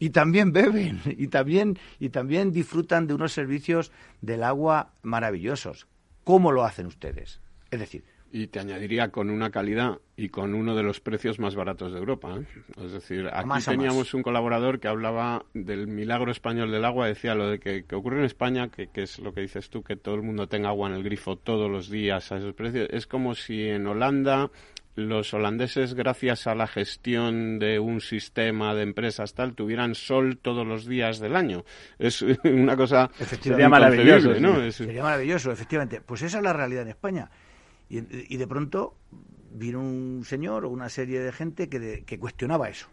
y 0.00 0.10
también 0.10 0.52
beben 0.52 1.00
y 1.06 1.28
también 1.28 1.78
y 2.00 2.08
también 2.08 2.50
disfrutan 2.50 3.06
de 3.06 3.14
unos 3.14 3.32
servicios 3.32 3.92
del 4.20 4.42
agua 4.42 4.94
maravillosos. 5.02 5.86
¿Cómo 6.24 6.50
lo 6.50 6.64
hacen 6.64 6.86
ustedes? 6.86 7.40
Es 7.70 7.78
decir, 7.78 8.02
y 8.32 8.46
te 8.46 8.60
añadiría 8.60 9.10
con 9.10 9.28
una 9.28 9.50
calidad 9.50 9.98
y 10.16 10.28
con 10.28 10.54
uno 10.54 10.76
de 10.76 10.82
los 10.82 11.00
precios 11.00 11.38
más 11.38 11.56
baratos 11.56 11.92
de 11.92 11.98
Europa. 11.98 12.38
¿eh? 12.38 12.46
Es 12.82 12.92
decir, 12.92 13.28
aquí 13.32 13.64
teníamos 13.64 14.14
un 14.14 14.22
colaborador 14.22 14.78
que 14.78 14.88
hablaba 14.88 15.44
del 15.52 15.88
milagro 15.88 16.30
español 16.30 16.70
del 16.70 16.84
agua, 16.84 17.08
decía 17.08 17.34
lo 17.34 17.48
de 17.48 17.58
que, 17.58 17.84
ocurre 17.94 18.18
en 18.20 18.24
España, 18.24 18.68
que, 18.68 18.88
que, 18.88 19.02
es 19.02 19.18
lo 19.18 19.34
que 19.34 19.40
dices 19.40 19.68
tú, 19.68 19.82
que 19.82 19.96
todo 19.96 20.14
el 20.14 20.22
mundo 20.22 20.46
tenga 20.46 20.68
agua 20.68 20.88
en 20.88 20.94
el 20.94 21.02
grifo 21.02 21.36
todos 21.36 21.70
los 21.70 21.90
días 21.90 22.30
a 22.30 22.38
esos 22.38 22.54
precios. 22.54 22.88
Es 22.90 23.06
como 23.06 23.34
si 23.34 23.64
en 23.64 23.86
Holanda 23.86 24.50
los 24.96 25.32
holandeses, 25.34 25.94
gracias 25.94 26.46
a 26.46 26.54
la 26.54 26.66
gestión 26.66 27.58
de 27.58 27.78
un 27.78 28.00
sistema 28.00 28.74
de 28.74 28.82
empresas 28.82 29.34
tal, 29.34 29.54
tuvieran 29.54 29.94
sol 29.94 30.38
todos 30.38 30.66
los 30.66 30.86
días 30.86 31.18
del 31.20 31.36
año. 31.36 31.64
Es 31.98 32.22
una 32.44 32.76
cosa 32.76 33.10
sería 33.40 33.68
maravilloso, 33.68 34.34
¿no? 34.40 34.70
Sería 34.70 35.02
maravilloso, 35.02 35.52
efectivamente. 35.52 36.00
Pues 36.00 36.22
esa 36.22 36.38
es 36.38 36.44
la 36.44 36.52
realidad 36.52 36.82
en 36.82 36.88
España. 36.88 37.30
Y, 37.88 38.34
y 38.34 38.36
de 38.36 38.46
pronto 38.46 38.96
vino 39.52 39.80
un 39.80 40.22
señor 40.24 40.64
o 40.64 40.68
una 40.68 40.88
serie 40.88 41.20
de 41.20 41.32
gente 41.32 41.68
que, 41.68 42.04
que 42.04 42.18
cuestionaba 42.18 42.68
eso. 42.68 42.88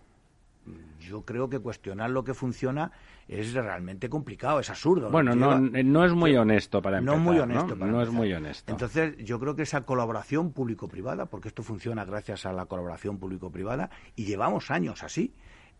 Yo 1.08 1.24
creo 1.24 1.50
que 1.50 1.60
cuestionar 1.60 2.10
lo 2.10 2.24
que 2.24 2.34
funciona 2.34 2.92
es 3.28 3.54
realmente 3.54 4.10
complicado, 4.10 4.60
es 4.60 4.70
absurdo. 4.70 5.10
Bueno, 5.10 5.36
no, 5.36 5.60
no 5.60 6.06
es 6.06 6.14
muy 6.14 6.36
honesto 6.36 6.82
para 6.82 7.00
empezar. 7.00 7.18
No 7.18 7.24
muy 7.24 7.40
honesto. 7.40 7.76
¿no? 7.76 8.02
es 8.02 8.12
muy 8.12 8.32
honesto. 8.34 8.72
Entonces, 8.72 9.18
yo 9.18 9.40
creo 9.40 9.56
que 9.56 9.64
esa 9.64 9.82
colaboración 9.82 10.52
público-privada, 10.52 11.26
porque 11.28 11.48
esto 11.48 11.64
funciona 11.64 12.06
gracias 12.06 12.46
a 12.46 12.54
la 12.54 12.66
colaboración 12.66 13.18
público-privada, 13.18 13.90
y 14.16 14.26
llevamos 14.26 14.72
años 14.72 15.04
así, 15.04 15.34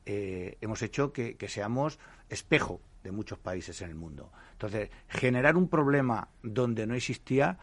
eh, 0.06 0.58
hemos 0.62 0.82
hecho 0.82 1.12
que, 1.12 1.36
que 1.36 1.50
seamos 1.50 2.00
espejo 2.30 2.82
de 3.04 3.12
muchos 3.12 3.40
países 3.40 3.82
en 3.82 3.90
el 3.90 3.96
mundo. 3.96 4.32
Entonces, 4.54 4.90
generar 5.08 5.56
un 5.56 5.70
problema 5.70 6.30
donde 6.44 6.88
no 6.88 6.96
existía 6.96 7.58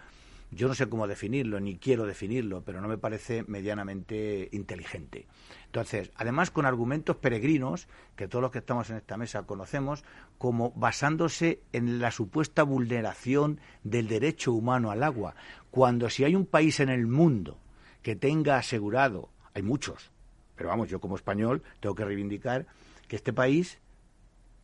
yo 0.55 0.69
no 0.69 0.75
sé 0.75 0.89
cómo 0.89 1.07
definirlo, 1.07 1.61
ni 1.61 1.77
quiero 1.77 2.07
definirlo, 2.07 2.63
pero 2.63 2.81
no 2.81 2.89
me 2.89 2.99
parece 2.99 3.45
medianamente 3.47 4.49
inteligente. 4.53 5.27
Entonces, 5.67 6.11
además 6.15 6.51
con 6.51 6.67
argumentos 6.67 7.17
peregrinos, 7.17 7.89
que 8.17 8.29
todos 8.29 8.43
los 8.43 8.51
que 8.51 8.59
estamos 8.59 8.89
en 8.91 8.97
esta 8.97 9.17
mesa 9.17 9.43
conocemos, 9.43 10.05
como 10.39 10.71
basándose 10.73 11.61
en 11.73 11.99
la 11.99 12.11
supuesta 12.11 12.63
vulneración 12.63 13.61
del 13.83 14.09
derecho 14.09 14.53
humano 14.53 14.91
al 14.91 15.03
agua, 15.03 15.35
cuando 15.71 16.09
si 16.09 16.25
hay 16.25 16.37
un 16.37 16.47
país 16.47 16.81
en 16.81 16.89
el 16.89 17.07
mundo 17.07 17.59
que 18.03 18.15
tenga 18.15 18.57
asegurado, 18.57 19.31
hay 19.55 19.63
muchos, 19.63 20.13
pero 20.57 20.69
vamos, 20.69 20.89
yo 20.89 21.01
como 21.01 21.17
español 21.17 21.63
tengo 21.81 21.95
que 21.95 22.05
reivindicar 22.05 22.67
que 23.09 23.17
este 23.17 23.33
país, 23.33 23.79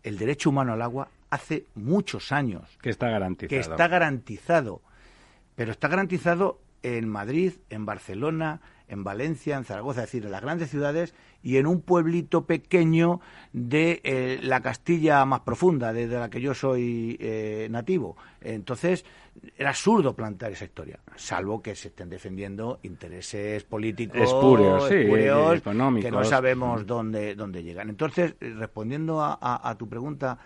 el 0.03 0.18
derecho 0.18 0.51
humano 0.51 0.72
al 0.72 0.82
agua, 0.82 1.09
hace 1.30 1.66
muchos 1.74 2.32
años 2.32 2.78
que 2.80 2.91
está 2.91 3.09
garantizado. 3.09 3.49
Que 3.49 3.61
está 3.61 3.88
garantizado 3.88 4.82
pero 5.61 5.72
está 5.72 5.88
garantizado 5.88 6.58
en 6.82 7.06
Madrid, 7.06 7.52
en 7.68 7.84
Barcelona, 7.84 8.62
en 8.88 9.04
Valencia, 9.04 9.58
en 9.58 9.66
Zaragoza, 9.66 10.00
es 10.00 10.06
decir, 10.06 10.24
en 10.24 10.32
las 10.32 10.40
grandes 10.40 10.70
ciudades 10.70 11.14
y 11.42 11.58
en 11.58 11.66
un 11.66 11.82
pueblito 11.82 12.46
pequeño 12.46 13.20
de 13.52 14.00
eh, 14.02 14.40
la 14.42 14.62
Castilla 14.62 15.22
más 15.26 15.40
profunda, 15.40 15.92
de, 15.92 16.06
la 16.06 16.30
que 16.30 16.40
yo 16.40 16.54
soy 16.54 17.18
eh, 17.20 17.68
nativo. 17.70 18.16
Entonces, 18.40 19.04
era 19.54 19.68
absurdo 19.68 20.14
plantear 20.14 20.52
esa 20.52 20.64
historia, 20.64 20.98
salvo 21.14 21.61
que 21.61 21.74
se 21.74 21.88
estén 21.88 22.08
defendiendo 22.08 22.80
intereses 22.84 23.62
políticos 23.64 24.18
espurios, 24.18 24.90
económicos. 24.90 26.06
que 26.06 26.11
no 26.11 26.24
sabemos 26.24 26.86
dónde, 26.86 27.34
dónde 27.34 27.62
llegan. 27.62 27.90
Entonces, 27.90 28.34
eh, 28.40 28.54
respondiendo 28.56 29.20
a, 29.20 29.76
tu 29.78 29.86
pregunta, 29.86 30.38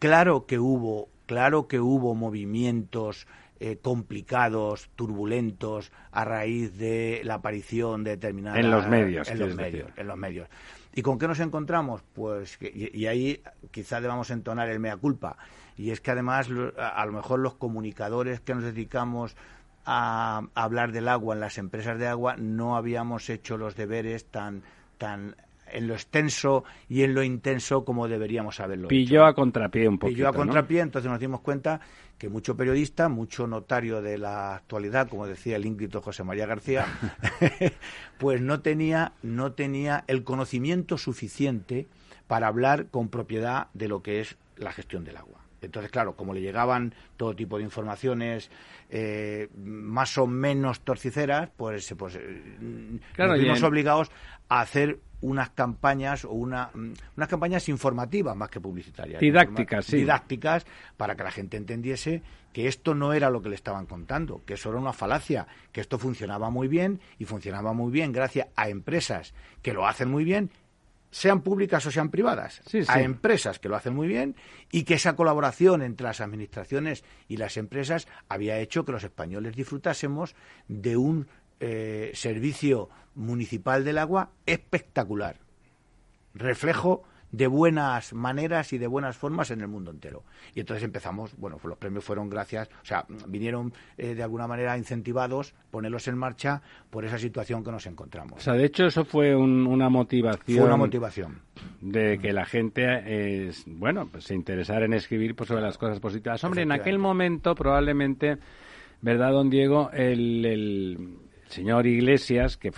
claro 0.00 0.44
que 0.44 0.58
hubo, 0.58 1.08
claro 1.26 1.68
que 1.68 1.78
hubo 1.78 2.16
movimientos 2.16 3.28
eh, 3.60 3.78
complicados, 3.80 4.90
turbulentos, 4.96 5.92
a 6.10 6.24
raíz 6.24 6.76
de 6.78 7.22
la 7.24 7.34
aparición 7.34 8.04
de 8.04 8.12
determinadas... 8.12 8.60
En 8.60 8.70
los 8.70 8.86
medios. 8.86 9.28
En 9.28 9.38
los 9.38 9.54
medios, 9.54 9.90
en 9.96 10.06
los 10.06 10.16
medios. 10.16 10.48
¿Y 10.94 11.02
con 11.02 11.18
qué 11.18 11.28
nos 11.28 11.40
encontramos? 11.40 12.02
Pues, 12.14 12.58
y, 12.60 13.06
ahí 13.06 13.42
quizás 13.70 14.00
debamos 14.00 14.30
entonar 14.30 14.70
el 14.70 14.80
mea 14.80 14.96
culpa. 14.96 15.36
Y 15.76 15.90
es 15.90 16.00
que 16.00 16.10
además, 16.10 16.48
a, 16.78 17.04
lo 17.04 17.12
mejor 17.12 17.40
los 17.40 17.54
comunicadores 17.54 18.40
que 18.40 18.54
nos 18.54 18.64
dedicamos 18.64 19.36
a, 19.84 20.42
hablar 20.54 20.92
del 20.92 21.08
agua 21.08 21.34
en 21.34 21.40
las 21.40 21.58
empresas 21.58 21.98
de 21.98 22.06
agua 22.06 22.36
no 22.38 22.76
habíamos 22.76 23.28
hecho 23.28 23.58
los 23.58 23.76
deberes 23.76 24.24
tan 24.26 24.62
tan 24.98 25.36
en 25.70 25.88
lo 25.88 25.94
extenso 25.94 26.64
y 26.88 27.02
en 27.02 27.14
lo 27.14 27.22
intenso 27.22 27.84
como 27.84 28.08
deberíamos 28.08 28.60
haberlo 28.60 28.88
Pilló 28.88 29.26
a 29.26 29.34
contrapié 29.34 29.88
un 29.88 29.98
poquito. 29.98 30.16
Pilló 30.16 30.28
a 30.28 30.32
contrapié, 30.32 30.80
entonces 30.80 31.10
nos 31.10 31.20
dimos 31.20 31.40
cuenta 31.40 31.80
que 32.18 32.28
mucho 32.28 32.56
periodista, 32.56 33.08
mucho 33.08 33.46
notario 33.46 34.00
de 34.00 34.18
la 34.18 34.56
actualidad, 34.56 35.08
como 35.08 35.26
decía 35.26 35.56
el 35.56 35.66
ínclito 35.66 36.00
José 36.00 36.24
María 36.24 36.46
García, 36.46 36.86
pues 38.18 38.40
no 38.40 38.60
tenía, 38.60 39.12
no 39.22 39.52
tenía 39.52 40.04
el 40.06 40.24
conocimiento 40.24 40.98
suficiente 40.98 41.86
para 42.26 42.46
hablar 42.46 42.86
con 42.86 43.08
propiedad 43.08 43.68
de 43.74 43.88
lo 43.88 44.02
que 44.02 44.20
es 44.20 44.36
la 44.56 44.72
gestión 44.72 45.04
del 45.04 45.18
agua. 45.18 45.40
Entonces, 45.62 45.90
claro, 45.90 46.16
como 46.16 46.34
le 46.34 46.40
llegaban 46.40 46.94
todo 47.16 47.34
tipo 47.34 47.58
de 47.58 47.64
informaciones 47.64 48.50
eh, 48.90 49.48
más 49.56 50.16
o 50.18 50.26
menos 50.26 50.80
torciceras, 50.80 51.50
pues, 51.56 51.94
pues 51.98 52.16
eh, 52.16 52.58
nos 53.18 53.38
vimos 53.38 53.62
obligados 53.62 54.10
a 54.48 54.60
hacer 54.60 55.00
unas 55.20 55.50
campañas 55.50 56.24
o 56.24 56.32
una, 56.32 56.70
mm, 56.72 56.92
unas 57.16 57.28
campañas 57.28 57.68
informativas 57.68 58.36
más 58.36 58.50
que 58.50 58.60
publicitarias. 58.60 59.20
Didácticas, 59.20 59.86
sí. 59.86 59.98
Didácticas 59.98 60.66
para 60.96 61.16
que 61.16 61.24
la 61.24 61.30
gente 61.30 61.56
entendiese 61.56 62.22
que 62.52 62.68
esto 62.68 62.94
no 62.94 63.12
era 63.12 63.28
lo 63.28 63.42
que 63.42 63.50
le 63.50 63.54
estaban 63.54 63.86
contando, 63.86 64.42
que 64.44 64.54
eso 64.54 64.70
era 64.70 64.78
una 64.78 64.92
falacia, 64.92 65.46
que 65.72 65.80
esto 65.80 65.98
funcionaba 65.98 66.50
muy 66.50 66.68
bien 66.68 67.00
y 67.18 67.24
funcionaba 67.24 67.72
muy 67.72 67.92
bien 67.92 68.12
gracias 68.12 68.48
a 68.56 68.68
empresas 68.68 69.34
que 69.62 69.72
lo 69.72 69.86
hacen 69.86 70.10
muy 70.10 70.24
bien 70.24 70.50
sean 71.10 71.40
públicas 71.40 71.86
o 71.86 71.90
sean 71.90 72.10
privadas, 72.10 72.60
a 72.88 73.00
empresas 73.00 73.58
que 73.58 73.70
lo 73.70 73.76
hacen 73.76 73.94
muy 73.94 74.06
bien 74.06 74.36
y 74.70 74.82
que 74.84 74.94
esa 74.94 75.16
colaboración 75.16 75.80
entre 75.80 76.06
las 76.06 76.20
administraciones 76.20 77.04
y 77.26 77.38
las 77.38 77.56
empresas 77.56 78.06
había 78.28 78.58
hecho 78.58 78.84
que 78.84 78.92
los 78.92 79.04
españoles 79.04 79.56
disfrutásemos 79.56 80.34
de 80.68 80.98
un 80.98 81.26
eh, 81.60 82.10
servicio 82.14 82.88
municipal 83.14 83.84
del 83.84 83.98
agua 83.98 84.30
espectacular, 84.44 85.38
reflejo 86.34 87.04
de 87.32 87.46
buenas 87.46 88.12
maneras 88.12 88.72
y 88.72 88.78
de 88.78 88.86
buenas 88.86 89.16
formas 89.16 89.50
en 89.50 89.60
el 89.60 89.68
mundo 89.68 89.90
entero. 89.90 90.22
Y 90.54 90.60
entonces 90.60 90.84
empezamos, 90.84 91.36
bueno, 91.36 91.56
pues 91.56 91.68
los 91.68 91.78
premios 91.78 92.04
fueron 92.04 92.30
gracias, 92.30 92.68
o 92.82 92.84
sea, 92.84 93.04
vinieron 93.26 93.72
eh, 93.98 94.14
de 94.14 94.22
alguna 94.22 94.46
manera 94.46 94.78
incentivados, 94.78 95.54
ponerlos 95.70 96.08
en 96.08 96.16
marcha 96.16 96.62
por 96.90 97.04
esa 97.04 97.18
situación 97.18 97.64
que 97.64 97.72
nos 97.72 97.86
encontramos. 97.86 98.38
O 98.38 98.40
sea, 98.40 98.54
de 98.54 98.64
hecho 98.64 98.86
eso 98.86 99.04
fue 99.04 99.34
una 99.34 99.88
motivación. 99.88 100.58
Fue 100.58 100.66
una 100.66 100.76
motivación. 100.76 101.40
De 101.80 102.18
que 102.18 102.32
la 102.32 102.44
gente, 102.44 103.46
es, 103.48 103.64
bueno, 103.66 104.08
pues 104.10 104.24
se 104.24 104.34
interesara 104.34 104.86
en 104.86 104.94
escribir 104.94 105.34
pues, 105.34 105.48
sobre 105.48 105.62
las 105.62 105.78
cosas 105.78 106.00
positivas. 106.00 106.42
Hombre, 106.44 106.62
en 106.62 106.72
aquel 106.72 106.98
momento 106.98 107.54
probablemente, 107.54 108.38
¿verdad, 109.02 109.32
don 109.32 109.50
Diego? 109.50 109.90
el 109.92 111.25
señor 111.48 111.86
Iglesias, 111.86 112.56
que, 112.56 112.72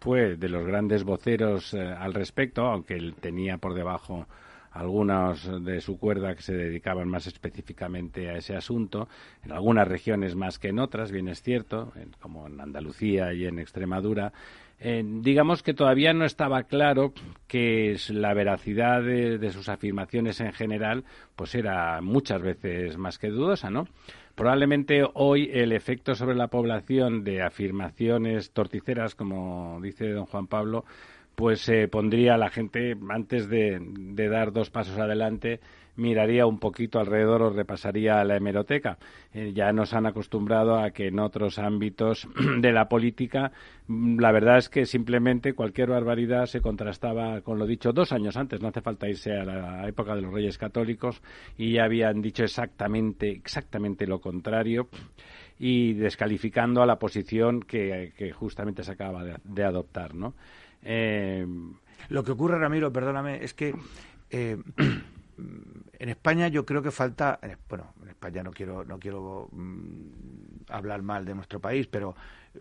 fue 0.00 0.36
de 0.36 0.48
los 0.48 0.64
grandes 0.64 1.02
voceros 1.02 1.74
eh, 1.74 1.80
al 1.80 2.14
respecto, 2.14 2.62
aunque 2.62 2.94
él 2.94 3.14
tenía 3.20 3.58
por 3.58 3.74
debajo 3.74 4.26
algunos 4.70 5.64
de 5.64 5.80
su 5.80 5.98
cuerda 5.98 6.34
que 6.34 6.42
se 6.42 6.54
dedicaban 6.54 7.08
más 7.08 7.26
específicamente 7.26 8.30
a 8.30 8.36
ese 8.36 8.54
asunto, 8.54 9.08
en 9.44 9.52
algunas 9.52 9.88
regiones 9.88 10.36
más 10.36 10.58
que 10.58 10.68
en 10.68 10.78
otras, 10.78 11.10
bien 11.10 11.28
es 11.28 11.42
cierto, 11.42 11.92
como 12.20 12.46
en 12.46 12.60
Andalucía 12.60 13.32
y 13.32 13.46
en 13.46 13.58
Extremadura. 13.58 14.32
Eh, 14.80 15.02
digamos 15.04 15.64
que 15.64 15.74
todavía 15.74 16.12
no 16.12 16.24
estaba 16.24 16.62
claro 16.62 17.12
que 17.48 17.96
la 18.10 18.32
veracidad 18.32 19.02
de, 19.02 19.50
sus 19.50 19.68
afirmaciones 19.68 20.40
en 20.40 20.52
general, 20.52 21.04
pues 21.34 21.54
era 21.56 22.00
muchas 22.00 22.40
veces 22.40 22.96
más 22.96 23.18
que 23.18 23.28
dudosa, 23.28 23.70
¿no? 23.70 23.88
Probablemente 24.38 25.02
hoy 25.14 25.50
el 25.52 25.72
efecto 25.72 26.14
sobre 26.14 26.36
la 26.36 26.46
población 26.46 27.24
de 27.24 27.42
afirmaciones 27.42 28.52
torticeras, 28.52 29.16
como 29.16 29.80
dice 29.82 30.12
don 30.12 30.26
Juan 30.26 30.46
Pablo, 30.46 30.84
pues 31.34 31.62
se 31.62 31.82
eh, 31.82 31.88
pondría 31.88 32.36
la 32.36 32.48
gente, 32.48 32.96
antes 33.10 33.48
de, 33.48 33.80
dar 34.30 34.52
dos 34.52 34.70
pasos 34.70 34.96
adelante, 34.96 35.58
miraría 35.98 36.46
un 36.46 36.58
poquito 36.58 37.00
alrededor 37.00 37.42
o 37.42 37.50
repasaría 37.50 38.24
la 38.24 38.36
hemeroteca. 38.36 38.98
Eh, 39.34 39.52
ya 39.52 39.72
nos 39.72 39.92
han 39.92 40.06
acostumbrado 40.06 40.78
a 40.78 40.90
que 40.92 41.08
en 41.08 41.18
otros 41.18 41.58
ámbitos 41.58 42.26
de 42.60 42.72
la 42.72 42.88
política, 42.88 43.52
mm, 43.88 44.18
la 44.20 44.32
verdad 44.32 44.58
es 44.58 44.68
que 44.68 44.86
simplemente 44.86 45.54
cualquier 45.54 45.90
barbaridad 45.90 46.46
se 46.46 46.60
contrastaba 46.60 47.40
con 47.42 47.58
lo 47.58 47.66
dicho 47.66 47.92
dos 47.92 48.12
años 48.12 48.36
antes. 48.36 48.62
No 48.62 48.68
hace 48.68 48.80
falta 48.80 49.08
irse 49.08 49.32
a 49.32 49.44
la 49.44 49.88
época 49.88 50.14
de 50.14 50.22
los 50.22 50.32
Reyes 50.32 50.56
Católicos 50.56 51.20
y 51.56 51.72
ya 51.72 51.84
habían 51.84 52.22
dicho 52.22 52.44
exactamente, 52.44 53.30
exactamente 53.30 54.06
lo 54.06 54.20
contrario 54.20 54.88
y 55.58 55.94
descalificando 55.94 56.82
a 56.82 56.86
la 56.86 57.00
posición 57.00 57.60
que, 57.60 58.32
justamente 58.38 58.84
se 58.84 58.92
acaba 58.92 59.24
de, 59.24 59.64
adoptar, 59.64 60.14
¿no? 60.14 60.34
Eh, 60.82 61.44
lo 62.08 62.22
que 62.22 62.30
ocurre, 62.30 62.58
Ramiro, 62.58 62.92
perdóname, 62.92 63.42
es 63.42 63.54
que 63.54 63.74
eh, 64.30 64.56
en 65.38 66.08
España 66.08 66.48
yo 66.48 66.64
creo 66.66 66.82
que 66.82 66.90
falta, 66.90 67.38
bueno, 67.68 67.94
en 68.02 68.08
España 68.08 68.42
no 68.42 68.50
quiero, 68.50 68.84
no 68.84 68.98
quiero 68.98 69.48
mm, 69.52 70.64
hablar 70.68 71.02
mal 71.02 71.24
de 71.24 71.34
nuestro 71.34 71.60
país, 71.60 71.86
pero 71.86 72.14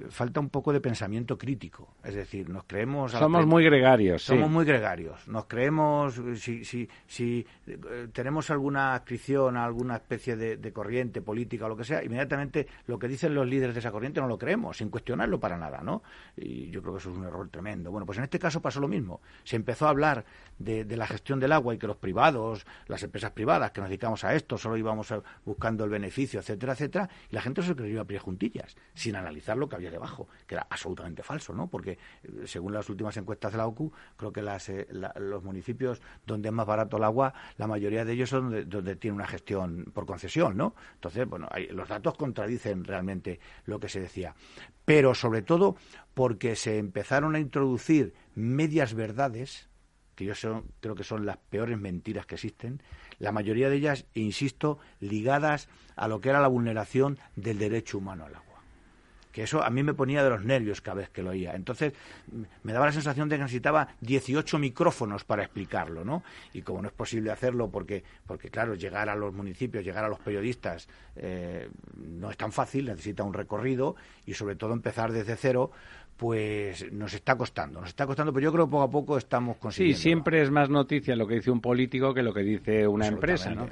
falta 0.10 0.40
un 0.40 0.50
poco 0.50 0.74
de 0.74 0.82
pensamiento 0.82 1.38
crítico. 1.38 1.96
Es 2.04 2.16
decir, 2.16 2.50
nos 2.50 2.64
creemos... 2.66 3.12
Somos 3.12 3.46
muy 3.46 3.64
gregarios. 3.64 4.24
Somos 4.24 4.50
muy 4.50 4.66
gregarios. 4.66 5.28
Nos 5.28 5.46
creemos, 5.46 6.22
si, 6.36 6.64
si, 6.64 6.88
si 7.06 7.46
eh, 7.66 8.08
tenemos 8.14 8.50
alguna 8.50 8.94
adscripción 8.94 9.58
a 9.58 9.66
alguna 9.66 9.96
especie 9.96 10.36
de, 10.36 10.72
corriente 10.72 11.22
política 11.22 11.66
o 11.66 11.70
lo 11.70 11.78
que 11.78 11.84
sea, 11.84 12.04
inmediatamente 12.04 12.68
lo 12.88 13.00
que 13.00 13.08
dicen 13.08 13.34
los 13.34 13.48
líderes 13.48 13.74
de 13.74 13.80
esa 13.80 13.92
corriente 13.92 14.22
no 14.22 14.28
lo 14.28 14.38
creemos, 14.38 14.78
sin 14.78 14.90
cuestionarlo 14.90 15.40
para 15.40 15.58
nada, 15.58 15.82
¿no? 15.82 16.04
Y 16.36 16.70
yo 16.70 16.82
creo 16.82 16.94
que 16.94 17.00
eso 17.00 17.12
es 17.12 17.18
un 17.18 17.26
error 17.26 17.50
tremendo. 17.50 17.92
Bueno, 17.92 18.06
pues 18.06 18.18
en 18.18 18.26
este 18.26 18.40
caso 18.40 18.62
pasó 18.62 18.80
lo 18.80 18.88
mismo. 18.88 19.22
Se 19.44 19.56
empezó 19.56 19.88
a 19.88 19.90
hablar 19.90 20.26
de, 20.60 20.86
la 20.98 21.08
gestión 21.08 21.40
del 21.40 21.52
agua 21.52 21.74
y 21.74 21.78
que 21.78 21.88
los 21.88 21.98
privados, 21.98 22.66
las 22.88 23.02
empresas 23.04 23.32
privadas 23.32 23.72
que 23.72 23.82
nos 23.82 23.90
dedicamos 23.90 24.24
a 24.24 24.36
esto, 24.36 24.58
solo 24.58 24.78
íbamos 24.78 25.14
buscando 25.46 25.84
el 25.84 25.90
beneficio, 25.90 26.40
etcétera, 26.40 26.74
etcétera, 26.74 27.10
y 27.30 27.36
la 27.36 27.42
gente 27.42 27.62
se 27.62 27.76
creyó 27.76 28.02
a 28.02 28.06
pie 28.06 28.20
juntillas, 28.20 28.76
sin 28.94 29.16
analizar 29.16 29.58
lo 29.58 29.70
que 29.70 29.76
había 29.76 29.87
debajo, 29.90 30.28
que 30.46 30.56
era 30.56 30.68
absolutamente 30.70 31.24
falso, 31.24 31.54
¿no? 31.54 31.68
Porque 31.68 31.92
eh, 32.24 32.44
según 32.46 32.74
las 32.74 32.90
últimas 32.90 33.16
encuestas 33.18 33.52
de 33.52 33.58
la 33.58 33.68
OCU, 33.68 33.92
creo 34.16 34.32
que 34.32 34.42
eh, 34.42 34.88
los 35.20 35.44
municipios 35.44 36.02
donde 36.26 36.50
es 36.50 36.54
más 36.54 36.66
barato 36.66 36.98
el 36.98 37.04
agua, 37.04 37.34
la 37.58 37.68
mayoría 37.68 38.06
de 38.06 38.14
ellos 38.14 38.30
son 38.30 38.44
donde, 38.44 38.66
donde 38.66 38.96
tiene 38.96 39.16
una 39.16 39.28
gestión 39.28 39.86
por 39.94 40.06
concesión, 40.06 40.58
¿no? 40.58 40.76
Entonces, 40.96 41.28
bueno, 41.28 41.48
los 41.72 41.88
datos 41.88 42.16
contradicen 42.16 42.84
realmente 42.84 43.40
lo 43.66 43.80
que 43.80 43.90
se 43.90 44.00
decía. 44.00 44.36
Pero 44.86 45.14
sobre 45.16 45.42
todo 45.42 45.76
porque 46.14 46.56
se 46.56 46.78
empezaron 46.78 47.36
a 47.36 47.40
introducir 47.40 48.14
medias 48.36 48.94
verdades, 48.94 49.70
que 50.16 50.26
yo 50.26 50.34
creo 50.80 50.96
que 50.96 51.04
son 51.04 51.26
las 51.26 51.38
peores 51.38 51.78
mentiras 51.78 52.26
que 52.26 52.36
existen, 52.36 52.82
la 53.20 53.32
mayoría 53.32 53.70
de 53.70 53.76
ellas, 53.76 54.06
insisto, 54.14 54.80
ligadas 55.00 55.70
a 55.96 56.08
lo 56.08 56.22
que 56.22 56.30
era 56.30 56.42
la 56.42 56.48
vulneración 56.48 57.20
del 57.36 57.60
derecho 57.60 57.98
humano 57.98 58.26
al 58.26 58.36
agua 58.36 58.47
que 59.38 59.44
eso 59.44 59.64
a 59.64 59.70
mí 59.70 59.84
me 59.84 59.94
ponía 59.94 60.24
de 60.24 60.32
los 60.32 60.44
nervios 60.44 60.82
cada 60.82 60.96
vez 60.96 61.10
que 61.12 61.22
lo 61.22 61.30
oía. 61.30 61.54
Entonces 61.54 61.94
me 62.64 62.74
daba 62.74 62.88
la 62.88 62.92
sensación 62.92 63.30
de 63.30 63.36
que 63.36 63.44
necesitaba 63.44 63.90
18 64.02 64.58
micrófonos 64.58 65.26
para 65.26 65.44
explicarlo, 65.44 66.04
¿no? 66.04 66.24
Y 66.54 66.64
como 66.64 66.82
no 66.82 66.88
es 66.88 66.94
posible 66.96 67.30
hacerlo 67.30 67.70
porque, 67.70 68.04
porque 68.26 68.50
claro, 68.50 68.74
llegar 68.74 69.10
a 69.10 69.16
los 69.16 69.36
municipios, 69.36 69.86
llegar 69.86 70.04
a 70.04 70.08
los 70.10 70.18
periodistas 70.18 70.90
eh, 71.16 71.70
no 71.96 72.32
es 72.32 72.38
tan 72.38 72.52
fácil, 72.52 72.86
necesita 72.86 73.22
un 73.22 73.36
recorrido 73.36 73.96
y 74.26 74.34
sobre 74.34 74.56
todo 74.56 74.74
empezar 74.74 75.12
desde 75.12 75.36
cero, 75.36 75.70
pues 76.18 76.92
nos 76.92 77.14
está 77.14 77.38
costando, 77.38 77.80
nos 77.80 77.90
está 77.90 78.08
costando, 78.08 78.34
pero 78.34 78.46
yo 78.46 78.52
creo 78.52 78.66
que 78.66 78.72
poco 78.72 78.84
a 78.84 78.90
poco 78.90 79.18
estamos 79.20 79.58
consiguiendo. 79.58 79.98
Sí, 79.98 80.02
siempre 80.02 80.42
es 80.42 80.50
más 80.50 80.68
noticia 80.68 81.16
lo 81.16 81.28
que 81.28 81.36
dice 81.36 81.52
un 81.52 81.62
político 81.62 82.12
que 82.12 82.24
lo 82.24 82.34
que 82.34 82.42
dice 82.42 82.88
una 82.88 83.06
empresa, 83.06 83.54
¿no? 83.54 83.70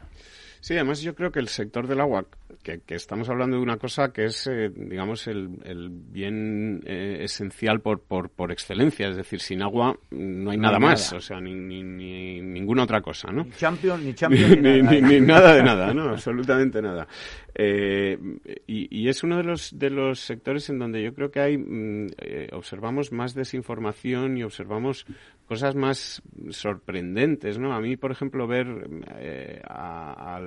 Sí, 0.66 0.74
además 0.74 1.00
yo 1.00 1.14
creo 1.14 1.32
que 1.32 1.38
el 1.38 1.48
sector 1.48 1.86
del 1.86 2.02
agua, 2.02 2.26
que, 2.64 2.82
estamos 2.88 3.30
hablando 3.30 3.58
de 3.58 3.62
una 3.62 3.78
cosa 3.78 4.12
que 4.12 4.26
es, 4.26 4.48
eh, 4.48 4.72
digamos, 4.76 5.28
el, 5.28 5.60
el 5.64 5.90
bien 5.92 6.82
eh, 6.88 7.20
esencial 7.22 7.82
por, 7.82 8.00
por, 8.00 8.32
por, 8.32 8.52
excelencia. 8.52 9.08
Es 9.10 9.16
decir, 9.16 9.42
sin 9.42 9.62
agua 9.62 9.96
no 10.10 10.50
hay 10.50 10.58
nada 10.58 10.80
más, 10.80 11.14
o 11.14 11.22
sea, 11.22 11.40
ni, 11.40 11.54
ni, 11.54 11.84
ni, 11.84 12.42
ninguna 12.42 12.82
otra 12.82 13.00
cosa, 13.02 13.32
¿no? 13.32 13.44
Ni 13.44 13.52
champion, 13.52 14.04
ni 14.04 14.14
champion, 14.16 14.60
ni, 14.64 14.82
nada. 14.82 15.02
ni, 15.02 15.22
nada 15.22 15.54
de 15.54 15.62
nada, 15.62 15.94
¿no? 15.94 16.10
Absolutamente 16.10 16.82
nada. 16.82 17.08
Eh, 17.54 18.18
y, 18.66 19.04
y, 19.04 19.08
es 19.08 19.24
uno 19.24 19.38
de 19.38 19.44
los, 19.44 19.78
de 19.78 19.92
los 19.92 20.20
sectores 20.20 20.68
en 20.72 20.80
donde 20.80 21.04
yo 21.04 21.14
creo 21.14 21.30
que 21.30 21.42
hay, 21.42 21.60
mm, 21.60 22.08
observamos 22.54 23.12
más 23.12 23.36
desinformación 23.36 24.36
y 24.36 24.42
observamos 24.44 25.06
cosas 25.46 25.76
más 25.76 26.22
sorprendentes, 26.50 27.58
¿no? 27.60 27.74
A 27.74 27.82
mí, 27.82 27.98
por 27.98 28.12
ejemplo, 28.12 28.48
ver 28.48 28.90
eh, 29.18 29.62
a, 29.68 30.40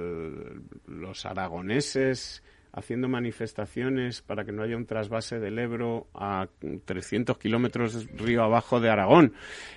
los 0.86 1.26
aragoneses 1.26 2.42
haciendo 2.72 3.08
manifestaciones 3.08 4.22
para 4.22 4.44
que 4.44 4.52
no 4.52 4.62
haya 4.62 4.76
un 4.76 4.86
trasvase 4.86 5.38
del 5.38 5.58
Ebro 5.58 6.06
a 6.14 6.48
300 6.84 7.38
kilómetros 7.38 8.06
río 8.16 8.42
abajo 8.42 8.78
de 8.80 8.90
Aragón. 8.90 9.32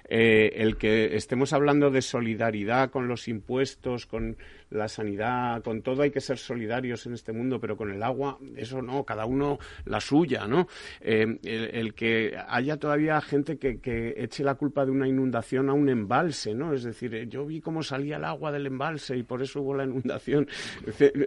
Eh, 0.07 0.51
el 0.55 0.78
que 0.78 1.15
estemos 1.15 1.53
hablando 1.53 1.89
de 1.89 2.01
solidaridad 2.01 2.89
con 2.91 3.07
los 3.07 3.28
impuestos, 3.28 4.05
con 4.05 4.38
la 4.72 4.88
sanidad, 4.88 5.61
con 5.63 5.82
todo 5.82 6.01
hay 6.01 6.11
que 6.11 6.22
ser 6.22 6.38
solidarios 6.38 7.05
en 7.05 7.13
este 7.13 7.32
mundo, 7.32 7.59
pero 7.59 7.78
con 7.78 7.91
el 7.91 8.01
agua, 8.01 8.38
eso 8.55 8.82
no, 8.82 9.03
cada 9.03 9.26
uno 9.26 9.59
la 9.86 9.99
suya, 10.01 10.47
¿no? 10.47 10.67
Eh, 10.99 11.38
el, 11.43 11.93
que 11.93 12.36
haya 12.47 12.78
todavía 12.78 13.22
gente 13.22 13.57
que, 13.57 13.80
que, 13.80 14.15
eche 14.17 14.43
la 14.43 14.55
culpa 14.55 14.86
de 14.86 14.91
una 14.91 15.07
inundación 15.07 15.69
a 15.69 15.74
un 15.74 15.89
embalse, 15.89 16.53
¿no? 16.53 16.74
Es 16.74 16.84
decir, 16.84 17.13
eh, 17.15 17.28
yo 17.28 17.45
vi 17.45 17.61
cómo 17.61 17.84
salía 17.84 18.17
el 18.17 18.26
agua 18.26 18.51
del 18.51 18.65
embalse 18.65 19.17
y 19.17 19.24
por 19.24 19.41
eso 19.41 19.61
hubo 19.61 19.76
la 19.76 19.84
inundación. 19.84 20.47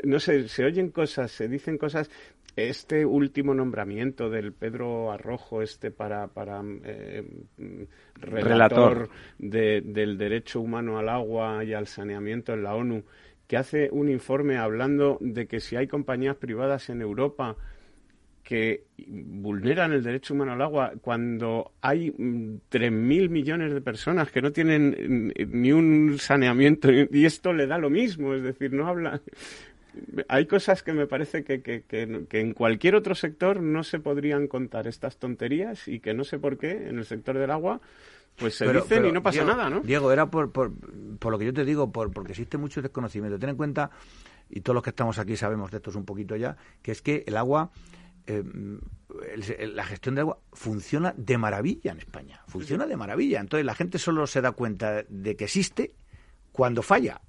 No 0.04 0.18
sé, 0.18 0.48
se 0.48 0.64
oyen 0.64 0.90
cosas, 0.90 1.30
se 1.30 1.48
dicen 1.48 1.78
cosas 1.78 2.10
este 2.56 3.04
último 3.04 3.52
nombramiento 3.52 4.30
del 4.30 4.52
Pedro 4.52 5.10
Arrojo, 5.10 5.62
este 5.62 5.90
para, 5.90 6.28
para 6.28 6.62
eh, 6.84 7.24
relator, 8.16 9.08
del 9.38 10.18
derecho 10.18 10.60
humano 10.60 10.98
al 10.98 11.08
agua 11.08 11.64
y 11.64 11.72
al 11.72 11.86
saneamiento 11.86 12.52
en 12.52 12.62
la 12.62 12.74
ONU, 12.76 13.04
que 13.46 13.56
hace 13.56 13.88
un 13.90 14.08
informe 14.08 14.56
hablando 14.56 15.18
de 15.20 15.46
que 15.46 15.60
si 15.60 15.76
hay 15.76 15.86
compañías 15.86 16.36
privadas 16.36 16.88
en 16.88 17.02
Europa 17.02 17.56
que 18.44 18.84
vulneran 19.06 19.92
el 19.92 20.02
derecho 20.02 20.34
humano 20.34 20.52
al 20.52 20.62
agua 20.62 20.92
cuando 21.00 21.72
hay 21.80 22.10
3.000 22.10 22.90
mm, 22.90 23.32
millones 23.32 23.72
de 23.72 23.80
personas 23.80 24.30
que 24.30 24.42
no 24.42 24.52
tienen 24.52 25.32
mm, 25.38 25.60
ni 25.60 25.72
un 25.72 26.18
saneamiento 26.18 26.90
y 26.92 27.24
esto 27.24 27.52
le 27.52 27.66
da 27.66 27.78
lo 27.78 27.90
mismo, 27.90 28.34
es 28.34 28.42
decir, 28.42 28.72
no 28.72 28.86
habla. 28.86 29.20
Hay 30.28 30.46
cosas 30.46 30.82
que 30.82 30.92
me 30.92 31.06
parece 31.06 31.44
que, 31.44 31.62
que, 31.62 31.84
en 32.32 32.52
cualquier 32.52 32.96
otro 32.96 33.14
sector 33.14 33.60
no 33.62 33.82
se 33.84 34.00
podrían 34.00 34.48
contar 34.48 34.86
estas 34.88 35.16
tonterías 35.18 35.88
y 35.88 36.00
que 36.00 36.14
no 36.14 36.24
sé 36.24 36.38
por 36.38 36.58
qué 36.58 36.88
en 36.88 36.98
el 36.98 37.04
sector 37.04 37.38
del 37.38 37.50
agua 37.50 37.80
pues 38.36 38.56
se 38.56 38.72
dicen 38.72 39.06
y 39.06 39.12
no 39.12 39.22
pasa 39.22 39.44
nada, 39.44 39.70
¿no? 39.70 39.80
Diego, 39.80 40.12
era 40.12 40.30
por, 40.30 40.50
por, 40.50 40.72
por, 41.18 41.32
lo 41.32 41.38
que 41.38 41.46
yo 41.46 41.54
te 41.54 41.64
digo, 41.64 41.90
por, 41.92 42.12
porque 42.12 42.32
existe 42.32 42.58
mucho 42.58 42.82
desconocimiento. 42.82 43.38
Ten 43.38 43.50
en 43.50 43.56
cuenta, 43.56 43.90
y 44.50 44.60
todos 44.60 44.74
los 44.74 44.82
que 44.82 44.90
estamos 44.90 45.18
aquí 45.18 45.36
sabemos 45.36 45.70
de 45.70 45.78
esto 45.78 45.90
un 45.96 46.04
poquito 46.04 46.36
ya, 46.36 46.56
que 46.82 46.92
es 46.92 47.02
que 47.02 47.24
el 47.26 47.36
agua 47.36 47.70
eh, 48.26 48.42
la 49.74 49.84
gestión 49.84 50.14
de 50.14 50.22
agua 50.22 50.38
funciona 50.52 51.14
de 51.16 51.38
maravilla 51.38 51.92
en 51.92 51.98
España. 51.98 52.42
Funciona 52.48 52.86
de 52.86 52.96
maravilla. 52.96 53.40
Entonces 53.40 53.64
la 53.64 53.74
gente 53.74 53.98
solo 53.98 54.26
se 54.26 54.40
da 54.40 54.52
cuenta 54.52 55.04
de 55.08 55.36
que 55.36 55.44
existe 55.44 55.94
cuando 56.52 56.82
falla. 56.82 57.20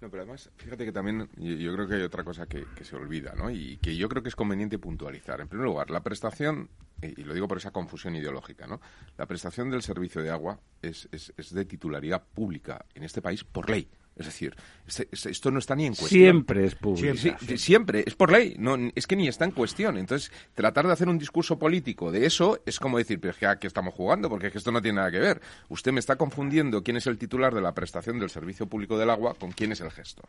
No, 0.00 0.08
pero 0.10 0.22
además, 0.22 0.48
fíjate 0.56 0.84
que 0.84 0.92
también 0.92 1.28
yo, 1.36 1.74
creo 1.74 1.88
que 1.88 1.94
hay 1.96 2.02
otra 2.02 2.22
cosa 2.22 2.46
que, 2.46 2.64
se 2.82 2.94
olvida, 2.94 3.34
¿no? 3.36 3.50
Y 3.50 3.78
que 3.78 3.96
yo 3.96 4.08
creo 4.08 4.22
que 4.22 4.28
es 4.28 4.36
conveniente 4.36 4.78
puntualizar. 4.78 5.40
En 5.40 5.48
primer 5.48 5.66
lugar, 5.66 5.90
la 5.90 6.04
prestación, 6.04 6.70
y 7.02 7.24
lo 7.24 7.34
digo 7.34 7.48
por 7.48 7.58
esa 7.58 7.72
confusión 7.72 8.14
ideológica, 8.14 8.68
¿no? 8.68 8.80
La 9.16 9.26
prestación 9.26 9.70
del 9.70 9.82
servicio 9.82 10.22
de 10.22 10.30
agua 10.30 10.60
es, 10.82 11.08
es, 11.10 11.32
es 11.36 11.52
de 11.52 11.64
titularidad 11.64 12.22
pública 12.22 12.86
en 12.94 13.02
este 13.02 13.20
país 13.20 13.42
por 13.42 13.68
ley. 13.68 13.88
Es 14.18 14.26
decir, 14.26 14.56
este, 14.86 15.08
este, 15.12 15.30
esto 15.30 15.50
no 15.52 15.60
está 15.60 15.76
ni 15.76 15.86
en 15.86 15.94
cuestión. 15.94 16.20
Siempre 16.20 16.64
es 16.64 16.74
público. 16.74 17.16
Siempre, 17.56 18.02
es 18.04 18.14
por 18.16 18.32
ley. 18.32 18.56
No, 18.58 18.76
es 18.94 19.06
que 19.06 19.14
ni 19.14 19.28
está 19.28 19.44
en 19.44 19.52
cuestión. 19.52 19.96
Entonces, 19.96 20.32
tratar 20.54 20.86
de 20.88 20.92
hacer 20.92 21.08
un 21.08 21.18
discurso 21.18 21.56
político 21.56 22.10
de 22.10 22.26
eso 22.26 22.60
es 22.66 22.80
como 22.80 22.98
decir, 22.98 23.20
pero 23.20 23.30
es 23.30 23.38
que 23.38 23.46
aquí 23.46 23.68
estamos 23.68 23.94
jugando, 23.94 24.28
porque 24.28 24.48
es 24.48 24.52
que 24.52 24.58
esto 24.58 24.72
no 24.72 24.82
tiene 24.82 24.96
nada 24.96 25.12
que 25.12 25.20
ver. 25.20 25.40
Usted 25.68 25.92
me 25.92 26.00
está 26.00 26.16
confundiendo 26.16 26.82
quién 26.82 26.96
es 26.96 27.06
el 27.06 27.16
titular 27.16 27.54
de 27.54 27.60
la 27.60 27.72
prestación 27.72 28.18
del 28.18 28.28
servicio 28.28 28.66
público 28.66 28.98
del 28.98 29.10
agua 29.10 29.34
con 29.34 29.52
quién 29.52 29.70
es 29.70 29.80
el 29.80 29.92
gestor. 29.92 30.26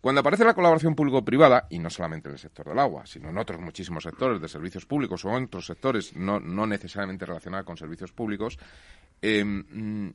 Cuando 0.00 0.20
aparece 0.20 0.44
la 0.44 0.54
colaboración 0.54 0.94
público-privada, 0.94 1.66
y 1.70 1.78
no 1.78 1.90
solamente 1.90 2.28
en 2.28 2.32
el 2.32 2.38
sector 2.38 2.66
del 2.66 2.78
agua, 2.78 3.06
sino 3.06 3.28
en 3.28 3.38
otros 3.38 3.60
muchísimos 3.60 4.02
sectores 4.02 4.40
de 4.40 4.48
servicios 4.48 4.86
públicos 4.86 5.24
o 5.24 5.36
en 5.36 5.44
otros 5.44 5.66
sectores 5.66 6.16
no, 6.16 6.40
no 6.40 6.66
necesariamente 6.66 7.26
relacionados 7.26 7.66
con 7.66 7.76
servicios 7.76 8.10
públicos, 8.10 8.58
eh, 9.20 9.44
mm, 9.44 10.10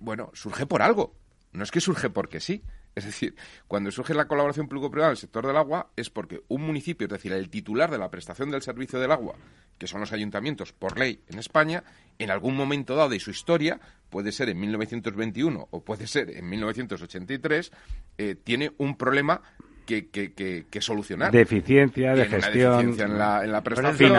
bueno, 0.00 0.30
surge 0.34 0.66
por 0.66 0.82
algo 0.82 1.14
no 1.52 1.62
es 1.62 1.70
que 1.70 1.80
surge 1.80 2.10
porque 2.10 2.40
sí. 2.40 2.62
Es 2.94 3.04
decir, 3.04 3.36
cuando 3.68 3.90
surge 3.90 4.14
la 4.14 4.26
colaboración 4.26 4.68
público-privada 4.68 5.10
en 5.10 5.16
el 5.16 5.18
sector 5.18 5.46
del 5.46 5.58
agua 5.58 5.90
es 5.96 6.08
porque 6.08 6.42
un 6.48 6.62
municipio, 6.62 7.06
es 7.06 7.12
decir, 7.12 7.32
el 7.32 7.50
titular 7.50 7.90
de 7.90 7.98
la 7.98 8.10
prestación 8.10 8.50
del 8.50 8.62
servicio 8.62 8.98
del 8.98 9.12
agua, 9.12 9.34
que 9.78 9.86
son 9.86 10.00
los 10.00 10.12
ayuntamientos 10.12 10.72
por 10.72 10.98
ley 10.98 11.20
en 11.28 11.38
España, 11.38 11.84
en 12.18 12.30
algún 12.30 12.56
momento 12.56 12.96
dado 12.96 13.10
de 13.10 13.20
su 13.20 13.30
historia, 13.30 13.80
puede 14.08 14.32
ser 14.32 14.48
en 14.48 14.58
1921 14.60 15.68
o 15.70 15.84
puede 15.84 16.06
ser 16.06 16.30
en 16.30 16.48
1983, 16.48 17.70
eh, 18.16 18.34
tiene 18.42 18.72
un 18.78 18.96
problema 18.96 19.42
que, 19.86 20.08
que, 20.08 20.66
que, 20.68 20.80
solucionar. 20.80 21.32
Deficiencia 21.32 22.14
de 22.14 22.26
gestión. 22.26 23.00
en 23.00 23.18
la, 23.18 23.44
en 23.44 23.52
la 23.52 23.62
prestación, 23.62 24.12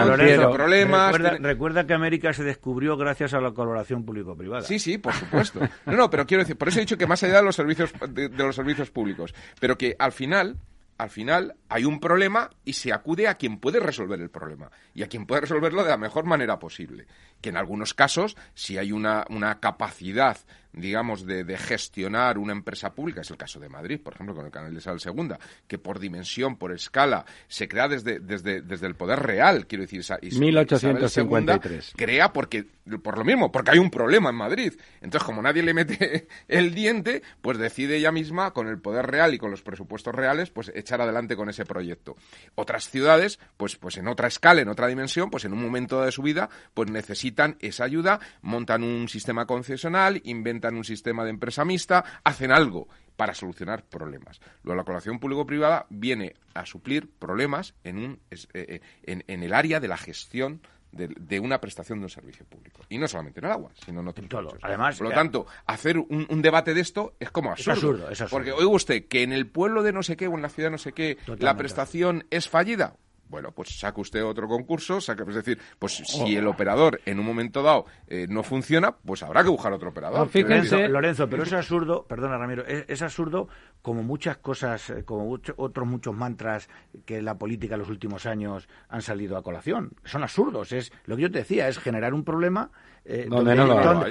problemas. 0.54 1.16
Recuerda, 1.40 1.86
que 1.86 1.94
América 1.94 2.34
se 2.34 2.44
descubrió 2.44 2.98
gracias 2.98 3.34
a 3.34 3.42
la 3.42 3.52
colaboración 3.52 4.04
público-privada. 4.04 4.64
Sí, 4.64 4.80
sí, 4.80 4.98
por 4.98 5.14
supuesto. 5.14 5.60
No, 5.86 5.94
no, 5.94 6.10
pero 6.10 6.26
quiero 6.26 6.44
decir, 6.44 6.58
por 6.58 6.70
eso 6.70 6.80
he 6.80 6.82
dicho 6.82 6.98
que 6.98 7.06
más 7.06 7.22
allá 7.24 7.38
de 7.38 7.44
los 7.44 7.56
servicios, 7.56 7.94
de 8.10 8.30
los 8.30 8.56
servicios 8.56 8.90
públicos, 8.90 9.36
pero 9.60 9.78
que 9.78 9.96
al 10.00 10.12
final 10.12 10.58
al 10.98 11.10
final 11.10 11.56
hay 11.70 11.86
un 11.86 12.00
problema 12.00 12.50
y 12.66 12.74
se 12.74 12.92
acude 12.92 13.28
a 13.28 13.36
quien 13.36 13.60
puede 13.60 13.80
resolver 13.80 14.20
el 14.20 14.30
problema 14.30 14.72
y 14.94 15.04
a 15.04 15.08
quien 15.08 15.26
puede 15.26 15.42
resolverlo 15.42 15.84
de 15.84 15.90
la 15.90 15.98
mejor 15.98 16.26
manera 16.26 16.58
posible. 16.60 17.06
Que 17.42 17.50
en 17.50 17.58
algunos 17.58 17.94
casos, 17.94 18.36
si 18.56 18.78
hay 18.78 18.92
una, 18.92 19.26
una 19.30 19.60
capacidad, 19.60 20.38
digamos, 20.80 21.26
de, 21.26 21.44
de, 21.44 21.58
gestionar 21.58 22.38
una 22.38 22.54
empresa 22.54 22.94
pública, 22.94 23.22
es 23.22 23.32
el 23.32 23.38
caso 23.38 23.60
de 23.60 23.70
Madrid, 23.70 24.00
por 24.02 24.14
ejemplo, 24.14 24.36
con 24.36 24.46
el 24.46 24.52
canal 24.52 24.74
de 24.74 24.82
Sal 24.82 25.00
Segunda, 25.00 25.40
que 25.68 25.78
por 25.78 26.00
dimensión, 26.00 26.58
por 26.58 26.72
escala, 26.72 27.26
se 27.48 27.68
crea 27.68 27.88
desde, 27.88 28.20
desde, 28.20 28.62
desde 28.62 28.88
el 28.88 28.96
poder 28.96 29.20
real, 29.20 29.68
quiero 29.68 29.84
decir, 29.84 30.00
Isabel 30.00 30.32
1853. 30.38 31.94
crea 31.96 32.32
porque, 32.32 32.66
por 33.02 33.18
lo 33.18 33.24
mismo, 33.24 33.52
porque 33.52 33.72
hay 33.72 33.80
un 33.80 33.90
problema 33.90 34.30
en 34.30 34.36
Madrid. 34.36 34.74
Entonces, 35.02 35.26
como 35.26 35.42
nadie 35.42 35.64
le 35.64 35.74
mete 35.74 36.28
el 36.48 36.74
diente, 36.74 37.24
pues 37.42 37.58
decide 37.58 37.98
ella 37.98 38.12
misma, 38.12 38.52
con 38.52 38.68
el 38.68 38.80
poder 38.80 39.08
real 39.08 39.34
y 39.34 39.38
con 39.38 39.52
los 39.52 39.62
presupuestos 39.62 40.14
reales, 40.14 40.50
pues 40.50 40.72
echar 40.76 41.02
adelante 41.02 41.36
con 41.36 41.50
ese 41.50 41.66
proyecto. 41.66 42.16
Otras 42.56 42.90
ciudades, 42.90 43.40
pues, 43.58 43.76
pues 43.76 43.98
en 43.98 44.08
otra 44.08 44.28
escala, 44.28 44.62
en 44.62 44.70
otra 44.70 44.88
dimensión, 44.88 45.30
pues 45.30 45.46
en 45.46 45.54
un 45.54 45.62
momento 45.62 46.02
de 46.02 46.12
su 46.12 46.22
vida, 46.22 46.50
pues 46.74 46.90
necesitan 46.90 47.58
esa 47.60 47.84
ayuda, 47.84 48.20
montan 48.42 48.84
un 48.84 49.08
sistema 49.08 49.46
concesional, 49.46 50.22
inventan 50.24 50.67
un 50.76 50.84
sistema 50.84 51.24
de 51.24 51.32
empresa 51.32 51.66
mixta, 51.66 52.04
hacen 52.24 52.52
algo 52.52 52.88
para 53.16 53.34
solucionar 53.34 53.84
problemas. 53.84 54.40
Luego 54.64 54.78
la 54.78 54.84
colaboración 54.84 55.20
público-privada 55.20 55.88
viene 55.90 56.36
a 56.54 56.66
suplir 56.66 57.10
problemas 57.10 57.74
en, 57.84 57.98
un, 57.98 58.20
eh, 58.32 58.46
eh, 58.54 58.82
en 59.04 59.44
el 59.44 59.54
área 59.54 59.80
de 59.80 59.88
la 59.88 59.98
gestión 59.98 60.62
de, 60.92 61.40
una 61.40 61.60
prestación 61.60 62.00
de 62.00 62.06
un 62.06 62.10
servicio 62.10 62.46
público. 62.46 62.82
Y 62.90 62.98
no 62.98 63.08
solamente 63.08 63.40
en 63.40 63.46
el 63.46 63.52
agua, 63.52 63.72
sino 63.86 64.02
en 64.02 64.08
otros 64.08 64.28
Todo. 64.28 64.58
Además, 64.62 64.98
Por 64.98 65.10
lo 65.10 65.14
tanto, 65.14 65.46
hacer 65.66 65.98
un, 65.98 66.42
debate 66.42 66.74
de 66.74 66.82
esto 66.82 67.16
es 67.20 67.30
como 67.32 67.52
absurdo. 67.52 68.08
Porque 68.30 68.52
oiga 68.52 68.68
usted 68.68 69.08
que 69.08 69.24
en 69.24 69.34
el 69.34 69.48
pueblo 69.48 69.84
de 69.84 69.94
no 69.94 70.04
sé 70.04 70.18
qué 70.18 70.28
o 70.28 70.36
en 70.36 70.42
la 70.42 70.50
ciudad 70.50 70.72
no 70.72 70.78
sé 70.78 70.94
qué 70.94 71.18
la 71.40 71.56
prestación 71.56 72.26
es 72.30 72.50
fallida. 72.50 72.96
Bueno, 73.30 73.52
pues 73.52 73.78
saca 73.78 74.00
usted 74.02 74.24
otro 74.24 74.48
concurso, 74.48 75.02
saca, 75.02 75.24
es 75.28 75.36
decir, 75.36 75.60
pues 75.80 75.96
si 75.96 76.36
el 76.36 76.48
operador 76.48 77.02
en 77.06 77.20
un 77.20 77.26
momento 77.26 77.62
dado 77.62 77.86
eh, 78.08 78.26
no 78.30 78.44
funciona, 78.44 78.92
pues 78.92 79.24
habrá 79.24 79.44
que 79.44 79.50
buscar 79.50 79.74
otro 79.74 79.90
operador. 79.90 80.28
fíjense, 80.30 80.88
Lorenzo, 80.88 81.30
pero 81.30 81.44
es 81.44 81.54
absurdo, 81.54 82.06
perdona 82.08 82.38
Ramiro, 82.38 82.66
es, 82.66 83.02
absurdo 83.02 83.48
como 83.82 84.04
muchas 84.04 84.38
cosas, 84.38 84.90
eh, 84.90 85.04
como 85.04 85.38
otros 85.58 85.88
muchos 85.88 86.16
mantras 86.16 86.70
que 87.06 87.22
la 87.22 87.38
política 87.38 87.76
en 87.76 87.80
los 87.80 87.90
últimos 87.90 88.26
años 88.26 88.68
han 88.90 89.02
salido 89.02 89.38
a 89.38 89.44
colación. 89.44 89.92
Son 90.04 90.24
absurdos, 90.24 90.72
es 90.72 90.92
lo 91.06 91.16
que 91.16 91.24
yo 91.24 91.32
te 91.32 91.40
decía, 91.40 91.68
es 91.68 91.80
generar 91.80 92.14
un 92.14 92.24
problema 92.24 92.72
eh, 93.06 93.28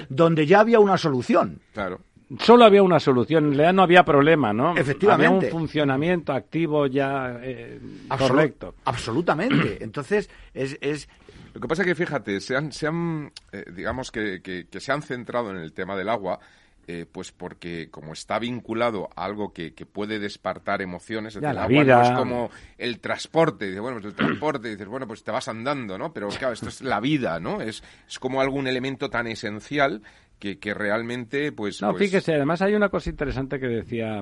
donde, 0.09 0.47
ya 0.47 0.61
había 0.61 0.81
una 0.81 0.97
solución. 0.97 1.61
Claro 1.73 2.01
solo 2.39 2.65
había 2.65 2.83
una 2.83 2.99
solución, 2.99 3.45
en 3.45 3.51
realidad 3.51 3.73
no 3.73 3.83
había 3.83 4.05
problema, 4.05 4.53
¿no? 4.53 4.77
Efectivamente. 4.77 5.27
Había 5.27 5.47
un 5.47 5.51
funcionamiento 5.51 6.33
activo 6.33 6.87
ya 6.87 7.39
eh, 7.41 7.81
correcto. 8.19 8.75
Absolutamente. 8.85 9.79
Entonces, 9.81 10.29
es, 10.53 10.77
es... 10.81 11.09
Lo 11.55 11.61
que 11.61 11.69
pasa 11.69 11.83
es 11.83 11.89
que, 11.89 11.95
fíjate, 11.95 12.41
se 12.41 12.57
han, 12.57 12.73
se 12.73 12.87
han 12.87 13.33
eh, 13.53 13.65
digamos 13.75 14.11
que, 14.11 14.43
que, 14.43 14.67
se 14.81 14.93
han 14.93 15.03
centrado 15.03 15.51
en 15.51 15.57
el 15.57 15.73
tema 15.73 15.97
del 15.97 16.09
agua, 16.11 16.39
eh, 16.87 17.07
pues 17.11 17.33
porque 17.33 17.89
como 17.91 18.13
está 18.13 18.39
vinculado 18.39 19.09
a 19.17 19.25
algo 19.25 19.53
que, 19.53 19.73
que 19.73 19.87
puede 19.87 20.19
despertar 20.19 20.83
emociones, 20.83 21.35
el 21.37 21.47
agua 21.47 21.67
vida. 21.67 22.03
es 22.03 22.11
como 22.11 22.51
el 22.77 23.01
transporte, 23.01 23.69
dice, 23.69 23.81
bueno, 23.81 23.97
pues 23.97 24.13
el 24.13 24.15
transporte, 24.15 24.69
dices, 24.69 24.87
bueno, 24.87 25.07
pues 25.07 25.25
te 25.25 25.31
vas 25.31 25.49
andando, 25.49 25.97
¿no? 25.97 26.13
Pero 26.13 26.29
claro, 26.29 26.53
esto 26.53 26.69
es 26.69 26.83
la 26.83 27.01
vida, 27.01 27.41
¿no? 27.41 27.63
Es, 27.63 27.83
es 28.07 28.19
como 28.19 28.43
algún 28.43 28.67
elemento 28.67 29.09
tan 29.09 29.27
esencial 29.27 30.03
que, 30.39 30.59
que 30.59 30.75
realmente, 30.75 31.53
pues... 31.53 31.81
No, 31.83 31.93
pues 31.93 32.05
fíjese, 32.05 32.35
además 32.35 32.63
hay 32.63 32.75
una 32.75 32.89
cosa 32.89 33.11
interesante 33.11 33.59
que 33.59 33.69
decía, 33.69 34.21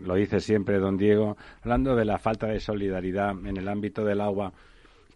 lo 0.00 0.14
dice 0.14 0.40
siempre 0.40 0.78
don 0.78 0.96
Diego, 0.96 1.36
hablando 1.62 1.96
de 1.96 2.04
la 2.04 2.18
falta 2.18 2.46
de 2.46 2.60
solidaridad 2.60 3.30
en 3.30 3.56
el 3.56 3.68
ámbito 3.68 4.04
del 4.04 4.20
agua, 4.20 4.52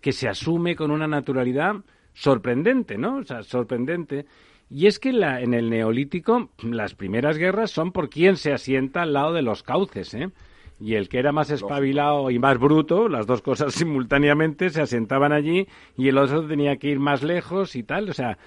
que 0.01 0.13
se 0.13 0.29
asume 0.29 0.75
con 0.77 0.91
una 0.91 1.07
naturalidad 1.07 1.77
sorprendente, 2.13 2.99
¿no? 2.99 3.19
O 3.19 3.25
sea, 3.25 3.43
sorprendente. 3.43 4.27
Y 4.69 4.87
es 4.87 4.99
que 4.99 5.13
la, 5.13 5.41
en 5.41 5.55
el 5.55 5.69
neolítico 5.69 6.51
las 6.63 6.95
primeras 6.95 7.39
guerras 7.39 7.71
son 7.71 7.93
por 7.93 8.09
quien 8.09 8.37
se 8.37 8.53
asienta 8.53 9.03
al 9.03 9.13
lado 9.13 9.33
de 9.33 9.43
los 9.43 9.63
cauces, 9.63 10.15
¿eh? 10.15 10.31
Y 10.79 10.95
el 10.95 11.11
que 11.11 11.19
era 11.19 11.31
más 11.31 11.51
espabilado 11.51 12.31
y 12.31 12.39
más 12.39 12.59
bruto, 12.59 13.09
las 13.09 13.27
dos 13.27 13.43
cosas 13.43 13.75
simultáneamente, 13.75 14.71
se 14.71 14.81
asentaban 14.81 15.33
allí 15.33 15.67
y 15.97 16.09
el 16.09 16.17
otro 16.17 16.47
tenía 16.47 16.77
que 16.77 16.89
ir 16.89 16.99
más 16.99 17.23
lejos 17.23 17.77
y 17.77 17.83
tal. 17.83 18.09
O 18.09 18.15
sea, 18.15 18.39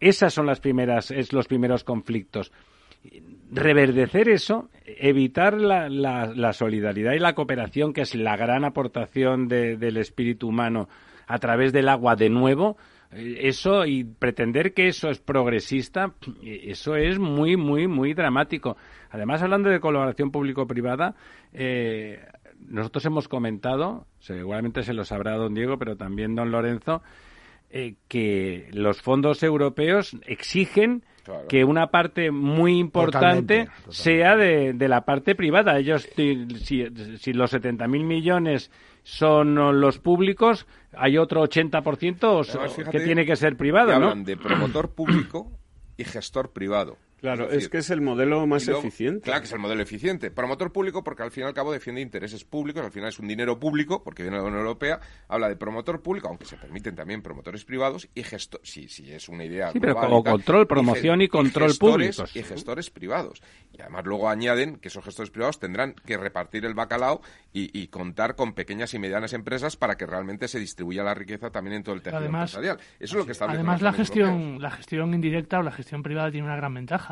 esas 0.00 0.32
son 0.32 0.46
las 0.46 0.60
primeras, 0.60 1.10
es 1.10 1.32
los 1.32 1.46
primeros 1.46 1.84
conflictos. 1.84 2.52
Reverdecer 3.50 4.28
eso, 4.28 4.68
evitar 4.84 5.54
la, 5.60 5.88
la, 5.88 6.52
solidaridad 6.52 7.12
y 7.12 7.18
la 7.18 7.34
cooperación, 7.34 7.92
que 7.92 8.02
es 8.02 8.14
la 8.14 8.36
gran 8.36 8.64
aportación 8.64 9.48
del 9.48 9.96
espíritu 9.96 10.48
humano 10.48 10.88
a 11.26 11.38
través 11.38 11.72
del 11.72 11.88
agua 11.88 12.16
de 12.16 12.28
nuevo, 12.28 12.76
eh, 13.12 13.38
eso 13.42 13.86
y 13.86 14.04
pretender 14.04 14.74
que 14.74 14.88
eso 14.88 15.08
es 15.10 15.18
progresista, 15.18 16.12
eso 16.42 16.96
es 16.96 17.18
muy, 17.18 17.56
muy, 17.56 17.86
muy 17.86 18.14
dramático. 18.14 18.76
Además, 19.10 19.42
hablando 19.42 19.70
de 19.70 19.80
colaboración 19.80 20.30
público-privada, 20.30 21.14
eh, 21.52 22.20
nosotros 22.68 23.04
hemos 23.06 23.28
comentado, 23.28 24.06
seguramente 24.20 24.82
se 24.82 24.92
lo 24.92 25.04
sabrá 25.04 25.36
don 25.36 25.54
Diego, 25.54 25.78
pero 25.78 25.96
también 25.96 26.34
don 26.34 26.50
Lorenzo, 26.50 27.02
eh, 27.70 27.94
que 28.08 28.68
los 28.72 29.00
fondos 29.00 29.42
europeos 29.42 30.16
exigen 30.26 31.04
que 31.48 31.64
una 31.64 31.90
parte 31.90 32.30
muy 32.30 32.78
importante 32.78 33.68
sea 33.90 34.36
de, 34.36 34.74
la 34.88 35.04
parte 35.04 35.34
privada. 35.34 35.78
Ellos, 35.78 36.08
si, 36.16 36.46
si 37.18 37.32
los 37.32 37.52
70.000 37.52 37.88
millones 38.04 38.70
son 39.02 39.80
los 39.80 39.98
públicos, 39.98 40.66
hay 40.92 41.18
otro 41.18 41.42
80% 41.44 42.90
que 42.90 43.00
tiene 43.00 43.24
que 43.24 43.36
ser 43.36 43.56
privado, 43.56 43.98
¿no? 43.98 44.14
de 44.14 44.36
promotor 44.36 44.90
público 44.90 45.50
y 45.96 46.04
gestor 46.04 46.52
privado. 46.52 46.96
Claro, 47.20 47.50
es, 47.50 47.68
que 47.68 47.78
es 47.78 47.90
el 47.90 48.00
modelo 48.00 48.46
más 48.46 48.66
eficiente. 48.66 49.24
Claro 49.24 49.40
que 49.40 49.46
es 49.46 49.52
el 49.52 49.58
modelo 49.58 49.82
eficiente. 49.82 50.30
Promotor 50.30 50.72
público 50.72 51.04
porque 51.04 51.22
al 51.22 51.30
fin 51.30 51.44
y 51.44 51.46
al 51.46 51.54
cabo 51.54 51.72
defiende 51.72 52.00
intereses 52.00 52.44
públicos, 52.44 52.82
al 52.82 52.92
final 52.92 53.10
es 53.10 53.18
un 53.18 53.28
dinero 53.28 53.58
público, 53.58 54.02
porque 54.02 54.22
viene 54.22 54.38
de 54.38 54.42
la 54.42 54.48
Unión 54.48 54.62
Europea, 54.62 55.00
habla 55.28 55.48
de 55.48 55.56
promotor 55.56 56.00
público, 56.00 56.28
aunque 56.28 56.46
se 56.46 56.56
permiten 56.56 56.94
también 56.94 57.20
promotores 57.20 57.64
privados 57.64 58.08
y 58.14 58.22
gestor, 58.22 58.60
sí, 58.64 58.88
sí, 58.88 59.12
es 59.12 59.28
una 59.28 59.44
idea 59.44 59.70
Sí, 59.72 59.80
pero 59.80 59.94
como 59.96 60.24
control, 60.24 60.66
promoción 60.66 61.20
y, 61.20 61.28
control 61.28 61.74
público. 61.78 62.24
Y 62.34 62.42
gestores 62.42 62.90
privados. 62.90 63.42
Y 63.72 63.82
además 63.82 64.04
luego 64.06 64.28
añaden 64.28 64.76
que 64.76 64.88
esos 64.88 65.04
gestores 65.04 65.30
privados 65.30 65.58
tendrán 65.58 65.94
que 65.94 66.16
repartir 66.16 66.64
el 66.64 66.74
bacalao 66.74 67.20
y, 67.52 67.88
contar 67.88 68.36
con 68.36 68.54
pequeñas 68.54 68.94
y 68.94 68.98
medianas 68.98 69.32
empresas 69.32 69.76
para 69.76 69.96
que 69.96 70.06
realmente 70.06 70.46
se 70.48 70.58
distribuya 70.58 71.02
la 71.02 71.12
riqueza 71.12 71.50
también 71.50 71.76
en 71.76 71.82
todo 71.82 71.94
el 71.94 72.02
territorio 72.02 72.28
empresarial. 72.28 72.78
Eso 72.98 73.14
es 73.14 73.14
lo 73.14 73.26
que 73.26 73.32
está 73.32 73.46
Además, 73.46 73.82
la 73.82 73.92
gestión, 73.92 74.62
la 74.62 74.70
gestión 74.70 75.12
indirecta 75.12 75.58
o 75.58 75.62
la 75.62 75.72
gestión 75.72 76.02
privada 76.02 76.30
tiene 76.30 76.46
una 76.46 76.56
gran 76.56 76.72
ventaja 76.72 77.09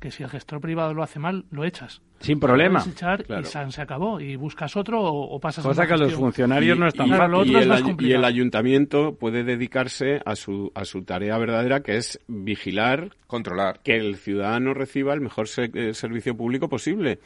que 0.00 0.10
si 0.10 0.22
el 0.22 0.30
gestor 0.30 0.60
privado 0.60 0.94
lo 0.94 1.02
hace 1.02 1.18
mal, 1.18 1.46
lo 1.50 1.64
echas. 1.64 2.02
Sin 2.20 2.40
problema. 2.40 2.84
echar 2.84 3.24
y 3.28 3.44
se 3.72 3.82
acabó. 3.82 4.20
Y 4.20 4.36
buscas 4.36 4.76
otro 4.76 5.02
o, 5.02 5.38
pasas 5.38 5.64
Cosa 5.64 5.86
que 5.86 5.94
a 5.94 5.96
los 5.96 6.14
funcionarios 6.14 6.78
no 6.78 6.88
es 6.88 6.94
tan 6.94 7.08
fácil. 7.08 7.56
Y, 8.00 8.12
el, 8.12 8.24
ayuntamiento 8.24 9.14
puede 9.14 9.44
dedicarse 9.44 10.20
a 10.24 10.34
su, 10.34 10.72
a 10.74 10.84
su 10.84 11.02
tarea 11.02 11.38
verdadera, 11.38 11.80
que 11.80 11.96
es 11.96 12.18
vigilar, 12.26 13.10
controlar, 13.26 13.80
que 13.82 13.96
el 13.96 14.16
ciudadano 14.16 14.74
reciba 14.74 15.14
el 15.14 15.20
mejor 15.20 15.46
eh, 15.56 15.94
servicio 15.94 16.36
público 16.36 16.68
posible. 16.68 17.18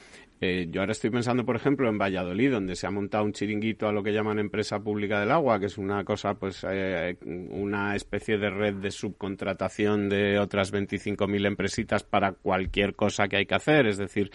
Eh, 0.45 0.67
yo 0.73 0.81
ahora 0.81 0.91
estoy 0.91 1.11
pensando, 1.11 1.45
por 1.45 1.55
ejemplo, 1.55 1.89
en 1.89 1.99
Valladolid, 1.99 2.51
donde 2.51 2.75
se 2.75 2.89
ha 2.89 2.91
montado 2.91 3.23
un 3.23 3.33
chiringuito 3.33 3.87
a 3.87 3.93
lo 3.93 4.03
que 4.03 4.13
llaman 4.13 4.41
empresa 4.41 4.81
pública 4.81 5.21
del 5.21 5.31
agua, 5.31 5.61
que 5.61 5.67
es 5.67 5.79
una 5.79 6.03
cosa, 6.03 6.35
pues, 6.35 6.67
eh, 6.69 7.17
una 7.23 7.95
especie 7.95 8.39
de 8.39 8.51
red 8.51 8.75
de 8.75 8.91
subcontratación 8.91 10.09
de 10.09 10.41
otras 10.41 10.73
25.000 10.73 11.47
empresitas 11.47 12.03
para 12.03 12.33
cualquier 12.33 12.97
cosa 12.97 13.29
que 13.29 13.37
hay 13.37 13.47
que 13.47 13.55
hacer. 13.55 13.87
Es 13.87 13.99
decir, 13.99 14.33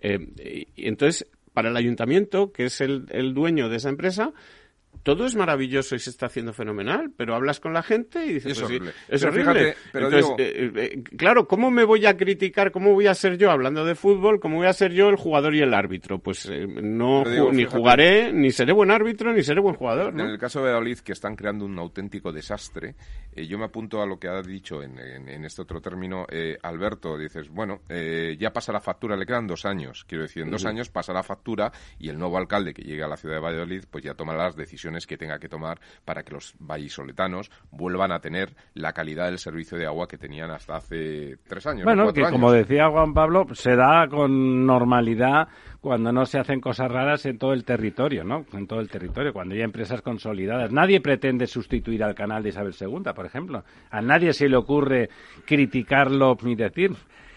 eh, 0.00 0.66
y 0.74 0.88
entonces, 0.88 1.26
para 1.52 1.70
el 1.70 1.76
ayuntamiento, 1.76 2.52
que 2.52 2.66
es 2.66 2.80
el 2.80 3.34
dueño 3.34 3.68
de 3.68 3.76
esa 3.76 3.88
empresa, 3.88 4.32
todo 5.02 5.26
es 5.26 5.34
maravilloso 5.34 5.94
y 5.94 5.98
se 5.98 6.10
está 6.10 6.26
haciendo 6.26 6.52
fenomenal, 6.52 7.12
pero 7.16 7.34
hablas 7.34 7.60
con 7.60 7.72
la 7.72 7.82
gente 7.82 8.24
y 8.24 8.34
dices, 8.34 8.52
es 8.52 8.58
pues 8.58 8.70
horrible. 8.70 8.92
es 9.08 9.24
horrible. 9.24 9.76
Entonces, 9.92 10.26
eh, 10.38 10.72
eh, 10.76 11.02
claro, 11.16 11.46
¿cómo 11.46 11.70
me 11.70 11.84
voy 11.84 12.06
a 12.06 12.16
criticar? 12.16 12.70
¿Cómo 12.70 12.94
voy 12.94 13.06
a 13.06 13.14
ser 13.14 13.36
yo, 13.36 13.50
hablando 13.50 13.84
de 13.84 13.94
fútbol, 13.94 14.40
cómo 14.40 14.56
voy 14.56 14.66
a 14.66 14.72
ser 14.72 14.92
yo 14.92 15.08
el 15.08 15.16
jugador 15.16 15.54
y 15.54 15.60
el 15.60 15.74
árbitro? 15.74 16.18
Pues 16.18 16.46
eh, 16.46 16.66
no 16.66 17.24
ni 17.52 17.64
jugaré, 17.64 18.32
ni 18.32 18.50
seré 18.50 18.72
buen 18.72 18.90
árbitro, 18.90 19.32
ni 19.32 19.42
seré 19.42 19.60
buen 19.60 19.74
jugador. 19.74 20.14
En 20.14 20.20
el 20.20 20.38
caso 20.38 20.60
de 20.60 20.66
Valladolid, 20.66 20.98
que 20.98 21.12
están 21.12 21.36
creando 21.36 21.64
un 21.64 21.78
auténtico 21.78 22.32
desastre, 22.32 22.94
yo 23.36 23.58
me 23.58 23.64
apunto 23.64 24.00
a 24.00 24.06
lo 24.06 24.18
que 24.18 24.28
ha 24.28 24.40
dicho 24.42 24.82
en, 24.82 24.98
este 25.44 25.62
otro 25.62 25.80
término 25.80 26.26
Alberto. 26.62 27.18
Dices, 27.18 27.48
bueno, 27.50 27.80
ya 28.38 28.52
pasa 28.52 28.72
la 28.72 28.80
factura, 28.80 29.16
le 29.16 29.26
quedan 29.26 29.46
dos 29.46 29.64
años. 29.64 30.04
Quiero 30.06 30.22
decir, 30.22 30.44
en 30.44 30.50
dos 30.50 30.64
años 30.64 30.88
pasa 30.88 31.12
la 31.12 31.22
factura 31.22 31.72
y 31.98 32.08
el 32.08 32.18
nuevo 32.18 32.38
alcalde 32.38 32.72
que 32.72 32.82
llega 32.82 33.06
a 33.06 33.08
la 33.08 33.16
ciudad 33.16 33.36
de 33.36 33.40
Valladolid, 33.40 33.84
pues 33.90 34.04
ya 34.04 34.14
toma 34.14 34.34
las 34.34 34.56
decisiones 34.56 34.83
que 35.06 35.16
tenga 35.16 35.38
que 35.38 35.48
tomar 35.48 35.80
para 36.04 36.22
que 36.22 36.32
los 36.32 36.54
vallisoletanos 36.58 37.50
vuelvan 37.70 38.12
a 38.12 38.20
tener 38.20 38.54
la 38.74 38.92
calidad 38.92 39.26
del 39.26 39.38
servicio 39.38 39.78
de 39.78 39.86
agua 39.86 40.06
que 40.06 40.18
tenían 40.18 40.50
hasta 40.50 40.76
hace 40.76 41.38
tres 41.48 41.66
años. 41.66 41.84
Bueno, 41.84 42.12
que 42.12 42.22
como 42.22 42.52
decía 42.52 42.90
Juan 42.90 43.14
Pablo, 43.14 43.46
se 43.54 43.76
da 43.76 44.06
con 44.08 44.66
normalidad 44.66 45.48
cuando 45.80 46.12
no 46.12 46.26
se 46.26 46.38
hacen 46.38 46.60
cosas 46.60 46.90
raras 46.90 47.24
en 47.24 47.38
todo 47.38 47.54
el 47.54 47.64
territorio, 47.64 48.24
¿no? 48.24 48.44
En 48.52 48.66
todo 48.66 48.80
el 48.80 48.90
territorio, 48.90 49.32
cuando 49.32 49.54
hay 49.54 49.62
empresas 49.62 50.02
consolidadas. 50.02 50.70
Nadie 50.70 51.00
pretende 51.00 51.46
sustituir 51.46 52.04
al 52.04 52.14
canal 52.14 52.42
de 52.42 52.50
Isabel 52.50 52.74
II, 52.78 53.12
por 53.14 53.26
ejemplo. 53.26 53.64
A 53.90 54.02
nadie 54.02 54.32
se 54.34 54.48
le 54.48 54.56
ocurre 54.56 55.08
criticarlo 55.46 56.36
ni 56.42 56.54
decir 56.54 56.92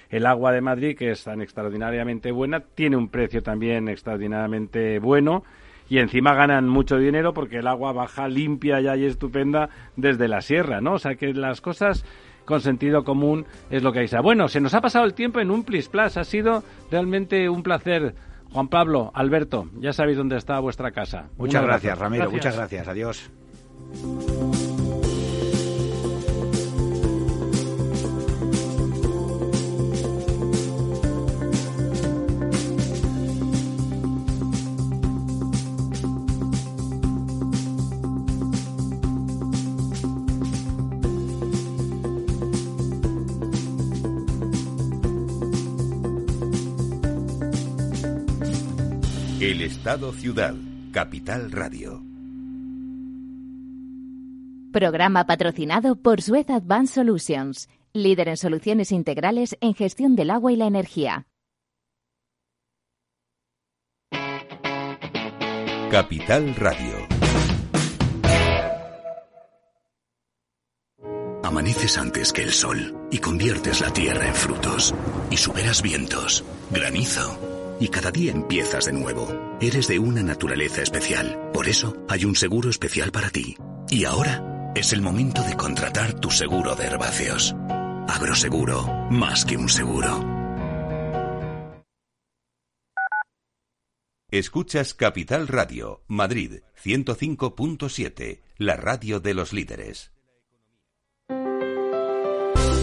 el 0.09 0.25
agua 0.25 0.51
de 0.51 0.61
Madrid, 0.61 0.97
que 0.97 1.11
es 1.11 1.23
tan 1.23 1.41
extraordinariamente 1.41 2.31
buena, 2.31 2.61
tiene 2.61 2.95
un 2.95 3.09
precio 3.09 3.41
también 3.41 3.89
extraordinariamente 3.89 4.99
bueno 4.99 5.43
y 5.89 5.99
encima 5.99 6.33
ganan 6.33 6.67
mucho 6.67 6.97
dinero 6.97 7.33
porque 7.33 7.57
el 7.57 7.67
agua 7.67 7.93
baja 7.93 8.27
limpia 8.27 8.79
ya 8.81 8.95
y 8.95 9.05
estupenda 9.05 9.69
desde 9.95 10.27
la 10.27 10.41
sierra, 10.41 10.81
¿no? 10.81 10.93
O 10.93 10.99
sea 10.99 11.15
que 11.15 11.33
las 11.33 11.61
cosas 11.61 12.05
con 12.45 12.61
sentido 12.61 13.03
común 13.03 13.45
es 13.69 13.83
lo 13.83 13.91
que 13.91 13.99
hay. 13.99 14.07
Bueno, 14.23 14.47
se 14.47 14.61
nos 14.61 14.73
ha 14.73 14.81
pasado 14.81 15.05
el 15.05 15.13
tiempo 15.13 15.39
en 15.39 15.51
un 15.51 15.63
plis 15.63 15.89
plus. 15.89 16.17
Ha 16.17 16.23
sido 16.23 16.63
realmente 16.89 17.49
un 17.49 17.61
placer. 17.61 18.15
Juan 18.51 18.69
Pablo, 18.69 19.11
Alberto, 19.13 19.67
ya 19.79 19.91
sabéis 19.91 20.17
dónde 20.17 20.37
está 20.37 20.59
vuestra 20.59 20.91
casa. 20.91 21.27
Muchas 21.37 21.63
gracias, 21.63 21.99
Ramiro. 21.99 22.31
Muchas 22.31 22.55
gracias. 22.55 22.87
Adiós. 22.87 23.29
Estado 49.67 50.13
Ciudad, 50.13 50.55
Capital 50.93 51.51
Radio. 51.51 52.01
Programa 54.71 55.25
patrocinado 55.25 55.97
por 55.97 56.21
Suez 56.21 56.49
Advanced 56.49 56.95
Solutions, 56.95 57.67
líder 57.91 58.29
en 58.29 58.37
soluciones 58.37 58.93
integrales 58.93 59.57
en 59.59 59.73
gestión 59.73 60.15
del 60.15 60.29
agua 60.29 60.53
y 60.53 60.55
la 60.55 60.67
energía. 60.67 61.27
Capital 65.91 66.55
Radio. 66.55 66.95
Amaneces 71.43 71.97
antes 71.97 72.31
que 72.31 72.43
el 72.43 72.51
sol 72.51 72.95
y 73.11 73.17
conviertes 73.17 73.81
la 73.81 73.91
tierra 73.91 74.27
en 74.27 74.33
frutos 74.33 74.95
y 75.29 75.35
superas 75.35 75.81
vientos, 75.81 76.45
granizo 76.71 77.46
y 77.79 77.89
cada 77.89 78.11
día 78.11 78.31
empiezas 78.31 78.85
de 78.85 78.93
nuevo. 78.93 79.27
Eres 79.61 79.87
de 79.87 79.99
una 79.99 80.23
naturaleza 80.23 80.81
especial. 80.81 81.51
Por 81.53 81.67
eso 81.67 82.05
hay 82.09 82.25
un 82.25 82.35
seguro 82.35 82.69
especial 82.69 83.11
para 83.11 83.29
ti. 83.29 83.55
Y 83.89 84.05
ahora 84.05 84.71
es 84.75 84.93
el 84.93 85.01
momento 85.01 85.43
de 85.43 85.55
contratar 85.55 86.19
tu 86.19 86.31
seguro 86.31 86.75
de 86.75 86.85
herbáceos. 86.85 87.55
Agroseguro, 88.07 88.85
más 89.09 89.45
que 89.45 89.57
un 89.57 89.69
seguro. 89.69 90.37
Escuchas 94.29 94.93
Capital 94.93 95.47
Radio, 95.47 96.03
Madrid 96.07 96.59
105.7, 96.83 98.41
la 98.57 98.75
radio 98.75 99.21
de 99.21 99.33
los 99.33 99.53
líderes. 99.53 100.11